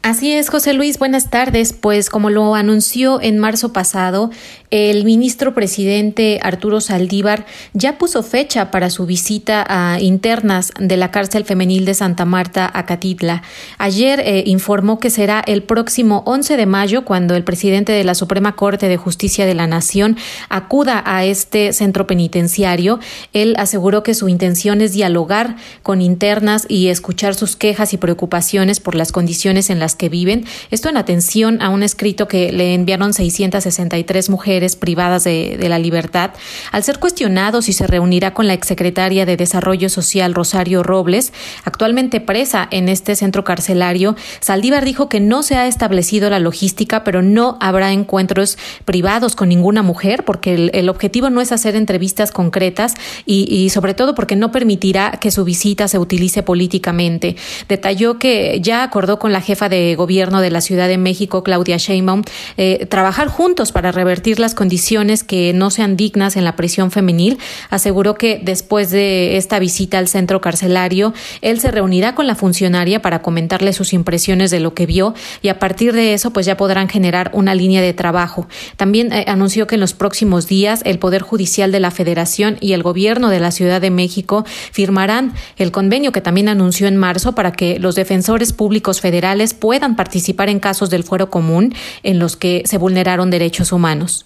[0.01, 1.73] Así es, José Luis, buenas tardes.
[1.73, 4.31] Pues como lo anunció en marzo pasado,
[4.71, 11.11] el ministro presidente Arturo Saldívar ya puso fecha para su visita a internas de la
[11.11, 13.41] cárcel femenil de Santa Marta a Catitla.
[13.77, 18.15] Ayer eh, informó que será el próximo 11 de mayo cuando el presidente de la
[18.15, 20.15] Suprema Corte de Justicia de la Nación
[20.47, 22.99] acuda a este centro penitenciario.
[23.33, 28.79] Él aseguró que su intención es dialogar con internas y escuchar sus quejas y preocupaciones
[28.79, 30.45] por las condiciones en las que viven.
[30.71, 36.31] Esto en atención a un escrito que le enviaron 663 mujeres privadas de, la libertad.
[36.71, 41.31] Al ser cuestionado si se reunirá con la exsecretaria de Desarrollo Social Rosario Robles,
[41.63, 47.03] actualmente presa en este centro carcelario, Saldívar dijo que no se ha establecido la logística,
[47.03, 52.31] pero no habrá encuentros privados con ninguna mujer, porque el, objetivo no es hacer entrevistas
[52.31, 52.95] concretas
[53.25, 57.35] y sobre todo porque no permitirá que su visita se utilice políticamente.
[57.67, 61.77] Detalló que ya acordó con la jefa de gobierno de la Ciudad de México, Claudia
[61.77, 62.23] Sheinbaum,
[62.57, 67.37] eh, trabajar juntos para revertir las condiciones que no sean dignas en la prisión femenil.
[67.69, 73.01] Aseguró que después de esta visita al centro carcelario, él se reunirá con la funcionaria
[73.01, 76.57] para comentarle sus impresiones de lo que vio y a partir de eso pues ya
[76.57, 78.47] podrán generar una línea de trabajo.
[78.77, 82.73] También eh, anunció que en los próximos días el Poder Judicial de la Federación y
[82.73, 87.33] el gobierno de la Ciudad de México firmarán el convenio que también anunció en marzo
[87.33, 91.73] para que los defensores públicos federales puedan participar en casos del fuero común
[92.03, 94.25] en los que se vulneraron derechos humanos.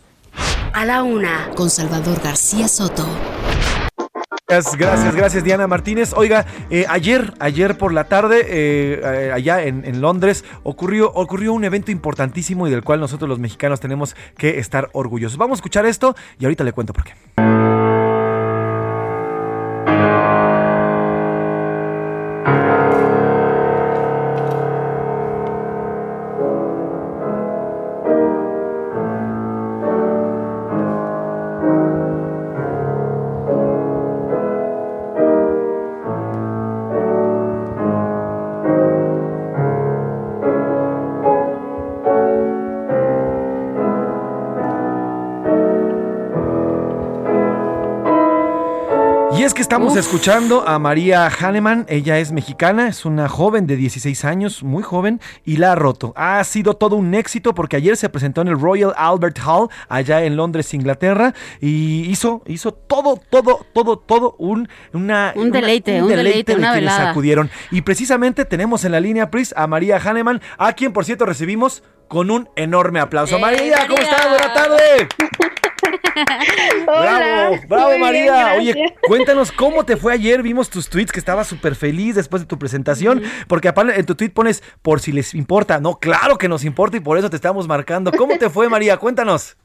[0.74, 3.06] A la una, con Salvador García Soto.
[4.48, 6.14] Gracias, gracias, gracias, Diana Martínez.
[6.16, 11.54] Oiga, eh, ayer, ayer por la tarde, eh, eh, allá en, en Londres, ocurrió, ocurrió
[11.54, 15.38] un evento importantísimo y del cual nosotros los mexicanos tenemos que estar orgullosos.
[15.38, 17.73] Vamos a escuchar esto y ahorita le cuento por qué.
[49.74, 54.84] Estamos escuchando a María Hahnemann, ella es mexicana, es una joven de 16 años, muy
[54.84, 56.14] joven, y la ha roto.
[56.16, 60.26] Ha sido todo un éxito porque ayer se presentó en el Royal Albert Hall, allá
[60.26, 66.04] en Londres, Inglaterra, y hizo, hizo todo, todo, todo, todo un, una, Un una- deleite,
[66.04, 67.10] un deleite, de una quienes velada.
[67.10, 67.50] acudieron.
[67.72, 71.82] Y precisamente tenemos en la línea, Pris, a María Hahnemann, a quien, por cierto, recibimos
[72.08, 73.38] con un enorme aplauso.
[73.38, 74.30] ¡Eh, María, ¿cómo estás?
[74.30, 75.08] Buenas tardes.
[76.86, 78.54] Bravo, bravo bien, María.
[78.58, 80.42] Oye, cuéntanos cómo te fue ayer.
[80.42, 83.22] Vimos tus tweets que estabas súper feliz después de tu presentación.
[83.48, 85.80] Porque aparte en tu tweet pones por si les importa.
[85.80, 88.12] No, claro que nos importa y por eso te estamos marcando.
[88.12, 88.98] ¿Cómo te fue María?
[88.98, 89.58] Cuéntanos.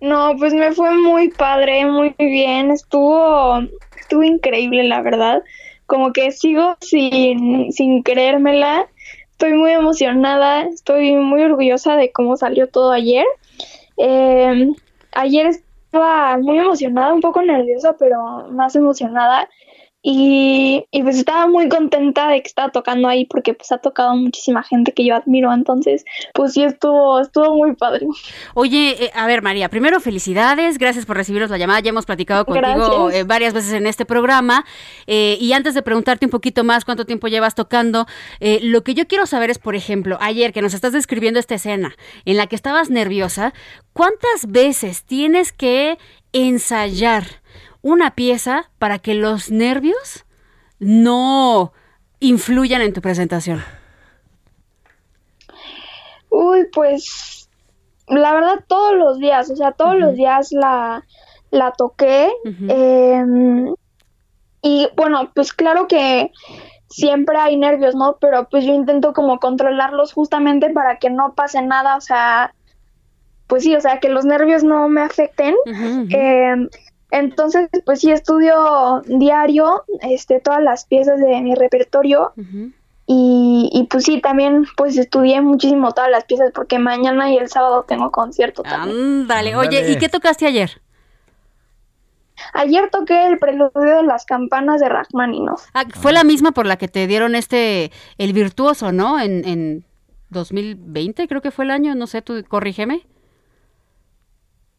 [0.00, 3.60] No, pues me fue muy padre, muy bien, estuvo,
[3.98, 5.42] estuvo increíble, la verdad.
[5.86, 8.86] Como que sigo sin, sin creérmela.
[9.32, 13.24] Estoy muy emocionada, estoy muy orgullosa de cómo salió todo ayer.
[13.98, 14.70] Eh,
[15.12, 19.48] ayer estaba muy emocionada, un poco nerviosa, pero más emocionada.
[20.10, 24.16] Y, y pues estaba muy contenta de que estaba tocando ahí porque pues ha tocado
[24.16, 28.06] muchísima gente que yo admiro, entonces pues sí estuvo, estuvo muy padre.
[28.54, 31.80] Oye, eh, a ver, María, primero felicidades, gracias por recibirnos la llamada.
[31.80, 34.64] Ya hemos platicado contigo eh, varias veces en este programa.
[35.06, 38.06] Eh, y antes de preguntarte un poquito más cuánto tiempo llevas tocando,
[38.62, 41.94] lo que yo quiero saber es, por ejemplo, ayer que nos estás describiendo esta escena
[42.24, 43.52] en la que estabas nerviosa,
[43.92, 45.98] ¿cuántas veces tienes que
[46.32, 47.42] ensayar
[47.82, 50.24] una pieza para que los nervios
[50.78, 51.72] no
[52.20, 53.62] influyan en tu presentación?
[56.30, 57.48] Uy, pues
[58.08, 61.04] la verdad todos los días, o sea, todos los días la,
[61.50, 62.30] la toqué.
[62.68, 63.74] em,
[64.62, 66.32] y bueno, pues claro que
[66.88, 68.16] siempre hay nervios, ¿no?
[68.20, 72.54] Pero pues yo intento como controlarlos justamente para que no pase nada, o sea,
[73.46, 75.54] pues sí, o sea, que los nervios no me afecten.
[76.10, 76.68] Em,
[77.10, 82.32] entonces, pues sí, estudio diario este, todas las piezas de mi repertorio.
[83.06, 87.48] Y, y pues sí, también pues estudié muchísimo todas las piezas porque mañana y el
[87.48, 88.98] sábado tengo concierto también.
[88.98, 90.82] Ándale, oye, ¿y qué tocaste ayer?
[92.52, 95.68] Ayer toqué el preludio de las campanas de Rachmaninoff.
[95.72, 99.18] Ah, fue la misma por la que te dieron este, el virtuoso, ¿no?
[99.18, 99.84] En, en
[100.28, 103.06] 2020 creo que fue el año, no sé, tú corrígeme.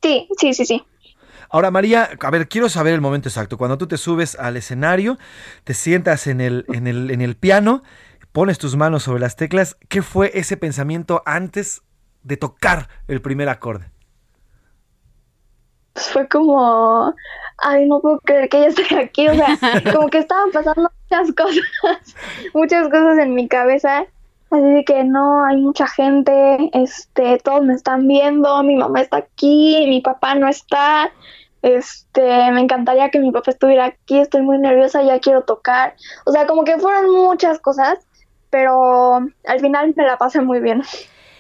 [0.02, 0.84] Sí, sí, sí, sí.
[1.50, 3.58] Ahora, María, a ver, quiero saber el momento exacto.
[3.58, 5.18] Cuando tú te subes al escenario,
[5.64, 7.82] te sientas en el, en el, en el piano,
[8.32, 11.82] pones tus manos sobre las teclas, ¿qué fue ese pensamiento antes
[12.24, 13.92] de tocar el primer acorde?
[15.94, 17.14] Pues fue como,
[17.58, 19.58] ay, no puedo creer que ya estoy aquí, o sea,
[19.94, 22.16] como que estaban pasando muchas cosas,
[22.54, 24.06] muchas cosas en mi cabeza,
[24.52, 29.18] así de que no, hay mucha gente, este, todos me están viendo, mi mamá está
[29.18, 31.12] aquí, mi papá no está,
[31.62, 35.96] este, me encantaría que mi papá estuviera aquí, estoy muy nerviosa, ya quiero tocar,
[36.26, 38.00] o sea, como que fueron muchas cosas,
[38.50, 40.84] pero al final me la pasé muy bien.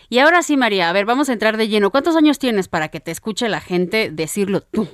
[0.09, 1.91] Y ahora sí, María, a ver, vamos a entrar de lleno.
[1.91, 4.87] ¿Cuántos años tienes para que te escuche la gente decirlo tú?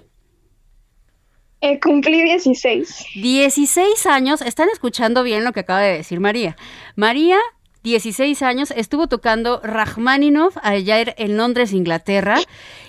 [1.62, 3.06] Eh, cumplí 16.
[3.16, 6.58] 16 años, están escuchando bien lo que acaba de decir María.
[6.96, 7.40] María,
[7.86, 12.38] 16 años, estuvo tocando Rachmaninoff ayer en Londres, Inglaterra.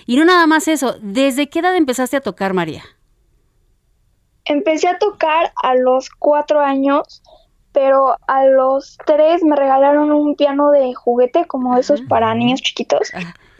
[0.07, 2.83] Y no nada más eso, ¿desde qué edad empezaste a tocar, María?
[4.43, 7.21] Empecé a tocar a los cuatro años,
[7.71, 13.11] pero a los tres me regalaron un piano de juguete, como esos para niños chiquitos.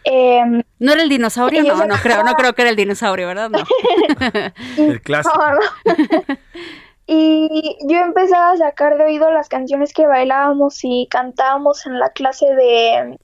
[0.05, 1.63] Em, ¿No era el dinosaurio?
[1.63, 3.51] No, no creo, no creo que era el dinosaurio, ¿verdad?
[3.51, 3.59] No.
[4.77, 5.37] El clásico.
[5.37, 6.37] No, no.
[7.07, 12.09] y yo empezaba a sacar de oído las canciones que bailábamos y cantábamos en la
[12.09, 13.17] clase de,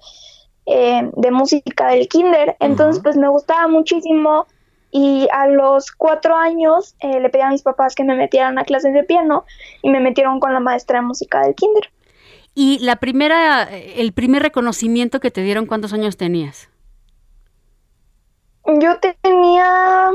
[0.66, 2.56] eh, de música del kinder.
[2.62, 4.48] Entonces, pues me gustaba muchísimo.
[4.90, 8.64] Y a los cuatro años eh, le pedí a mis papás que me metieran a
[8.64, 9.44] clases de piano
[9.82, 11.92] y me metieron con la maestra de música del kinder.
[12.56, 16.70] Y la primera, el primer reconocimiento que te dieron, ¿cuántos años tenías?
[18.66, 20.12] Yo tenía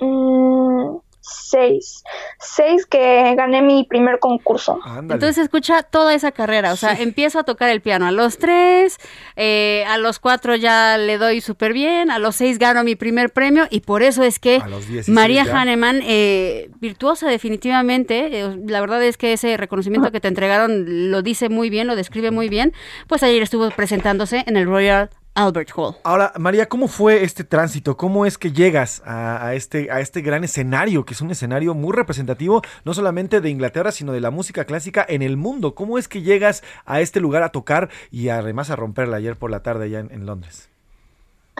[0.00, 0.96] mm,
[1.26, 2.04] seis.
[2.38, 4.78] Seis que gané mi primer concurso.
[4.98, 8.98] Entonces escucha toda esa carrera, o sea, empiezo a tocar el piano a los tres,
[9.34, 13.30] eh, a los cuatro ya le doy súper bien, a los seis gano mi primer
[13.30, 15.60] premio y por eso es que A los 16 María ya.
[15.60, 21.22] Hahnemann, eh, virtuosa definitivamente, eh, la verdad es que ese reconocimiento que te entregaron lo
[21.22, 22.72] dice muy bien, lo describe muy bien,
[23.08, 25.94] pues ayer estuvo presentándose en el Royal Albert Hall.
[26.02, 27.96] Ahora, María, ¿cómo fue este tránsito?
[27.96, 31.74] ¿Cómo es que llegas a, a este, a este gran escenario, que es un escenario
[31.74, 35.74] muy representativo, no solamente de Inglaterra, sino de la música clásica en el mundo?
[35.74, 39.50] ¿Cómo es que llegas a este lugar a tocar y además a romperla ayer por
[39.50, 40.68] la tarde allá en, en Londres?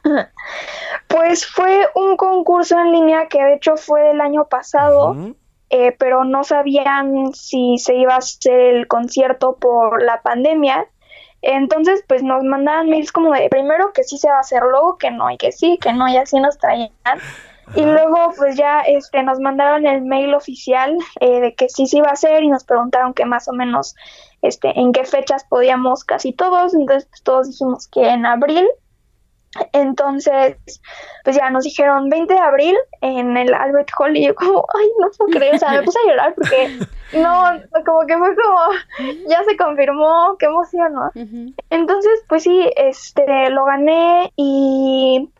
[1.09, 5.17] Pues fue un concurso en línea que de hecho fue del año pasado,
[5.71, 10.87] eh, pero no sabían si se iba a hacer el concierto por la pandemia.
[11.49, 14.99] Entonces, pues nos mandaban mails como de primero que sí se va a hacer, luego
[14.99, 16.91] que no, y que sí, que no, y así nos traían.
[17.75, 21.99] Y luego, pues ya este, nos mandaron el mail oficial eh, de que sí se
[21.99, 23.95] iba a hacer y nos preguntaron que más o menos
[24.43, 26.75] este, en qué fechas podíamos casi todos.
[26.75, 28.67] Entonces, pues todos dijimos que en abril.
[29.73, 30.57] Entonces,
[31.25, 34.89] pues ya nos dijeron 20 de abril en el Albert Hall y yo como, ay,
[34.99, 36.79] no puedo creer, o sea, me puse a llorar porque
[37.13, 37.45] no,
[37.85, 38.59] como que fue como,
[39.29, 41.11] ya se confirmó, qué emoción, ¿no?
[41.71, 45.31] Entonces, pues sí, este, lo gané y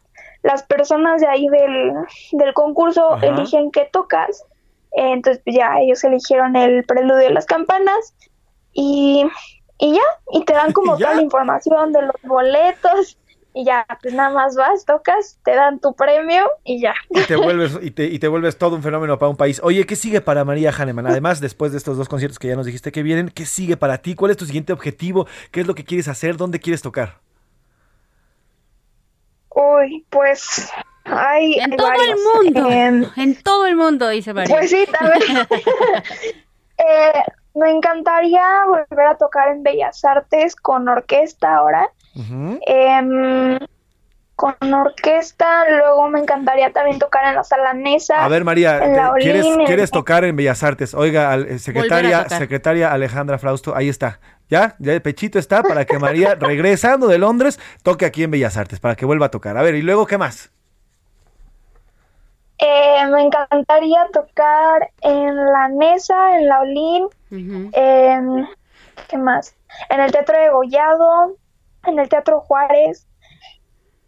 [0.43, 1.93] las personas de ahí del,
[2.33, 3.27] del concurso Ajá.
[3.27, 4.45] eligen qué tocas.
[4.93, 8.15] Entonces, pues ya ellos eligieron el preludio de las campanas
[8.73, 9.27] y,
[9.79, 13.19] y ya, y te dan como toda la información de los boletos
[13.57, 16.93] y ya, pues nada más vas, tocas, te dan tu premio y ya.
[17.09, 19.63] Y te vuelves, y te, y te vuelves todo un fenómeno para un país.
[19.65, 21.07] Oye, ¿qué sigue para María Hahnemann?
[21.07, 23.97] Además, después de estos dos conciertos que ya nos dijiste que vienen, ¿qué sigue para
[23.97, 24.15] ti?
[24.15, 25.27] ¿Cuál es tu siguiente objetivo?
[25.53, 26.37] ¿Qué es lo que quieres hacer?
[26.37, 27.15] ¿Dónde quieres tocar?
[29.49, 30.71] Uy, pues
[31.05, 32.09] hay En hay todo varios.
[32.09, 32.71] el mundo.
[32.71, 34.55] Em, en todo el mundo, dice María.
[34.55, 35.49] Pues sí, también.
[36.79, 37.23] Eh,
[37.55, 41.91] me encantaría volver a tocar en Bellas Artes con orquesta ahora.
[42.67, 43.59] Em,
[44.35, 48.25] con orquesta, luego me encantaría también tocar en la sala Nesa.
[48.25, 50.95] A ver, María, en la te- ¿quieres, en- quieres tocar en Bellas Artes?
[50.95, 54.21] Oiga, al- eh, secretaria, secretaria Alejandra Frausto, ahí está.
[54.49, 58.57] Ya, ya el pechito está para que María, regresando de Londres, toque aquí en Bellas
[58.57, 59.57] Artes, para que vuelva a tocar.
[59.57, 60.51] A ver, ¿y luego qué más?
[62.59, 68.49] Eh, me encantaría tocar en la Nesa, en la Olin, en-
[69.09, 69.55] ¿qué más?
[69.91, 71.37] En el Teatro de Gollado,
[71.87, 73.07] en el Teatro Juárez.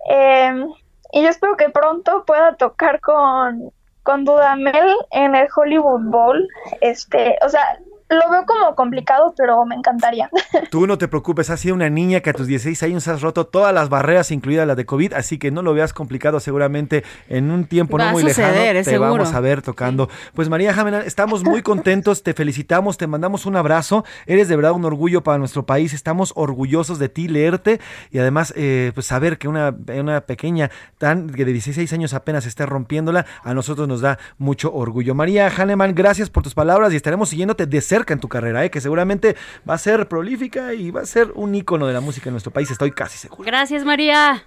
[0.09, 0.65] Eh,
[1.13, 3.73] y yo espero que pronto pueda tocar con,
[4.03, 6.49] con Dudamel en el Hollywood Bowl.
[6.81, 7.79] Este, o sea,
[8.09, 10.31] lo veo como complicado, pero me encantaría.
[10.71, 13.47] Tú no te preocupes, has sido una niña que a tus 16 años has roto
[13.47, 17.51] todas las barreras, incluida la de COVID, así que no lo veas complicado, seguramente en
[17.51, 19.13] un tiempo Va no muy suceder, lejano te seguro.
[19.13, 20.09] vamos a ver tocando.
[20.35, 24.73] Pues María Jamenal, estamos muy contentos, te felicitamos, te mandamos un abrazo, eres de verdad
[24.73, 27.81] un orgullo para nuestro país, estamos orgullosos de ti, leerte
[28.11, 32.47] y además eh, pues saber que una, una pequeña tan que de 16 años apenas
[32.47, 35.15] esté rompiéndola, a nosotros nos da mucho orgullo.
[35.15, 38.70] María Hahnemann, gracias por tus palabras y estaremos siguiéndote de cerca en tu carrera, eh,
[38.70, 39.37] que seguramente
[39.69, 42.53] va a ser prolífica y va a ser un ícono de la música en nuestro
[42.53, 43.45] país, estoy casi seguro.
[43.45, 44.45] Gracias, María.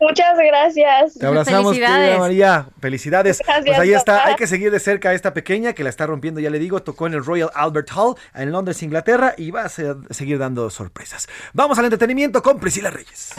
[0.00, 1.14] Muchas gracias.
[1.14, 2.66] Te abrazamos, querida María.
[2.80, 3.38] Felicidades.
[3.38, 4.16] Gracias, pues ahí está.
[4.16, 4.28] papá.
[4.30, 6.82] Hay que seguir de cerca a esta pequeña que la está rompiendo, ya le digo.
[6.82, 10.70] Tocó en el Royal Albert Hall en Londres, Inglaterra, y va a ser- seguir dando
[10.70, 11.28] sorpresas.
[11.52, 13.30] Vamos al entretenimiento con Priscila Reyes.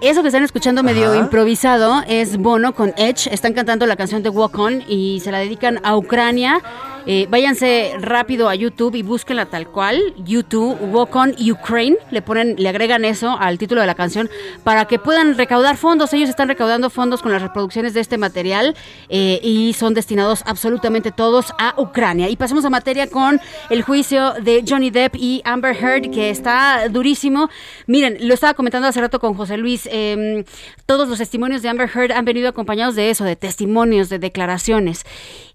[0.00, 1.18] Eso que están escuchando medio Ajá.
[1.18, 3.32] improvisado es Bono con Edge.
[3.32, 6.60] Están cantando la canción de Walk On y se la dedican a Ucrania.
[7.06, 10.14] Eh, váyanse rápido a YouTube y búsquenla tal cual.
[10.24, 11.96] YouTube, Walk On Ukraine.
[12.10, 14.30] Le ponen, le agregan eso al título de la canción
[14.62, 16.12] para que puedan recaudar fondos.
[16.12, 18.74] Ellos están recaudando fondos con las reproducciones de este material
[19.08, 22.28] eh, y son destinados absolutamente todos a Ucrania.
[22.30, 23.40] Y pasemos a materia con
[23.70, 27.50] el juicio de Johnny Depp y Amber Heard, que está durísimo.
[27.86, 29.88] Miren, lo estaba comentando hace rato con José Luis.
[29.90, 30.44] eh,
[30.86, 35.04] todos los testimonios de Amber Heard han venido acompañados de eso, de testimonios, de declaraciones.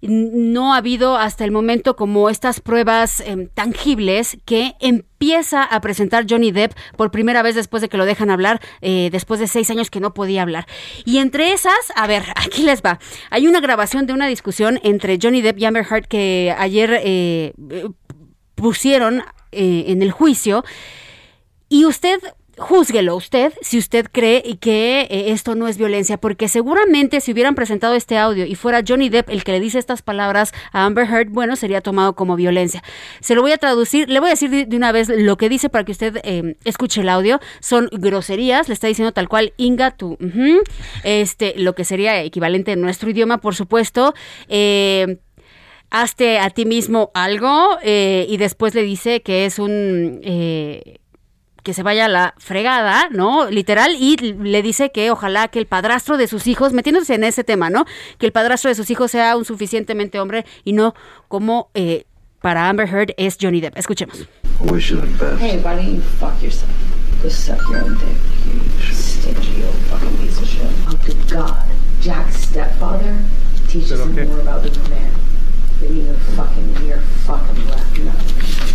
[0.02, 6.26] No ha habido hasta el momento como estas pruebas eh, tangibles que empieza a presentar
[6.30, 9.70] Johnny Depp por primera vez después de que lo dejan hablar, eh, después de seis
[9.70, 10.66] años que no podía hablar.
[11.06, 12.99] Y entre esas, a ver, aquí les va.
[13.30, 17.53] Hay una grabación de una discusión entre Johnny Depp y Amber Heard que ayer eh,
[17.70, 17.90] eh,
[18.56, 20.64] pusieron eh, en el juicio.
[21.70, 22.20] Y usted,
[22.60, 27.56] júzguelo usted, si usted cree que eh, esto no es violencia, porque seguramente si hubieran
[27.56, 31.07] presentado este audio y fuera Johnny Depp el que le dice estas palabras a Amber
[31.10, 32.84] Heard, bueno, sería tomado como violencia.
[33.22, 35.69] Se lo voy a traducir, le voy a decir de, una vez lo que dice
[35.69, 37.40] para que usted eh, escuche el audio.
[37.60, 40.18] Son groserías, le está diciendo tal cual Inga, tú,
[41.03, 44.14] este, lo que sería equivalente en nuestro idioma, por supuesto.
[44.48, 45.19] Eh,
[45.91, 50.22] hazte a ti mismo algo eh, y después le dice que es un...
[51.64, 53.49] que se vaya a la fregada, ¿no?
[53.49, 57.44] Literal, y le dice que ojalá que el padrastro de sus hijos, metiéndose en ese
[57.44, 57.86] tema, ¿no?
[58.18, 60.94] Que el padrastro de sus hijos sea un suficientemente hombre y no
[61.27, 62.06] como eh,
[62.41, 63.77] para Amber Heard es Johnny Depp.
[63.77, 64.27] Escuchemos.
[64.61, 65.38] You the.
[65.40, 66.69] Hey, why don't you fuck yourself?
[67.22, 70.68] Go suck your own dick, you stingy old fucking piece of shit.
[70.88, 71.65] Oh, good God.
[72.02, 73.18] Jack's stepfather
[73.68, 75.14] teaches him more about being a man
[75.81, 78.69] than even fucking your fucking left nut.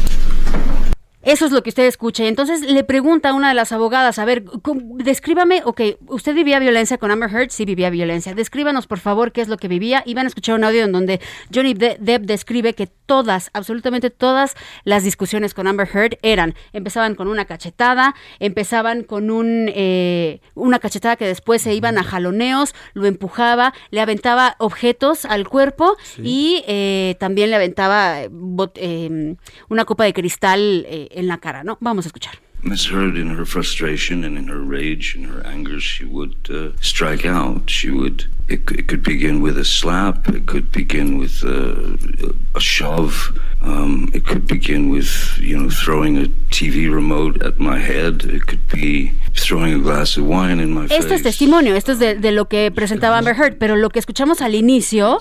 [1.25, 2.25] Eso es lo que usted escucha.
[2.25, 6.35] Y entonces le pregunta a una de las abogadas, a ver, ¿cómo- descríbame, ok, ¿usted
[6.35, 7.51] vivía violencia con Amber Heard?
[7.51, 8.35] Sí, vivía violencia.
[8.35, 10.03] Descríbanos, por favor, qué es lo que vivía.
[10.07, 11.21] Y van a escuchar un audio en donde
[11.55, 17.15] Johnny De- Depp describe que todas, absolutamente todas las discusiones con Amber Heard eran, empezaban
[17.15, 22.75] con una cachetada, empezaban con un, eh, una cachetada que después se iban a jaloneos,
[22.95, 28.31] lo empujaba, le aventaba objetos al cuerpo y eh, también le aventaba eh,
[28.77, 29.37] eh,
[29.69, 31.79] una copa de cristal eh, en la cara, ¿no?
[31.81, 32.35] Vamos a escuchar.
[32.63, 36.71] Miss Heard, in her frustration and in her rage and her anger, she would uh,
[36.81, 37.69] strike out.
[37.69, 38.25] She would.
[38.49, 40.29] It, could begin with a slap.
[40.29, 41.97] It could begin with uh,
[42.55, 43.39] a shove.
[43.61, 48.25] Um, it could begin with, you know, throwing a TV remote at my head.
[48.25, 51.23] It could be throwing a glass of wine in my Esto es face.
[51.23, 54.55] testimonio, esto es de, de lo que presentaba Amber Heard, pero lo que escuchamos al
[54.55, 55.19] inicio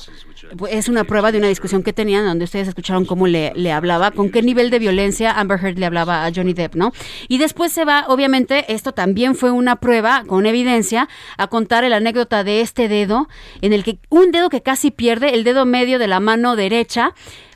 [0.70, 4.12] es una prueba de una discusión que tenían donde ustedes escucharon cómo le, le hablaba,
[4.12, 6.92] con qué nivel de violencia Amber Heard le hablaba a Johnny Depp, ¿no?
[7.28, 11.98] Y después se va, obviamente, esto también fue una prueba con evidencia a contar la
[11.98, 13.28] anécdota de este dedo,
[13.62, 17.14] en el que un dedo que casi pierde, el dedo medio de la mano derecha,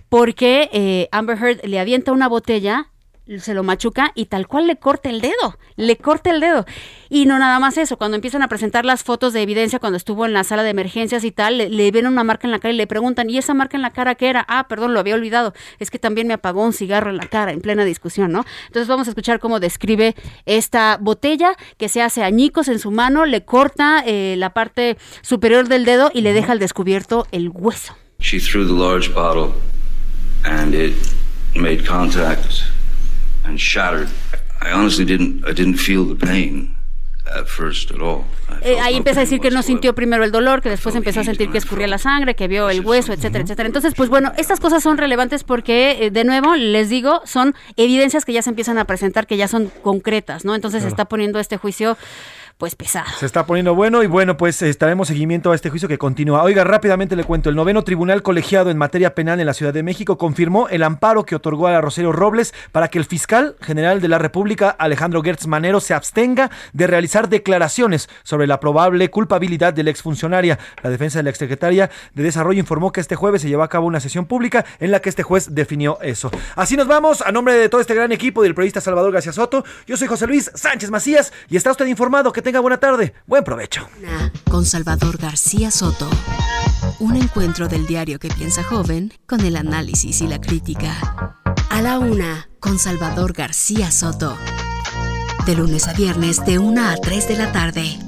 [0.10, 2.90] porque eh, Amber Heard le avienta una botella
[3.40, 6.66] se lo machuca y tal cual le corta el dedo, le corta el dedo.
[7.10, 10.26] Y no nada más eso, cuando empiezan a presentar las fotos de evidencia cuando estuvo
[10.26, 12.74] en la sala de emergencias y tal, le, le ven una marca en la cara
[12.74, 14.46] y le preguntan, ¿y esa marca en la cara qué era?
[14.48, 17.52] Ah, perdón, lo había olvidado, es que también me apagó un cigarro en la cara
[17.52, 18.46] en plena discusión, ¿no?
[18.68, 23.26] Entonces vamos a escuchar cómo describe esta botella que se hace añicos en su mano,
[23.26, 27.96] le corta eh, la parte superior del dedo y le deja al descubierto el hueso.
[28.20, 29.54] She threw the large bottle,
[30.44, 30.96] and it
[31.56, 32.64] made contact
[33.48, 34.10] and shattered.
[34.62, 35.46] I honestly didn't.
[35.48, 36.76] I didn't feel the pain
[37.36, 38.26] at first at all.
[38.62, 41.24] Eh, ahí empieza a decir que no sintió primero el dolor, que después empezó a
[41.24, 43.68] sentir que escurría la sangre, que vio el hueso, etcétera, etcétera.
[43.68, 48.26] Entonces, pues bueno, estas cosas son relevantes porque, eh, de nuevo, les digo, son evidencias
[48.26, 50.56] que ya se empiezan a presentar, que ya son concretas, ¿no?
[50.56, 51.98] Entonces se está poniendo este juicio,
[52.58, 53.06] pues pesado.
[53.20, 56.42] Se está poniendo bueno y bueno, pues estaremos seguimiento a este juicio que continúa.
[56.42, 59.84] Oiga, rápidamente le cuento, el noveno tribunal colegiado en materia penal en la Ciudad de
[59.84, 64.08] México confirmó el amparo que otorgó a Rosario Robles para que el fiscal general de
[64.08, 69.84] la República, Alejandro Gertz Manero, se abstenga de realizar declaraciones sobre la probable culpabilidad de
[69.84, 70.58] la exfuncionaria.
[70.82, 73.86] La defensa de la exsecretaria de Desarrollo informó que este jueves se llevó a cabo
[73.86, 76.32] una sesión pública en la que este juez definió eso.
[76.56, 79.64] Así nos vamos, a nombre de todo este gran equipo del periodista Salvador García Soto,
[79.86, 82.34] yo soy José Luis Sánchez Macías y está usted informado.
[82.34, 83.90] Que tenga buena tarde, buen provecho.
[84.50, 86.10] Con Salvador García Soto.
[87.02, 91.36] Un encuentro del diario que piensa joven con el análisis y la crítica.
[91.70, 94.38] A la una, con Salvador García Soto.
[95.46, 98.00] De lunes a viernes, de 1 a 3 de la tarde.